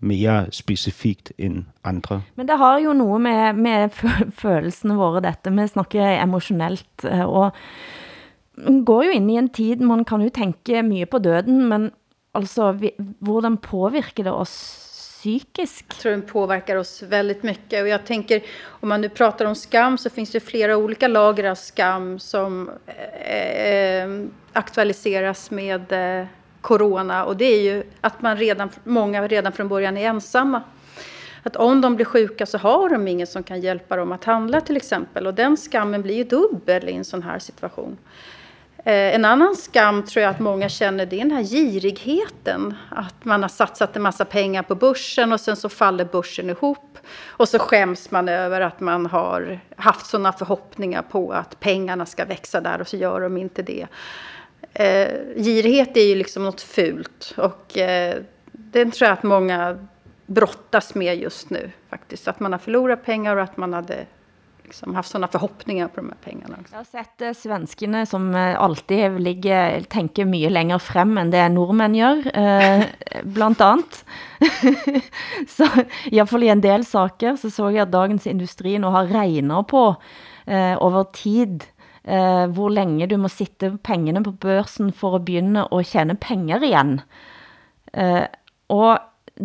mere 0.00 0.46
specifikt 0.52 1.32
end 1.38 1.64
andre. 1.84 2.22
Men 2.36 2.48
det 2.48 2.58
har 2.58 2.78
jo 2.78 2.92
noget 2.92 3.20
med, 3.20 3.52
med 3.52 3.90
følelsene 4.42 4.96
våre, 4.98 5.22
dette. 5.24 5.50
Vi 5.50 5.68
snakker 5.68 6.22
emotionelt, 6.22 7.04
eh, 7.04 7.24
og 7.24 7.52
man 8.56 8.84
går 8.84 9.04
jo 9.04 9.10
ind 9.10 9.30
i 9.30 9.38
en 9.38 9.48
tid, 9.48 9.84
man 9.84 10.04
kan 10.04 10.22
jo 10.24 10.32
tænke 10.32 10.82
mye 10.82 11.06
på 11.06 11.18
døden, 11.18 11.68
men 11.68 11.90
altså, 12.34 12.72
vi, 12.72 12.92
hvordan 13.20 13.56
påvirker 13.56 14.24
det 14.24 14.32
oss 14.32 14.86
psykisk? 15.26 15.84
Jag 15.88 15.98
tror 15.98 16.10
den 16.10 16.22
påverkar 16.22 16.76
oss 16.76 17.02
väldigt 17.02 17.42
mycket. 17.42 17.82
Och 17.82 17.88
jag 17.88 18.04
tänker, 18.06 18.42
om 18.68 18.88
man 18.88 19.00
nu 19.00 19.08
pratar 19.08 19.44
om 19.44 19.54
skam 19.54 19.98
så 19.98 20.10
finns 20.10 20.30
det 20.30 20.40
flera 20.40 20.76
olika 20.76 21.08
lager 21.08 21.44
av 21.44 21.54
skam 21.54 22.18
som 22.18 22.70
eh, 23.24 24.08
aktualiseras 24.52 25.50
med 25.50 25.92
eh, 25.92 26.26
corona. 26.66 27.24
Och 27.24 27.36
det 27.36 27.44
är 27.44 27.60
ju 27.60 27.82
att 28.00 28.22
man 28.22 28.36
redan, 28.36 28.70
många 28.84 29.28
redan 29.28 29.52
från 29.52 29.68
början 29.68 29.96
är 29.96 30.08
ensamma. 30.08 30.62
Att 31.42 31.56
om 31.56 31.80
de 31.80 31.96
blir 31.96 32.06
sjuka 32.06 32.46
så 32.46 32.58
har 32.58 32.88
de 32.88 33.08
ingen 33.08 33.26
som 33.26 33.42
kan 33.42 33.60
hjälpa 33.60 33.96
dem 33.96 34.12
att 34.12 34.24
handla 34.24 34.60
till 34.60 34.76
exempel. 34.76 35.26
Och 35.26 35.34
den 35.34 35.56
skammen 35.56 36.02
blir 36.02 36.14
ju 36.14 36.24
dubbel 36.24 36.88
i 36.88 36.92
en 36.92 37.04
sån 37.04 37.22
här 37.22 37.38
situation. 37.38 37.98
Eh, 38.78 39.14
en 39.14 39.24
annan 39.24 39.56
skam 39.56 40.02
tror 40.02 40.22
jag 40.22 40.30
att 40.30 40.40
många 40.40 40.68
känner, 40.68 41.06
det 41.06 41.16
är 41.16 41.18
den 41.24 41.30
här 41.30 41.42
girigheten. 41.42 42.74
Att 42.90 43.24
man 43.24 43.42
har 43.42 43.48
satsat 43.48 43.96
en 43.96 44.02
massa 44.02 44.24
pengar 44.24 44.62
på 44.62 44.74
börsen 44.74 45.32
och 45.32 45.40
sen 45.40 45.56
så 45.56 45.68
faller 45.68 46.04
börsen 46.04 46.50
ihop. 46.50 46.98
Och 47.26 47.48
så 47.48 47.58
skäms 47.58 48.10
man 48.10 48.28
över 48.28 48.60
att 48.60 48.80
man 48.80 49.06
har 49.06 49.60
haft 49.76 50.06
sådana 50.06 50.32
förhoppningar 50.32 51.02
på 51.02 51.32
att 51.32 51.60
pengarna 51.60 52.06
ska 52.06 52.24
växa 52.24 52.60
där 52.60 52.80
och 52.80 52.88
så 52.88 52.96
gör 52.96 53.20
de 53.20 53.36
inte 53.36 53.62
det. 53.62 53.86
Eh, 54.78 55.08
girighet 55.36 55.96
är 55.96 56.08
ju 56.08 56.14
liksom 56.14 56.44
något 56.44 56.60
fult 56.60 57.34
och 57.36 57.78
eh, 57.78 58.16
den 58.52 58.90
tror 58.90 59.08
jag 59.08 59.12
att 59.12 59.22
många 59.22 59.78
brottas 60.26 60.94
med 60.94 61.16
just 61.16 61.50
nu 61.50 61.70
faktiskt. 61.90 62.28
Att 62.28 62.40
man 62.40 62.52
har 62.52 62.58
förlorat 62.58 63.04
pengar 63.04 63.36
och 63.36 63.42
att 63.42 63.56
man 63.56 63.72
hade 63.72 64.06
liksom 64.64 64.94
haft 64.94 65.10
sådana 65.10 65.28
förhoppningar 65.28 65.88
på 65.88 65.96
de 65.96 66.08
här 66.08 66.16
pengarna. 66.24 66.56
Jag 66.70 66.78
har 66.78 66.84
sett 66.84 67.20
eh, 67.20 67.32
svenskarna 67.32 68.06
som 68.06 68.34
eh, 68.34 68.60
alltid 68.60 69.20
ligger, 69.20 69.80
tänker 69.80 70.24
mycket 70.24 70.52
längre 70.52 70.78
fram 70.78 71.18
än 71.18 71.30
det 71.30 71.48
norrmän 71.48 71.94
gör, 71.94 72.38
eh, 72.38 72.84
bland 73.24 73.60
annat. 73.60 74.04
så 75.48 75.66
i 76.04 76.20
alla 76.20 76.26
fall 76.26 76.42
i 76.42 76.48
en 76.48 76.60
del 76.60 76.84
saker 76.84 77.36
så 77.36 77.50
såg 77.50 77.72
jag 77.72 77.80
att 77.80 77.92
Dagens 77.92 78.26
Industri 78.26 78.78
nu 78.78 78.86
har 78.86 79.06
regnat 79.06 79.66
på 79.66 79.96
eh, 80.46 80.72
över 80.72 81.04
tid 81.04 81.64
uh, 82.06 82.52
hvor 82.52 82.68
länge 82.68 83.06
du 83.06 83.16
må 83.16 83.28
sitte 83.28 83.78
pengene 83.84 84.22
på 84.22 84.32
børsen 84.32 84.92
for 84.92 85.14
at 85.16 85.24
begynde 85.24 85.68
at 85.72 85.86
tjene 85.86 86.14
penger 86.14 86.62
igen. 86.62 87.00
Uh, 87.98 88.26
og 88.68 88.98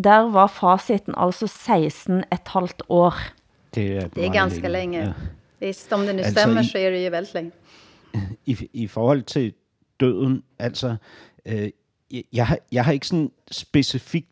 der 0.04 0.30
var 0.30 0.46
faciten 0.46 1.14
altså 1.16 1.46
16 1.46 2.24
et 2.32 2.48
halvt 2.48 2.82
år. 2.88 3.14
Det 3.74 3.96
er, 3.96 4.08
Det 4.08 4.26
är 4.26 4.32
ganska 4.32 4.68
længe. 4.68 4.98
länge. 4.98 5.14
Ja. 5.60 5.94
Om 5.96 6.06
det 6.06 6.16
nu 6.16 6.22
stämmer 6.22 6.62
så 6.62 6.78
är 6.78 6.90
det 6.90 7.02
ju 7.02 7.10
väldigt 7.10 7.34
länge. 7.34 7.50
I, 8.44 8.68
I 8.72 8.86
forhold 8.86 9.22
til 9.22 9.52
døden, 10.00 10.42
altså, 10.58 10.96
øh, 11.46 11.70
jeg, 12.32 12.46
har, 12.46 12.58
jeg 12.72 12.84
har 12.84 12.92
ikke 12.92 13.06
sådan 13.06 13.30
specifikt, 13.50 14.28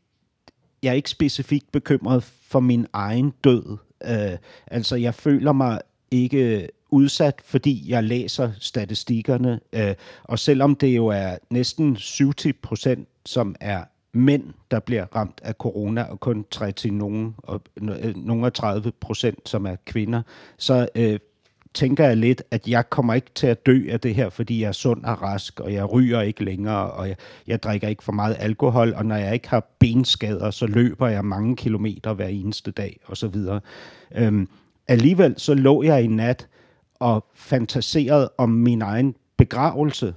jeg 0.82 0.90
er 0.90 0.94
ikke 0.94 1.10
specifikt 1.10 1.72
bekymret 1.72 2.22
for 2.22 2.60
min 2.60 2.86
egen 2.92 3.32
død. 3.44 3.76
Øh, 4.04 4.38
altså, 4.66 4.96
jeg 4.96 5.14
føler 5.14 5.52
mig 5.52 5.80
ikke 6.10 6.68
udsat, 6.92 7.34
fordi 7.44 7.84
jeg 7.90 8.04
læser 8.04 8.50
statistikkerne, 8.58 9.60
øh, 9.72 9.94
og 10.24 10.38
selvom 10.38 10.74
det 10.74 10.96
jo 10.96 11.06
er 11.06 11.36
næsten 11.50 11.86
70 11.86 12.56
procent, 12.62 13.08
som 13.26 13.54
er 13.60 13.84
mænd, 14.12 14.44
der 14.70 14.80
bliver 14.80 15.06
ramt 15.16 15.40
af 15.44 15.54
corona, 15.54 16.02
og 16.02 16.20
kun 16.20 16.44
30 16.50 16.96
nogen, 16.96 17.34
og 17.38 17.62
øh, 17.82 18.16
nogle 18.16 18.46
af 18.46 18.52
30 18.52 18.92
procent, 19.00 19.48
som 19.48 19.66
er 19.66 19.76
kvinder, 19.86 20.22
så 20.58 20.88
øh, 20.94 21.18
tænker 21.74 22.06
jeg 22.06 22.16
lidt, 22.16 22.42
at 22.50 22.68
jeg 22.68 22.90
kommer 22.90 23.14
ikke 23.14 23.30
til 23.34 23.46
at 23.46 23.66
dø 23.66 23.86
af 23.90 24.00
det 24.00 24.14
her, 24.14 24.28
fordi 24.28 24.60
jeg 24.60 24.68
er 24.68 24.72
sund 24.72 25.04
og 25.04 25.22
rask, 25.22 25.60
og 25.60 25.72
jeg 25.72 25.92
ryger 25.92 26.20
ikke 26.20 26.44
længere, 26.44 26.90
og 26.90 27.08
jeg, 27.08 27.16
jeg 27.46 27.62
drikker 27.62 27.88
ikke 27.88 28.04
for 28.04 28.12
meget 28.12 28.36
alkohol, 28.38 28.94
og 28.96 29.06
når 29.06 29.16
jeg 29.16 29.34
ikke 29.34 29.48
har 29.48 29.66
benskader, 29.78 30.50
så 30.50 30.66
løber 30.66 31.08
jeg 31.08 31.24
mange 31.24 31.56
kilometer 31.56 32.12
hver 32.12 32.26
eneste 32.26 32.70
dag, 32.70 33.00
osv. 33.08 33.34
så. 33.34 33.60
Øhm, 34.14 34.48
alligevel 34.88 35.34
så 35.36 35.54
lå 35.54 35.82
jeg 35.82 36.04
i 36.04 36.06
nat 36.06 36.48
og 37.00 37.24
fantaserede 37.34 38.30
om 38.38 38.48
min 38.48 38.82
egen 38.82 39.14
begravelse, 39.36 40.14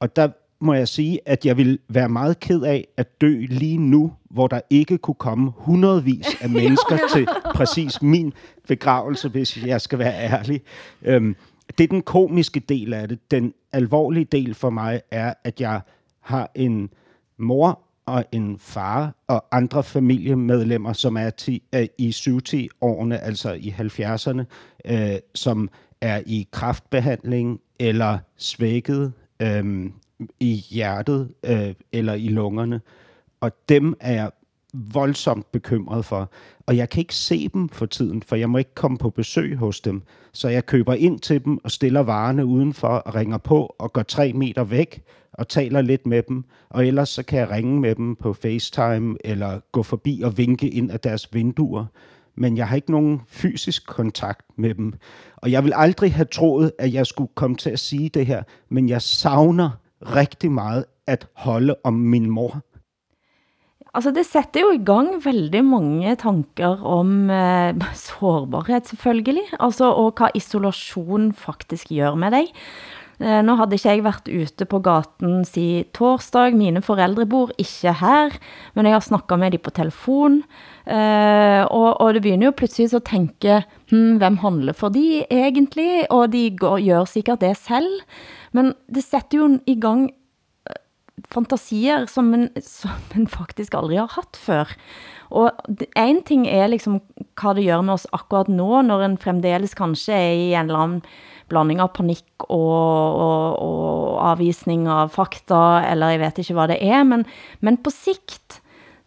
og 0.00 0.16
der 0.16 0.28
må 0.60 0.74
jeg 0.74 0.88
sige, 0.88 1.20
at 1.26 1.46
jeg 1.46 1.56
vil 1.56 1.78
være 1.88 2.08
meget 2.08 2.40
ked 2.40 2.62
af 2.62 2.88
at 2.96 3.20
dø 3.20 3.46
lige 3.48 3.78
nu, 3.78 4.12
hvor 4.30 4.46
der 4.46 4.60
ikke 4.70 4.98
kunne 4.98 5.14
komme 5.14 5.52
hundredvis 5.56 6.26
af 6.40 6.50
mennesker 6.60 6.98
til 7.14 7.28
præcis 7.54 8.02
min 8.02 8.32
begravelse, 8.68 9.28
hvis 9.28 9.64
jeg 9.64 9.80
skal 9.80 9.98
være 9.98 10.14
ærlig. 10.14 10.62
Øhm, 11.02 11.36
det 11.78 11.84
er 11.84 11.88
den 11.88 12.02
komiske 12.02 12.60
del 12.60 12.92
af 12.92 13.08
det. 13.08 13.30
Den 13.30 13.54
alvorlige 13.72 14.24
del 14.24 14.54
for 14.54 14.70
mig 14.70 15.00
er, 15.10 15.34
at 15.44 15.60
jeg 15.60 15.80
har 16.20 16.50
en 16.54 16.90
mor 17.38 17.80
og 18.06 18.24
en 18.32 18.58
far 18.58 19.14
og 19.26 19.44
andre 19.52 19.82
familiemedlemmer, 19.82 20.92
som 20.92 21.16
er 21.16 21.30
ti, 21.30 21.62
øh, 21.74 21.86
i 21.98 22.10
70-årene, 22.10 23.18
altså 23.18 23.52
i 23.52 23.74
70'erne, 23.78 24.44
øh, 24.84 25.18
som 25.34 25.70
er 26.00 26.22
i 26.26 26.48
kraftbehandling 26.52 27.60
eller 27.78 28.18
svækket, 28.36 29.12
øh, 29.42 29.90
i 30.40 30.54
hjertet 30.54 31.30
øh, 31.44 31.74
eller 31.92 32.14
i 32.14 32.28
lungerne. 32.28 32.80
Og 33.40 33.52
dem 33.68 33.96
er 34.00 34.12
jeg 34.12 34.30
voldsomt 34.74 35.52
bekymret 35.52 36.04
for. 36.04 36.30
Og 36.66 36.76
jeg 36.76 36.88
kan 36.88 37.00
ikke 37.00 37.14
se 37.14 37.48
dem 37.48 37.68
for 37.68 37.86
tiden, 37.86 38.22
for 38.22 38.36
jeg 38.36 38.50
må 38.50 38.58
ikke 38.58 38.74
komme 38.74 38.98
på 38.98 39.10
besøg 39.10 39.56
hos 39.56 39.80
dem. 39.80 40.02
Så 40.32 40.48
jeg 40.48 40.66
køber 40.66 40.94
ind 40.94 41.18
til 41.18 41.44
dem 41.44 41.58
og 41.64 41.70
stiller 41.70 42.00
varerne 42.00 42.46
udenfor 42.46 42.88
og 42.88 43.14
ringer 43.14 43.38
på 43.38 43.74
og 43.78 43.92
går 43.92 44.02
tre 44.02 44.32
meter 44.32 44.64
væk 44.64 45.02
og 45.32 45.48
taler 45.48 45.80
lidt 45.80 46.06
med 46.06 46.22
dem. 46.22 46.44
Og 46.68 46.86
ellers 46.86 47.08
så 47.08 47.22
kan 47.22 47.38
jeg 47.38 47.50
ringe 47.50 47.80
med 47.80 47.94
dem 47.94 48.16
på 48.16 48.32
FaceTime 48.32 49.16
eller 49.24 49.60
gå 49.72 49.82
forbi 49.82 50.20
og 50.24 50.38
vinke 50.38 50.68
ind 50.68 50.90
af 50.90 51.00
deres 51.00 51.34
vinduer. 51.34 51.86
Men 52.34 52.56
jeg 52.56 52.68
har 52.68 52.76
ikke 52.76 52.90
nogen 52.90 53.20
fysisk 53.28 53.86
kontakt 53.86 54.46
med 54.56 54.74
dem. 54.74 54.92
Og 55.36 55.50
jeg 55.50 55.64
vil 55.64 55.72
aldrig 55.76 56.14
have 56.14 56.24
troet, 56.24 56.72
at 56.78 56.92
jeg 56.92 57.06
skulle 57.06 57.30
komme 57.34 57.56
til 57.56 57.70
at 57.70 57.78
sige 57.78 58.08
det 58.08 58.26
her, 58.26 58.42
men 58.68 58.88
jeg 58.88 59.02
savner 59.02 59.70
rigtig 60.02 60.52
meget 60.52 60.84
at 61.06 61.26
holde 61.34 61.74
om 61.84 61.94
min 61.94 62.30
mor. 62.30 62.60
Altså 63.94 64.10
det 64.14 64.26
sætter 64.26 64.60
jo 64.60 64.70
i 64.70 64.84
gang 64.86 65.24
veldig 65.24 65.64
mange 65.64 66.14
tanker 66.16 66.84
om 66.86 67.30
eh, 67.30 67.74
sårbarhet 67.94 68.86
selvfølgelig, 68.86 69.42
altså 69.60 69.90
og 69.90 70.14
hvad 70.16 70.28
isolation 70.34 71.32
faktisk 71.32 71.88
gør 71.88 72.14
med 72.14 72.30
dig. 72.30 72.46
Eh, 73.20 73.42
nu 73.44 73.52
ikke 73.52 73.76
jeg 73.84 74.00
vært 74.00 74.28
ute 74.32 74.64
på 74.64 74.78
gaten 74.80 75.42
si 75.44 75.84
torsdag, 75.92 76.54
mine 76.56 76.80
foreldre 76.80 77.26
bor 77.28 77.50
ikke 77.60 77.92
her, 78.00 78.36
men 78.72 78.88
jeg 78.88 78.96
har 78.96 79.04
snakket 79.04 79.42
med 79.42 79.52
dem 79.52 79.60
på 79.60 79.72
telefon, 79.76 80.38
eh, 80.88 81.60
og, 81.66 82.00
og 82.00 82.14
det 82.16 82.22
begynner 82.24 82.48
jo 82.48 82.56
pludselig 82.56 82.96
å 82.96 83.04
tenke, 83.04 83.58
hm, 83.92 84.16
hvem 84.22 84.40
handler 84.40 84.78
for 84.78 84.94
de 84.94 85.20
egentlig, 85.28 86.06
og 86.08 86.30
de 86.32 86.46
går, 86.56 86.80
gjør 86.86 87.10
sikkert 87.12 87.44
det 87.44 87.52
selv, 87.60 88.08
men 88.56 88.72
det 88.88 89.04
setter 89.04 89.42
jo 89.42 89.50
i 89.68 89.76
gang 89.76 90.06
eh, 90.64 90.80
fantasier, 91.28 92.08
som 92.08 92.32
en, 92.32 92.48
som 92.64 93.20
en 93.20 93.28
faktisk 93.28 93.76
aldrig 93.76 94.00
har 94.00 94.14
haft 94.16 94.40
før. 94.40 94.72
Og 95.30 95.52
en 95.92 96.22
ting 96.26 96.48
er 96.50 96.72
liksom, 96.72 97.02
hva 97.38 97.52
det 97.54 97.68
gjør 97.68 97.84
med 97.84 97.98
oss 97.98 98.08
akkurat 98.16 98.48
nå, 98.48 98.80
når 98.88 99.04
en 99.04 99.20
fremdeles 99.20 99.76
kanskje 99.78 100.16
er 100.16 100.32
i 100.32 100.48
en 100.54 100.72
eller 100.72 100.86
annen 100.86 101.04
blanding 101.50 101.82
av 101.82 101.92
panik 101.96 102.46
og, 102.46 102.56
og, 102.56 103.58
og 103.66 104.22
avvisning 104.32 104.86
av 104.90 105.12
fakta, 105.14 105.82
eller 105.90 106.14
jeg 106.14 106.22
vet 106.24 106.42
ikke 106.42 106.58
hvad 106.58 106.72
det 106.72 106.80
er, 106.80 107.04
men, 107.06 107.26
men 107.60 107.78
på 107.82 107.92
sikt, 107.94 108.60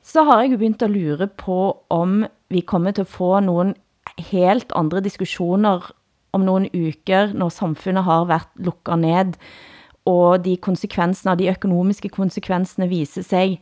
så 0.03 0.25
har 0.27 0.43
jeg 0.43 0.53
jo 0.53 0.59
begyndt 0.59 0.83
at 0.83 0.91
lure 0.91 1.27
på, 1.27 1.59
om 1.93 2.23
vi 2.51 2.61
kommer 2.67 2.91
til 2.91 3.05
at 3.07 3.11
få 3.11 3.39
nogle 3.39 3.73
helt 4.19 4.73
andre 4.75 5.01
diskussioner 5.01 5.85
om 6.33 6.41
nogle 6.41 6.69
uker, 6.73 7.33
når 7.33 7.53
samfundet 7.53 8.03
har 8.03 8.25
været 8.25 8.49
lukket 8.55 8.99
ned, 8.99 9.37
og 10.09 10.43
de 10.43 10.57
konsekvenser, 10.57 11.35
de 11.39 11.49
økonomiske 11.49 12.09
konsekvenser 12.09 12.89
viser 12.91 13.23
sig, 13.23 13.61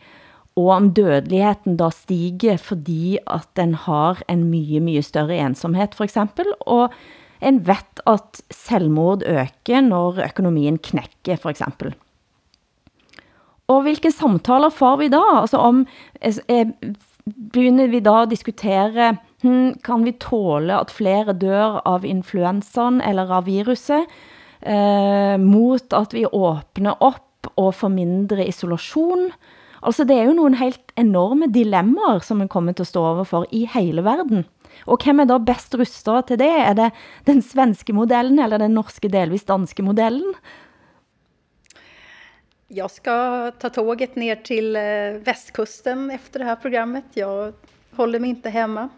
og 0.55 0.69
om 0.75 0.89
dødeligheden 0.93 1.77
da 1.79 1.89
stiger, 1.93 2.57
fordi 2.57 3.17
at 3.27 3.47
den 3.55 3.75
har 3.75 4.21
en 4.29 4.43
mye, 4.51 4.81
mye 4.83 5.01
større 5.01 5.37
ensomhed 5.39 5.95
for 5.95 6.03
eksempel, 6.03 6.45
og 6.61 6.89
en 7.41 7.59
vet 7.67 8.01
at 8.09 8.41
selvmord 8.53 9.25
øker, 9.25 9.81
når 9.81 10.21
økonomien 10.27 10.77
knækker 10.77 11.41
for 11.41 11.49
eksempel. 11.53 11.93
Og 13.71 13.85
hvilke 13.85 14.11
samtaler 14.11 14.73
får 14.73 14.99
vi 15.01 15.07
da? 15.13 15.21
Altså 15.41 15.61
om, 15.61 15.85
eh, 16.21 16.37
eh 16.49 16.67
begynder 17.53 17.87
vi 17.87 17.99
da 17.99 18.23
at 18.23 18.31
diskutere, 18.31 19.17
hmm, 19.43 19.79
kan 19.85 20.03
vi 20.05 20.11
tåle 20.11 20.73
at 20.73 20.91
flere 20.91 21.33
dør 21.33 21.81
av 21.85 22.05
influensan 22.05 23.01
eller 23.01 23.31
av 23.31 23.45
viruset, 23.45 24.07
eh, 24.61 25.37
mot 25.37 25.93
at 25.93 26.13
vi 26.13 26.25
åbner 26.25 26.97
op 26.99 27.47
og 27.57 27.73
får 27.75 27.89
mindre 27.89 28.47
isolation? 28.47 29.31
Altså 29.81 30.03
det 30.03 30.17
er 30.17 30.29
jo 30.29 30.37
nogle 30.37 30.57
helt 30.57 30.91
enorme 30.97 31.47
dilemmaer, 31.47 32.21
som 32.23 32.37
man 32.37 32.47
kommer 32.47 32.73
til 32.73 32.83
at 32.83 32.87
stå 32.87 33.01
overfor 33.01 33.45
i 33.51 33.65
hele 33.65 34.03
verden. 34.03 34.45
Og 34.85 35.03
hvem 35.03 35.21
er 35.21 35.29
da 35.29 35.37
best 35.37 35.75
rustet 35.77 36.31
til 36.31 36.41
det? 36.41 36.49
Er 36.49 36.73
det 36.77 36.89
den 37.27 37.41
svenske 37.45 37.93
modellen, 37.93 38.39
eller 38.39 38.61
den 38.61 38.73
norske 38.77 39.11
delvis 39.11 39.47
danske 39.49 39.83
modellen? 39.85 40.33
Jag 42.67 42.91
ska 42.91 43.51
ta 43.51 43.69
tåget 43.69 44.15
ner 44.15 44.35
till 44.35 44.75
eh, 44.75 45.23
västkusten 45.23 46.11
efter 46.11 46.39
det 46.39 46.45
här 46.45 46.55
programmet. 46.55 47.03
Jag 47.13 47.53
håller 47.91 48.19
mig 48.19 48.29
inte 48.29 48.49
hemma. 48.49 48.89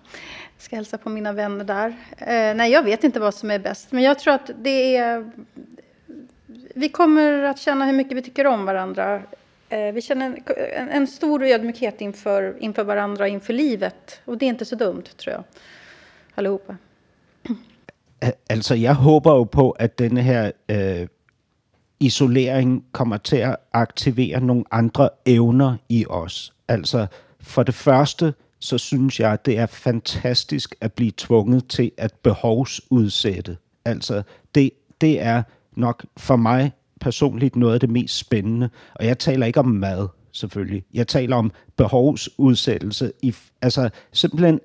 Jag 0.58 0.64
ska 0.64 0.76
hälsa 0.76 0.98
på 0.98 1.10
mina 1.10 1.34
vänner 1.34 1.66
där. 1.66 1.90
Eh, 2.18 2.56
nej, 2.56 2.72
jag 2.72 2.84
vet 2.84 3.04
inte 3.04 3.20
vad 3.20 3.34
som 3.34 3.52
är 3.52 3.60
bäst, 3.60 3.92
men 3.92 4.04
jag 4.04 4.20
tror 4.20 4.34
att 4.34 4.52
det 4.62 4.96
är... 4.96 5.32
Vi 6.76 6.90
kommer 6.90 7.44
att 7.44 7.60
känna 7.60 7.86
hur 7.86 7.94
mycket 7.94 8.18
vi 8.18 8.22
tycker 8.22 8.48
om 8.48 8.66
varandra. 8.66 9.22
Eh, 9.74 9.94
vi 9.94 10.02
känner 10.02 10.38
en, 10.74 10.90
en, 10.90 11.08
stor 11.08 11.44
ödmjukhet 11.44 12.02
inför, 12.02 12.58
inför 12.60 12.84
varandra, 12.84 13.28
inför 13.28 13.54
livet. 13.54 14.22
Och 14.26 14.38
det 14.38 14.46
är 14.46 14.50
inte 14.50 14.66
så 14.66 14.76
dumt, 14.76 15.04
tror 15.18 15.34
jag. 15.34 15.44
Allihopa. 16.36 16.76
Altså, 18.50 18.76
jeg 18.76 18.94
håber 18.94 19.36
jo 19.36 19.44
på, 19.44 19.72
at 19.72 20.00
denne 20.00 20.22
her 20.22 20.52
øh, 20.70 21.08
isolering 22.00 22.86
kommer 22.92 23.18
til 23.18 23.38
at 23.38 23.56
aktivere 23.74 24.42
nogle 24.42 24.64
andre 24.72 25.10
evner 25.26 25.78
i 25.90 26.06
os. 26.10 26.54
Altså, 26.68 27.08
for 27.40 27.64
det 27.64 27.76
første, 27.76 28.34
så 28.60 28.78
synes 28.78 29.20
jeg, 29.20 29.46
det 29.46 29.60
er 29.60 29.66
fantastisk 29.66 30.76
at 30.82 30.94
blive 30.94 31.12
tvunget 31.18 31.68
til 31.68 31.92
at 31.98 32.14
behovsudsætte. 32.14 33.58
Altså, 33.86 34.24
det, 34.56 34.72
det 35.02 35.22
er 35.22 35.44
nok 35.76 36.06
for 36.18 36.36
mig 36.36 36.72
personligt 37.04 37.56
noget 37.56 37.74
af 37.74 37.80
det 37.80 37.90
mest 37.90 38.18
spændende. 38.18 38.70
Og 38.96 39.06
jeg 39.06 39.20
taler 39.20 39.46
ikke 39.46 39.60
om 39.60 39.68
mad, 39.68 40.08
selvfølgelig. 40.32 40.84
Jeg 40.94 41.08
taler 41.08 41.36
om 41.36 41.52
behovsudsættelse. 41.76 43.12
I, 43.22 43.34
altså, 43.62 43.90
simpelthen, 44.12 44.60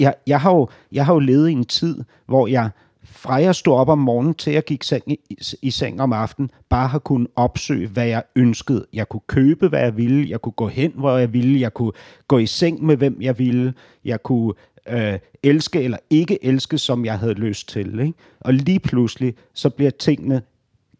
jeg, 0.00 0.14
jeg, 0.26 0.40
har 0.40 0.54
jo, 0.54 0.68
jeg 0.92 1.06
har 1.06 1.14
jo 1.14 1.18
levet 1.18 1.48
i 1.48 1.52
en 1.52 1.64
tid, 1.64 2.04
hvor 2.26 2.46
jeg 2.46 2.70
fra 3.04 3.34
jeg 3.34 3.54
stod 3.54 3.74
op 3.74 3.88
om 3.88 3.98
morgenen 3.98 4.34
til 4.34 4.52
jeg 4.52 4.64
gik 4.64 4.82
seng 4.82 5.02
i, 5.06 5.18
i 5.62 5.70
seng 5.70 6.00
om 6.00 6.12
aftenen, 6.12 6.50
bare 6.68 6.88
har 6.88 6.98
kunnet 6.98 7.28
opsøge, 7.36 7.88
hvad 7.88 8.06
jeg 8.06 8.22
ønskede. 8.36 8.86
Jeg 8.92 9.08
kunne 9.08 9.20
købe, 9.26 9.68
hvad 9.68 9.80
jeg 9.80 9.96
ville. 9.96 10.30
Jeg 10.30 10.40
kunne 10.40 10.52
gå 10.52 10.68
hen, 10.68 10.92
hvor 10.94 11.16
jeg 11.18 11.32
ville. 11.32 11.60
Jeg 11.60 11.74
kunne 11.74 11.92
gå 12.28 12.38
i 12.38 12.46
seng 12.46 12.84
med, 12.84 12.96
hvem 12.96 13.22
jeg 13.22 13.38
ville. 13.38 13.74
Jeg 14.04 14.22
kunne 14.22 14.52
øh, 14.88 15.18
elske 15.42 15.82
eller 15.82 15.98
ikke 16.10 16.44
elske, 16.44 16.78
som 16.78 17.04
jeg 17.04 17.18
havde 17.18 17.34
lyst 17.34 17.68
til. 17.68 18.00
Ikke? 18.00 18.14
Og 18.40 18.54
lige 18.54 18.80
pludselig, 18.80 19.34
så 19.54 19.70
bliver 19.70 19.90
tingene 19.90 20.42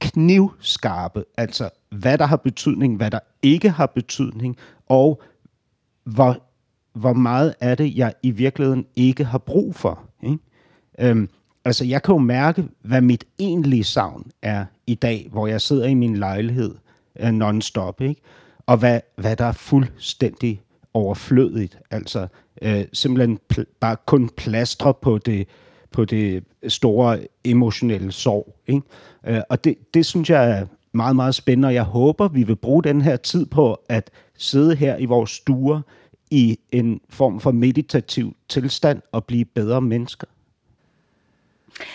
knivskarpe. 0.01 1.25
Altså, 1.37 1.71
hvad 1.91 2.19
der 2.19 2.25
har 2.25 2.37
betydning, 2.37 2.97
hvad 2.97 3.11
der 3.11 3.19
ikke 3.43 3.71
har 3.71 3.87
betydning, 3.87 4.57
og 4.89 5.23
hvor, 6.05 6.43
hvor 6.93 7.13
meget 7.13 7.55
af 7.61 7.77
det, 7.77 7.97
jeg 7.97 8.15
i 8.23 8.31
virkeligheden 8.31 8.87
ikke 8.97 9.25
har 9.25 9.39
brug 9.39 9.75
for. 9.75 10.01
Ikke? 10.23 10.39
Øhm, 10.99 11.29
altså 11.65 11.85
jeg 11.85 12.03
kan 12.03 12.13
jo 12.13 12.19
mærke, 12.19 12.65
hvad 12.83 13.01
mit 13.01 13.25
egentlige 13.39 13.85
savn 13.85 14.31
er 14.43 14.65
i 14.87 14.95
dag, 14.95 15.29
hvor 15.33 15.47
jeg 15.47 15.61
sidder 15.61 15.87
i 15.87 15.95
min 15.95 16.17
lejlighed 16.17 16.75
øh, 17.21 17.29
non-stop, 17.29 18.01
ikke? 18.01 18.21
Og 18.67 18.77
hvad, 18.77 19.01
hvad 19.17 19.37
der 19.37 19.45
er 19.45 19.53
fuldstændig 19.53 20.63
overflødigt. 20.95 21.79
Altså 21.91 22.27
øh, 22.63 22.85
simpelthen 22.93 23.39
pl- 23.53 23.79
bare 23.81 23.97
kun 24.07 24.29
plastre 24.37 24.95
på 24.95 25.19
det, 25.19 25.49
på 25.95 26.05
det 26.05 26.45
store 26.69 27.19
emotionelle 27.45 28.13
sorg. 28.13 28.57
Ikke? 28.67 28.83
Uh, 29.31 29.39
og 29.49 29.65
det, 29.65 29.95
det 29.95 30.07
synes 30.07 30.31
jeg 30.31 30.51
er 30.51 30.67
meget, 30.93 31.17
meget 31.17 31.35
spændende, 31.35 31.67
og 31.67 31.75
jeg 31.75 31.83
håber, 31.83 32.29
vi 32.29 32.43
vil 32.43 32.57
bruge 32.57 32.83
den 32.83 33.03
her 33.03 33.17
tid 33.17 33.47
på 33.47 33.81
at 33.89 34.11
sidde 34.37 34.77
her 34.77 34.97
i 34.97 35.05
vores 35.05 35.31
stuer 35.31 35.81
i 36.31 36.59
en 36.73 37.01
form 37.09 37.41
for 37.41 37.51
meditativ 37.53 38.37
tilstand 38.49 39.03
og 39.13 39.25
blive 39.25 39.45
bedre 39.45 39.81
mennesker. 39.81 40.27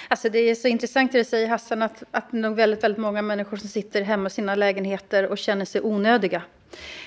Alltså 0.10 0.30
det 0.30 0.40
är 0.40 0.56
så 0.56 0.68
intressant 0.68 1.12
det 1.12 1.18
du 1.18 1.24
säger 1.24 1.48
Hassan, 1.48 1.82
att, 1.82 2.04
att 2.12 2.32
nog 2.32 2.56
väldigt, 2.56 2.84
väldigt 2.84 3.02
många 3.02 3.22
människor 3.22 3.58
som 3.58 3.70
sitter 3.70 4.02
hemma 4.02 4.28
i 4.28 4.30
sina 4.30 4.56
lägenheter 4.56 5.28
och 5.28 5.38
känner 5.38 5.66
sig 5.66 5.82
onödiga. 5.82 6.42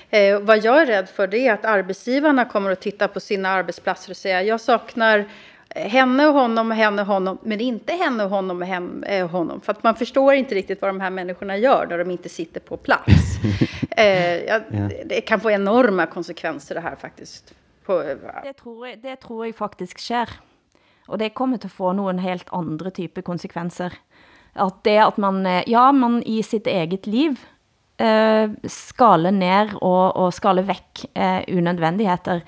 Eh, 0.09 0.39
vad 0.39 0.65
jag 0.65 0.81
är 0.81 0.85
rädd 0.85 1.09
för 1.09 1.27
det 1.27 1.47
är 1.47 1.53
att 1.53 1.65
arbetsgivarna 1.65 2.45
kommer 2.45 2.71
att 2.71 2.81
titta 2.81 3.07
på 3.07 3.19
sina 3.19 3.49
arbetsplatser 3.49 4.11
och 4.11 4.17
säga 4.17 4.43
jag 4.43 4.61
saknar 4.61 5.25
henne 5.75 6.27
och 6.27 6.33
honom 6.33 6.71
och 6.71 6.77
henne 6.77 7.01
och 7.01 7.07
honom, 7.07 7.37
men 7.43 7.61
inte 7.61 7.93
henne 7.93 8.23
och 8.23 8.29
honom 8.29 8.61
och 8.61 8.67
hem, 8.67 9.03
eh, 9.03 9.29
honom. 9.29 9.61
För 9.61 9.71
att 9.71 9.83
man 9.83 9.95
förstår 9.95 10.33
inte 10.33 10.55
riktigt 10.55 10.81
vad 10.81 10.89
de 10.89 11.01
här 11.01 11.09
människorna 11.09 11.57
gör 11.57 11.87
när 11.89 11.97
de 11.97 12.11
inte 12.11 12.29
sitter 12.29 12.59
på 12.59 12.77
plats. 12.77 13.37
eh, 13.97 14.43
ja, 14.43 14.59
ja. 14.71 14.89
Det 15.05 15.21
kan 15.21 15.39
få 15.39 15.51
enorma 15.51 16.05
konsekvenser 16.05 16.75
det 16.75 16.81
här 16.81 16.95
faktiskt. 16.95 17.53
På, 17.85 18.03
det, 18.43 18.53
tror 18.53 18.87
jeg, 18.87 19.01
det 19.01 19.19
tror 19.19 19.45
jeg 19.45 19.55
faktisk 19.55 19.99
sker. 19.99 20.29
Og 21.07 21.19
det 21.19 21.33
kommer 21.35 21.57
til 21.57 21.67
at 21.67 21.75
få 21.75 21.91
nogle 21.93 22.21
helt 22.23 22.47
andre 22.53 22.89
type 22.89 23.21
konsekvenser. 23.21 23.91
At 24.55 24.83
det 24.85 24.99
at 25.03 25.17
man, 25.17 25.45
eh, 25.45 25.63
ja, 25.67 25.91
man 25.91 26.21
i 26.23 26.41
sitt 26.41 26.67
eget 26.67 27.07
liv 27.07 27.35
eh, 27.97 28.49
skale 28.67 29.31
ned 29.31 29.75
og, 29.81 30.15
og 30.15 30.33
skale 30.33 30.63
væk 30.67 31.05
eh, 31.15 31.43
unødvendigheter. 31.57 32.41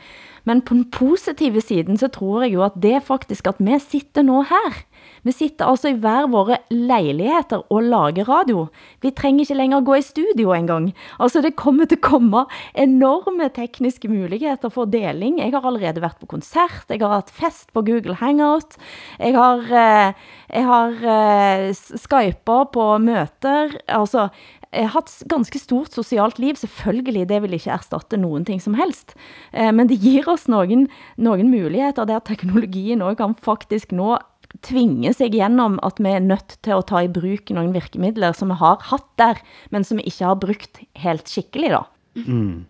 Men 0.46 0.62
på 0.62 0.78
den 0.78 0.86
positive 0.94 1.62
siden, 1.62 1.98
så 1.98 2.08
tror 2.14 2.46
jeg 2.46 2.54
jo 2.54 2.64
at 2.66 2.78
det 2.82 3.02
faktisk, 3.04 3.48
at 3.48 3.60
vi 3.60 3.80
sitter 3.82 4.26
nå 4.26 4.44
her. 4.50 4.84
Vi 5.26 5.34
sitter 5.34 5.66
altså 5.66 5.90
i 5.90 5.98
hver 6.02 6.28
våre 6.30 6.60
lejligheter 6.70 7.64
og 7.74 7.88
lager 7.90 8.28
radio. 8.30 8.68
Vi 9.02 9.12
trenger 9.18 9.46
ikke 9.46 9.58
længere 9.58 9.86
gå 9.86 9.98
i 9.98 10.06
studio 10.06 10.54
engang. 10.54 10.92
Altså 11.20 11.42
det 11.42 11.56
kommer 11.58 11.90
til 11.90 11.98
at 11.98 12.06
komme 12.06 12.46
enorme 12.76 13.50
tekniske 13.50 14.10
muligheder 14.10 14.70
for 14.70 14.86
deling. 14.86 15.40
Jeg 15.40 15.52
har 15.52 15.66
allerede 15.66 16.02
været 16.02 16.22
på 16.22 16.30
koncert, 16.30 16.86
jeg 16.90 17.02
har 17.02 17.18
haft 17.18 17.34
fest 17.34 17.74
på 17.74 17.82
Google 17.82 18.16
Hangout, 18.16 18.78
jeg 19.20 19.34
har, 19.34 19.66
eh, 19.66 20.14
jeg 20.54 20.66
har 20.66 20.90
uh, 20.90 21.74
Skyper 21.74 22.70
på 22.74 22.98
møter, 22.98 23.74
altså 23.88 24.28
Eh, 24.74 24.88
haft 24.92 25.24
ganske 25.32 25.60
stort 25.60 25.94
socialt 25.94 26.40
liv, 26.40 26.56
selvfølgelig, 26.60 27.30
det 27.30 27.42
vil 27.44 27.56
ikke 27.58 27.74
erstatte 27.76 28.18
nogen 28.18 28.46
ting 28.46 28.62
som 28.62 28.76
helst, 28.78 29.16
eh, 29.54 29.72
men 29.72 29.90
det 29.90 30.00
giver 30.02 30.30
oss 30.34 30.48
nogen, 30.48 30.88
nogen 31.18 31.52
muligheder, 31.52 32.06
der 32.06 32.20
teknologien 32.20 33.02
også 33.02 33.20
kan 33.22 33.36
faktisk 33.36 33.92
nå 33.92 34.18
tvinge 34.64 35.14
sig 35.14 35.34
igennem, 35.34 35.80
at 35.84 36.00
vi 36.00 36.10
er 36.12 36.20
nødt 36.20 36.58
til 36.64 36.76
at 36.76 36.86
ta 36.88 37.04
i 37.04 37.12
bruk 37.12 37.52
nogle 37.52 37.74
virkemidler, 37.74 38.32
som 38.32 38.50
vi 38.50 38.60
har 38.60 38.80
haft 38.82 39.10
der, 39.20 39.42
men 39.72 39.84
som 39.84 39.98
vi 39.98 40.08
ikke 40.08 40.24
har 40.26 40.36
brugt 40.36 40.80
helt 40.96 41.30
skikkelig 41.30 41.76
da. 41.76 41.84
Mm. 42.16 42.66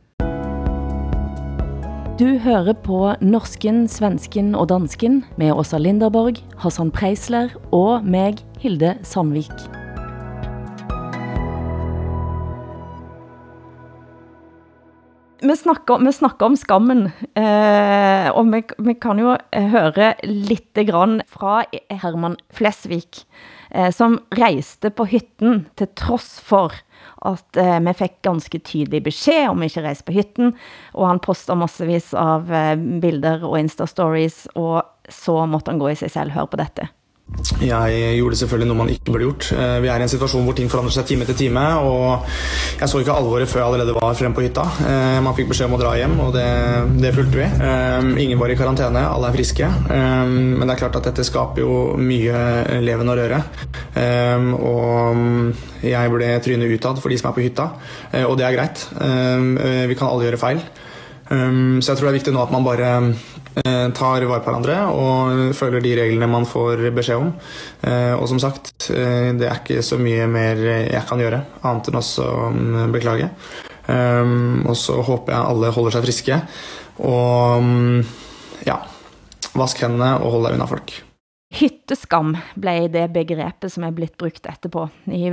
Du 2.16 2.38
hører 2.40 2.74
på 2.80 3.12
Norsken, 3.20 3.90
Svensken 3.92 4.54
og 4.56 4.70
Dansken 4.72 5.26
med 5.38 5.52
Åsa 5.52 5.78
Linderborg, 5.78 6.40
Hassan 6.64 6.94
Preisler 6.96 7.52
og 7.76 8.08
meg, 8.08 8.40
Hilde 8.64 8.96
Sandvik. 9.04 9.75
Vi 15.48 15.56
snakker, 15.58 16.00
vi 16.06 16.14
snakker 16.14 16.46
om 16.46 16.58
skammen, 16.58 17.06
eh, 17.36 18.28
og 18.32 18.50
vi, 18.54 18.62
vi 18.88 18.96
kan 19.02 19.20
jo 19.22 19.36
eh, 19.36 19.68
høre 19.72 20.14
lite 20.26 20.86
grann 20.88 21.20
fra 21.32 21.64
Herman 21.92 22.38
Flesvig, 22.56 23.24
eh, 23.70 23.92
som 23.94 24.20
rejste 24.38 24.92
på 24.96 25.08
hytten 25.12 25.66
til 25.80 25.92
trods 25.98 26.36
for 26.44 26.76
at 27.26 27.58
eh, 27.58 27.80
vi 27.80 27.94
fik 27.98 28.20
ganske 28.26 28.60
tydelig 28.60 29.04
besked 29.06 29.50
om 29.50 29.64
ikke 29.66 29.86
rejse 29.86 30.06
på 30.06 30.16
hytten, 30.18 30.54
og 30.94 31.10
han 31.10 31.24
poster 31.24 31.58
massevis 31.60 32.14
av 32.18 32.52
eh, 32.54 32.76
bilder 32.76 33.46
og 33.46 33.58
Insta-stories, 33.62 34.46
og 34.56 34.84
så 35.12 35.42
måtte 35.50 35.74
han 35.74 35.82
gå 35.82 35.92
i 35.92 36.00
sig 36.00 36.14
selv. 36.14 36.36
Hør 36.36 36.50
på 36.52 36.62
dette. 36.62 36.90
Jeg 37.66 37.94
eh, 37.98 38.16
gjorde 38.20 38.38
selvfølgelig 38.38 38.68
noe 38.70 38.78
man 38.78 38.90
ikke 38.94 39.10
burde 39.10 39.26
gjort. 39.26 39.48
Eh, 39.58 39.78
vi 39.82 39.90
er 39.90 40.00
i 40.00 40.06
en 40.06 40.12
situasjon 40.12 40.44
hvor 40.46 40.56
ting 40.58 40.70
forandrer 40.70 40.94
seg 40.94 41.08
time 41.10 41.26
etter 41.26 41.38
time, 41.40 41.64
og 41.82 42.28
jeg 42.78 42.92
så 42.92 43.02
ikke 43.02 43.16
alvoret 43.18 43.50
før 43.50 43.62
jeg 43.64 43.68
allerede 43.68 43.96
var 43.98 44.18
fremme 44.18 44.38
på 44.38 44.44
hytta. 44.46 44.66
Eh, 44.86 45.18
man 45.26 45.34
fikk 45.38 45.50
beskjed 45.50 45.70
om 45.70 45.76
å 45.78 45.82
dra 45.82 45.96
hjem, 45.98 46.16
og 46.22 46.32
det, 46.36 46.46
det 47.02 47.14
fulgte 47.16 47.42
vi. 47.42 47.48
Eh, 47.50 48.10
ingen 48.28 48.42
var 48.42 48.54
i 48.54 48.58
karantene, 48.60 49.04
alle 49.10 49.32
er 49.32 49.38
friske. 49.38 49.66
Eh, 49.68 50.34
men 50.36 50.64
det 50.64 50.76
er 50.76 50.82
klart 50.84 51.00
at 51.02 51.10
dette 51.10 51.26
skaper 51.26 51.66
jo 51.66 51.76
mye 51.98 52.82
leven 52.86 53.10
og 53.10 53.18
røre. 53.20 53.42
Og 54.56 55.86
jeg 55.86 56.12
ble 56.12 56.30
trynet 56.46 56.76
utad 56.78 57.00
for 57.02 57.14
de 57.14 57.18
som 57.20 57.32
er 57.32 57.38
på 57.38 57.46
hytta, 57.46 57.70
og 58.26 58.36
det 58.38 58.46
er 58.46 58.58
greit. 58.58 58.86
Vi 58.96 59.98
kan 59.98 60.10
alle 60.10 60.28
gjøre 60.28 60.42
feil. 60.42 60.62
Så 61.26 61.88
jeg 61.90 61.96
tror 61.96 62.06
det 62.06 62.12
er 62.12 62.18
viktig 62.20 62.34
nå 62.36 62.44
at 62.44 62.54
man 62.54 62.68
bare 62.68 62.90
tar 63.56 64.26
vare 64.28 64.42
på 64.44 64.52
hverandre 64.52 64.80
og 64.92 65.54
følger 65.56 65.84
de 65.84 65.94
reglene 66.02 66.28
man 66.28 66.48
får 66.48 66.84
beskjed 66.96 67.22
om. 67.22 67.32
Eh, 67.88 68.14
og 68.16 68.28
som 68.32 68.42
sagt, 68.42 68.90
eh, 68.92 69.32
det 69.38 69.48
er 69.48 69.62
ikke 69.62 69.84
så 69.86 70.00
mye 70.02 70.28
mer 70.28 70.60
jeg 70.66 71.04
kan 71.08 71.22
gjøre, 71.22 71.42
annet 71.64 71.90
enn 71.90 72.02
også 72.02 72.28
mm, 72.52 72.92
beklage. 72.96 73.30
Og 73.86 74.74
så 74.74 74.98
håper 75.06 75.36
jeg 75.36 75.46
alle 75.46 75.74
holder 75.76 75.94
seg 75.94 76.06
friske. 76.08 76.38
Og 77.06 77.62
mm, 77.62 78.00
ja, 78.66 78.80
vask 79.54 79.84
hendene 79.86 80.16
og 80.18 80.32
hold 80.34 80.48
deg 80.48 80.58
unna 80.58 80.68
folk. 80.70 80.96
Hytteskam 81.56 82.34
blev 82.60 82.90
det 82.92 83.06
begrebet, 83.14 83.70
som 83.72 83.86
er 83.86 83.94
blitt 83.96 84.18
brugt 84.20 84.50
etterpå. 84.50 84.88
I 85.06 85.30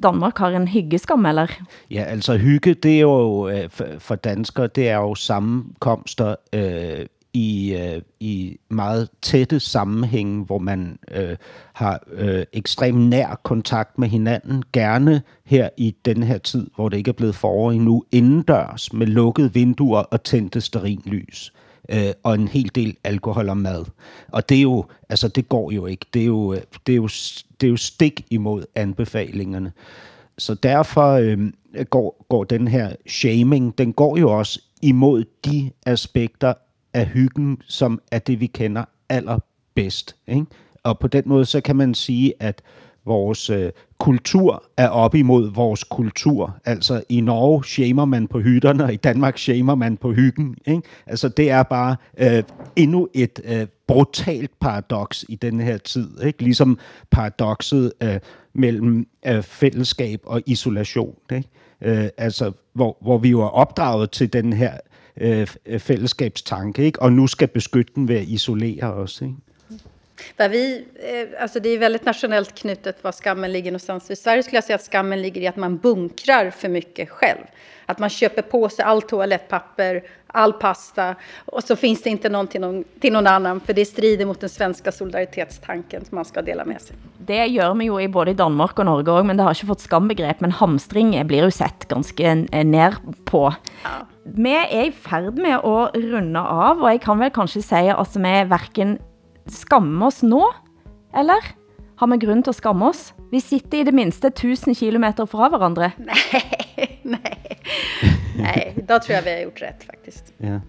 Danmark 0.00 0.38
har 0.40 0.54
en 0.56 0.68
hyggeskam, 0.70 1.26
eller? 1.26 1.50
Ja, 1.92 2.06
altså 2.14 2.38
hygge, 2.40 2.76
det 2.78 2.94
er 2.94 3.02
jo 3.02 3.50
for 3.98 4.22
danskere, 4.22 4.70
det 4.72 4.88
er 4.88 5.02
jo 5.02 5.18
sammenkomster 5.18 6.36
øh, 6.54 7.04
i, 7.36 7.74
øh, 7.74 8.02
i 8.20 8.56
meget 8.70 9.08
tætte 9.22 9.60
sammenhænge, 9.60 10.44
hvor 10.44 10.58
man 10.58 10.98
øh, 11.10 11.36
har 11.72 12.02
øh, 12.12 12.44
ekstrem 12.52 12.94
nær 12.94 13.40
kontakt 13.42 13.98
med 13.98 14.08
hinanden, 14.08 14.62
gerne 14.72 15.22
her 15.44 15.68
i 15.76 15.94
den 16.04 16.22
her 16.22 16.38
tid, 16.38 16.70
hvor 16.74 16.88
det 16.88 16.96
ikke 16.96 17.08
er 17.08 17.12
blevet 17.12 17.34
forår 17.34 17.72
endnu, 17.72 18.04
indendørs 18.12 18.92
med 18.92 19.06
lukkede 19.06 19.52
vinduer 19.52 19.98
og 19.98 20.22
tændte 20.22 20.60
sterinlys 20.60 21.52
øh, 21.88 22.12
og 22.22 22.34
en 22.34 22.48
hel 22.48 22.70
del 22.74 22.96
alkohol 23.04 23.48
og 23.48 23.56
mad. 23.56 23.84
Og 24.28 24.48
det 24.48 24.56
er 24.58 24.62
jo, 24.62 24.84
altså 25.08 25.28
det 25.28 25.48
går 25.48 25.70
jo 25.70 25.86
ikke. 25.86 26.06
Det 26.14 26.22
er 26.22 26.26
jo, 26.26 26.52
øh, 26.52 26.60
det 26.86 26.92
er 26.92 26.96
jo, 26.96 27.08
det 27.60 27.66
er 27.66 27.70
jo 27.70 27.76
stik 27.76 28.26
imod 28.30 28.64
anbefalingerne. 28.74 29.72
Så 30.38 30.54
derfor 30.54 31.12
øh, 31.12 31.38
går, 31.90 32.26
går 32.28 32.44
den 32.44 32.68
her 32.68 32.92
shaming, 33.06 33.78
den 33.78 33.92
går 33.92 34.16
jo 34.16 34.38
også 34.38 34.60
imod 34.82 35.24
de 35.44 35.70
aspekter 35.86 36.54
af 36.94 37.06
hyggen, 37.06 37.58
som 37.68 38.00
er 38.12 38.18
det, 38.18 38.40
vi 38.40 38.46
kender 38.46 38.84
allerbedst. 39.08 40.16
Ikke? 40.26 40.46
Og 40.82 40.98
på 40.98 41.08
den 41.08 41.22
måde, 41.26 41.44
så 41.44 41.60
kan 41.60 41.76
man 41.76 41.94
sige, 41.94 42.34
at 42.40 42.62
vores 43.04 43.50
øh, 43.50 43.72
kultur 43.98 44.64
er 44.76 44.88
op 44.88 45.14
imod 45.14 45.54
vores 45.54 45.84
kultur. 45.84 46.56
Altså 46.64 47.02
i 47.08 47.20
Norge 47.20 47.64
shamer 47.64 48.04
man 48.04 48.28
på 48.28 48.40
hytterne, 48.40 48.84
og 48.84 48.92
i 48.92 48.96
Danmark 48.96 49.38
shamer 49.38 49.74
man 49.74 49.96
på 49.96 50.12
hyggen. 50.12 50.56
Ikke? 50.66 50.82
Altså 51.06 51.28
det 51.28 51.50
er 51.50 51.62
bare 51.62 51.96
øh, 52.18 52.42
endnu 52.76 53.08
et 53.14 53.40
øh, 53.44 53.66
brutalt 53.86 54.50
paradoks 54.60 55.24
i 55.28 55.36
den 55.36 55.60
her 55.60 55.78
tid. 55.78 56.22
Ikke? 56.22 56.42
Ligesom 56.42 56.78
paradokset 57.10 57.92
øh, 58.02 58.18
mellem 58.54 59.06
øh, 59.26 59.42
fællesskab 59.42 60.20
og 60.24 60.42
isolation. 60.46 61.14
Ikke? 61.32 61.48
Øh, 61.80 62.08
altså 62.16 62.52
hvor, 62.72 62.96
hvor 63.00 63.18
vi 63.18 63.28
jo 63.28 63.40
er 63.40 63.48
opdraget 63.48 64.10
til 64.10 64.32
den 64.32 64.52
her 64.52 64.72
Øh, 65.20 65.46
øh, 65.66 65.80
fællesskabstanke, 65.80 66.84
ikke? 66.84 67.02
og 67.02 67.12
nu 67.12 67.26
skal 67.26 67.48
beskytte 67.48 67.92
den 67.94 68.08
ved 68.08 68.16
at 68.16 68.28
isolere 68.28 68.94
os. 68.94 69.20
Ikke? 69.20 69.34
Där 70.36 70.48
vi, 70.48 70.84
eh, 70.94 71.42
alltså 71.42 71.60
det 71.60 71.68
är 71.68 71.78
väldigt 71.78 72.04
nationellt 72.04 72.54
knutet 72.54 73.04
var 73.04 73.12
skammen 73.12 73.52
ligger 73.52 73.70
någonstans. 73.70 74.10
I 74.10 74.16
Sverige 74.16 74.42
skulle 74.42 74.56
jag 74.56 74.64
säga 74.64 74.74
att 74.74 74.82
skammen 74.82 75.22
ligger 75.22 75.40
i 75.40 75.46
att 75.46 75.56
man 75.56 75.76
bunkrar 75.76 76.50
för 76.50 76.68
mycket 76.68 77.10
själv. 77.10 77.44
Att 77.86 77.98
man 77.98 78.10
köper 78.10 78.42
på 78.42 78.68
sig 78.68 78.84
all 78.84 79.02
toalettpapper, 79.02 80.02
all 80.26 80.52
pasta 80.52 81.14
och 81.44 81.64
så 81.64 81.76
finns 81.76 82.02
det 82.02 82.10
inte 82.10 82.28
någon 82.28 82.46
till 82.46 82.60
någon, 82.60 82.84
till 83.00 83.12
någon 83.12 83.26
annan 83.26 83.60
för 83.60 83.72
det 83.72 83.84
strider 83.84 84.26
mot 84.26 84.40
den 84.40 84.48
svenska 84.50 84.92
solidaritetstanken 84.92 86.04
som 86.04 86.16
man 86.16 86.24
ska 86.24 86.42
dela 86.42 86.64
med 86.64 86.80
sig. 86.80 86.96
Det 87.18 87.48
gør 87.48 87.74
vi 87.74 87.84
jo 87.84 88.00
i 88.00 88.08
både 88.08 88.30
i 88.30 88.34
Danmark 88.34 88.78
og 88.78 88.86
Norge 88.86 89.10
også, 89.10 89.26
men 89.26 89.36
det 89.36 89.46
har 89.46 89.54
ikke 89.56 89.70
fått 89.70 89.86
skambegrep, 89.86 90.40
men 90.40 90.52
hamstring 90.52 91.14
blir 91.26 91.46
jo 91.46 91.50
sett 91.50 91.88
ganske 91.88 92.34
ned 92.64 93.00
på. 93.26 93.48
Ja. 93.84 93.96
Vi 94.36 94.52
er 94.52 94.86
i 94.88 94.92
færd 94.92 95.38
med 95.38 95.58
at 95.58 95.96
runde 95.96 96.40
av, 96.40 96.82
og 96.82 96.90
jeg 96.90 97.00
kan 97.00 97.18
vel 97.22 97.30
kanskje 97.30 97.62
sige, 97.62 97.94
at 97.94 98.16
vi 98.18 98.34
hverken 98.50 98.98
skamme 99.52 100.06
oss 100.06 100.22
nå, 100.26 100.42
eller 101.16 101.52
har 101.96 102.10
vi 102.12 102.18
grund 102.20 102.44
til 102.44 102.52
at 102.52 102.60
skamme 102.60 102.90
oss? 102.90 103.10
Vi 103.32 103.40
sitter 103.40 103.80
i 103.80 103.86
det 103.88 103.94
mindste 103.96 104.28
1000 104.28 104.76
kilometer 104.76 105.28
fra 105.28 105.48
hverandre. 105.52 105.92
Nej, 105.98 106.42
nej. 107.02 107.36
Nej, 108.36 108.74
da 108.88 108.98
tror 109.00 109.16
jeg 109.16 109.24
vi 109.24 109.32
har 109.32 109.44
gjort 109.46 109.62
rätt 109.62 109.84
faktisk. 109.88 110.32
Ja. 110.44 110.60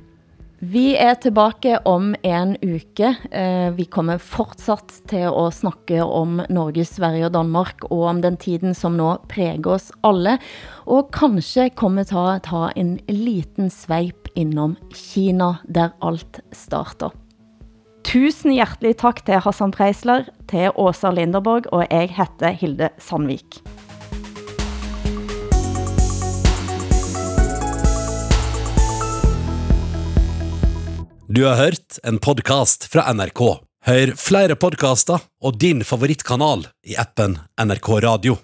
Vi 0.60 0.96
er 0.98 1.14
tilbage 1.22 1.76
om 1.86 2.16
en 2.26 2.56
uke. 2.66 3.12
Eh, 3.30 3.68
vi 3.78 3.86
kommer 3.86 4.18
fortsat 4.18 4.96
til 5.10 5.28
at 5.30 5.54
snakke 5.54 6.00
om 6.02 6.40
Norge, 6.50 6.86
Sverige 6.86 7.28
og 7.28 7.36
Danmark, 7.36 7.86
og 7.92 8.08
om 8.10 8.24
den 8.24 8.40
tiden, 8.42 8.74
som 8.74 8.98
nå 8.98 9.12
præger 9.30 9.70
os 9.76 9.92
alle. 10.08 10.40
Og 10.90 11.12
kanskje 11.14 11.70
kommer 11.78 12.10
ta, 12.10 12.40
ta 12.42 12.72
en 12.76 12.98
liten 13.06 13.70
sveip 13.70 14.32
innom 14.34 14.78
Kina, 14.96 15.60
der 15.70 15.94
alt 16.02 16.42
starter. 16.52 17.14
Tusen 18.08 18.54
hjertelig 18.56 18.94
tak 19.02 19.18
til 19.28 19.42
Hassan 19.44 19.74
Preisler, 19.76 20.30
til 20.48 20.72
Åsa 20.80 21.10
Linderborg, 21.12 21.66
og 21.76 21.84
jeg 21.92 22.14
heter 22.16 22.56
Hilde 22.56 22.88
Sandvik. 23.04 23.60
Du 31.28 31.44
har 31.44 31.60
hørt 31.60 32.00
en 32.08 32.22
podcast 32.24 32.88
fra 32.88 33.10
NRK. 33.12 33.44
Hør 33.92 34.16
flere 34.16 34.56
podcaster 34.56 35.20
og 35.44 35.60
din 35.60 35.84
favoritkanal 35.84 36.64
i 36.88 36.96
appen 36.96 37.36
NRK 37.60 37.92
Radio. 38.08 38.40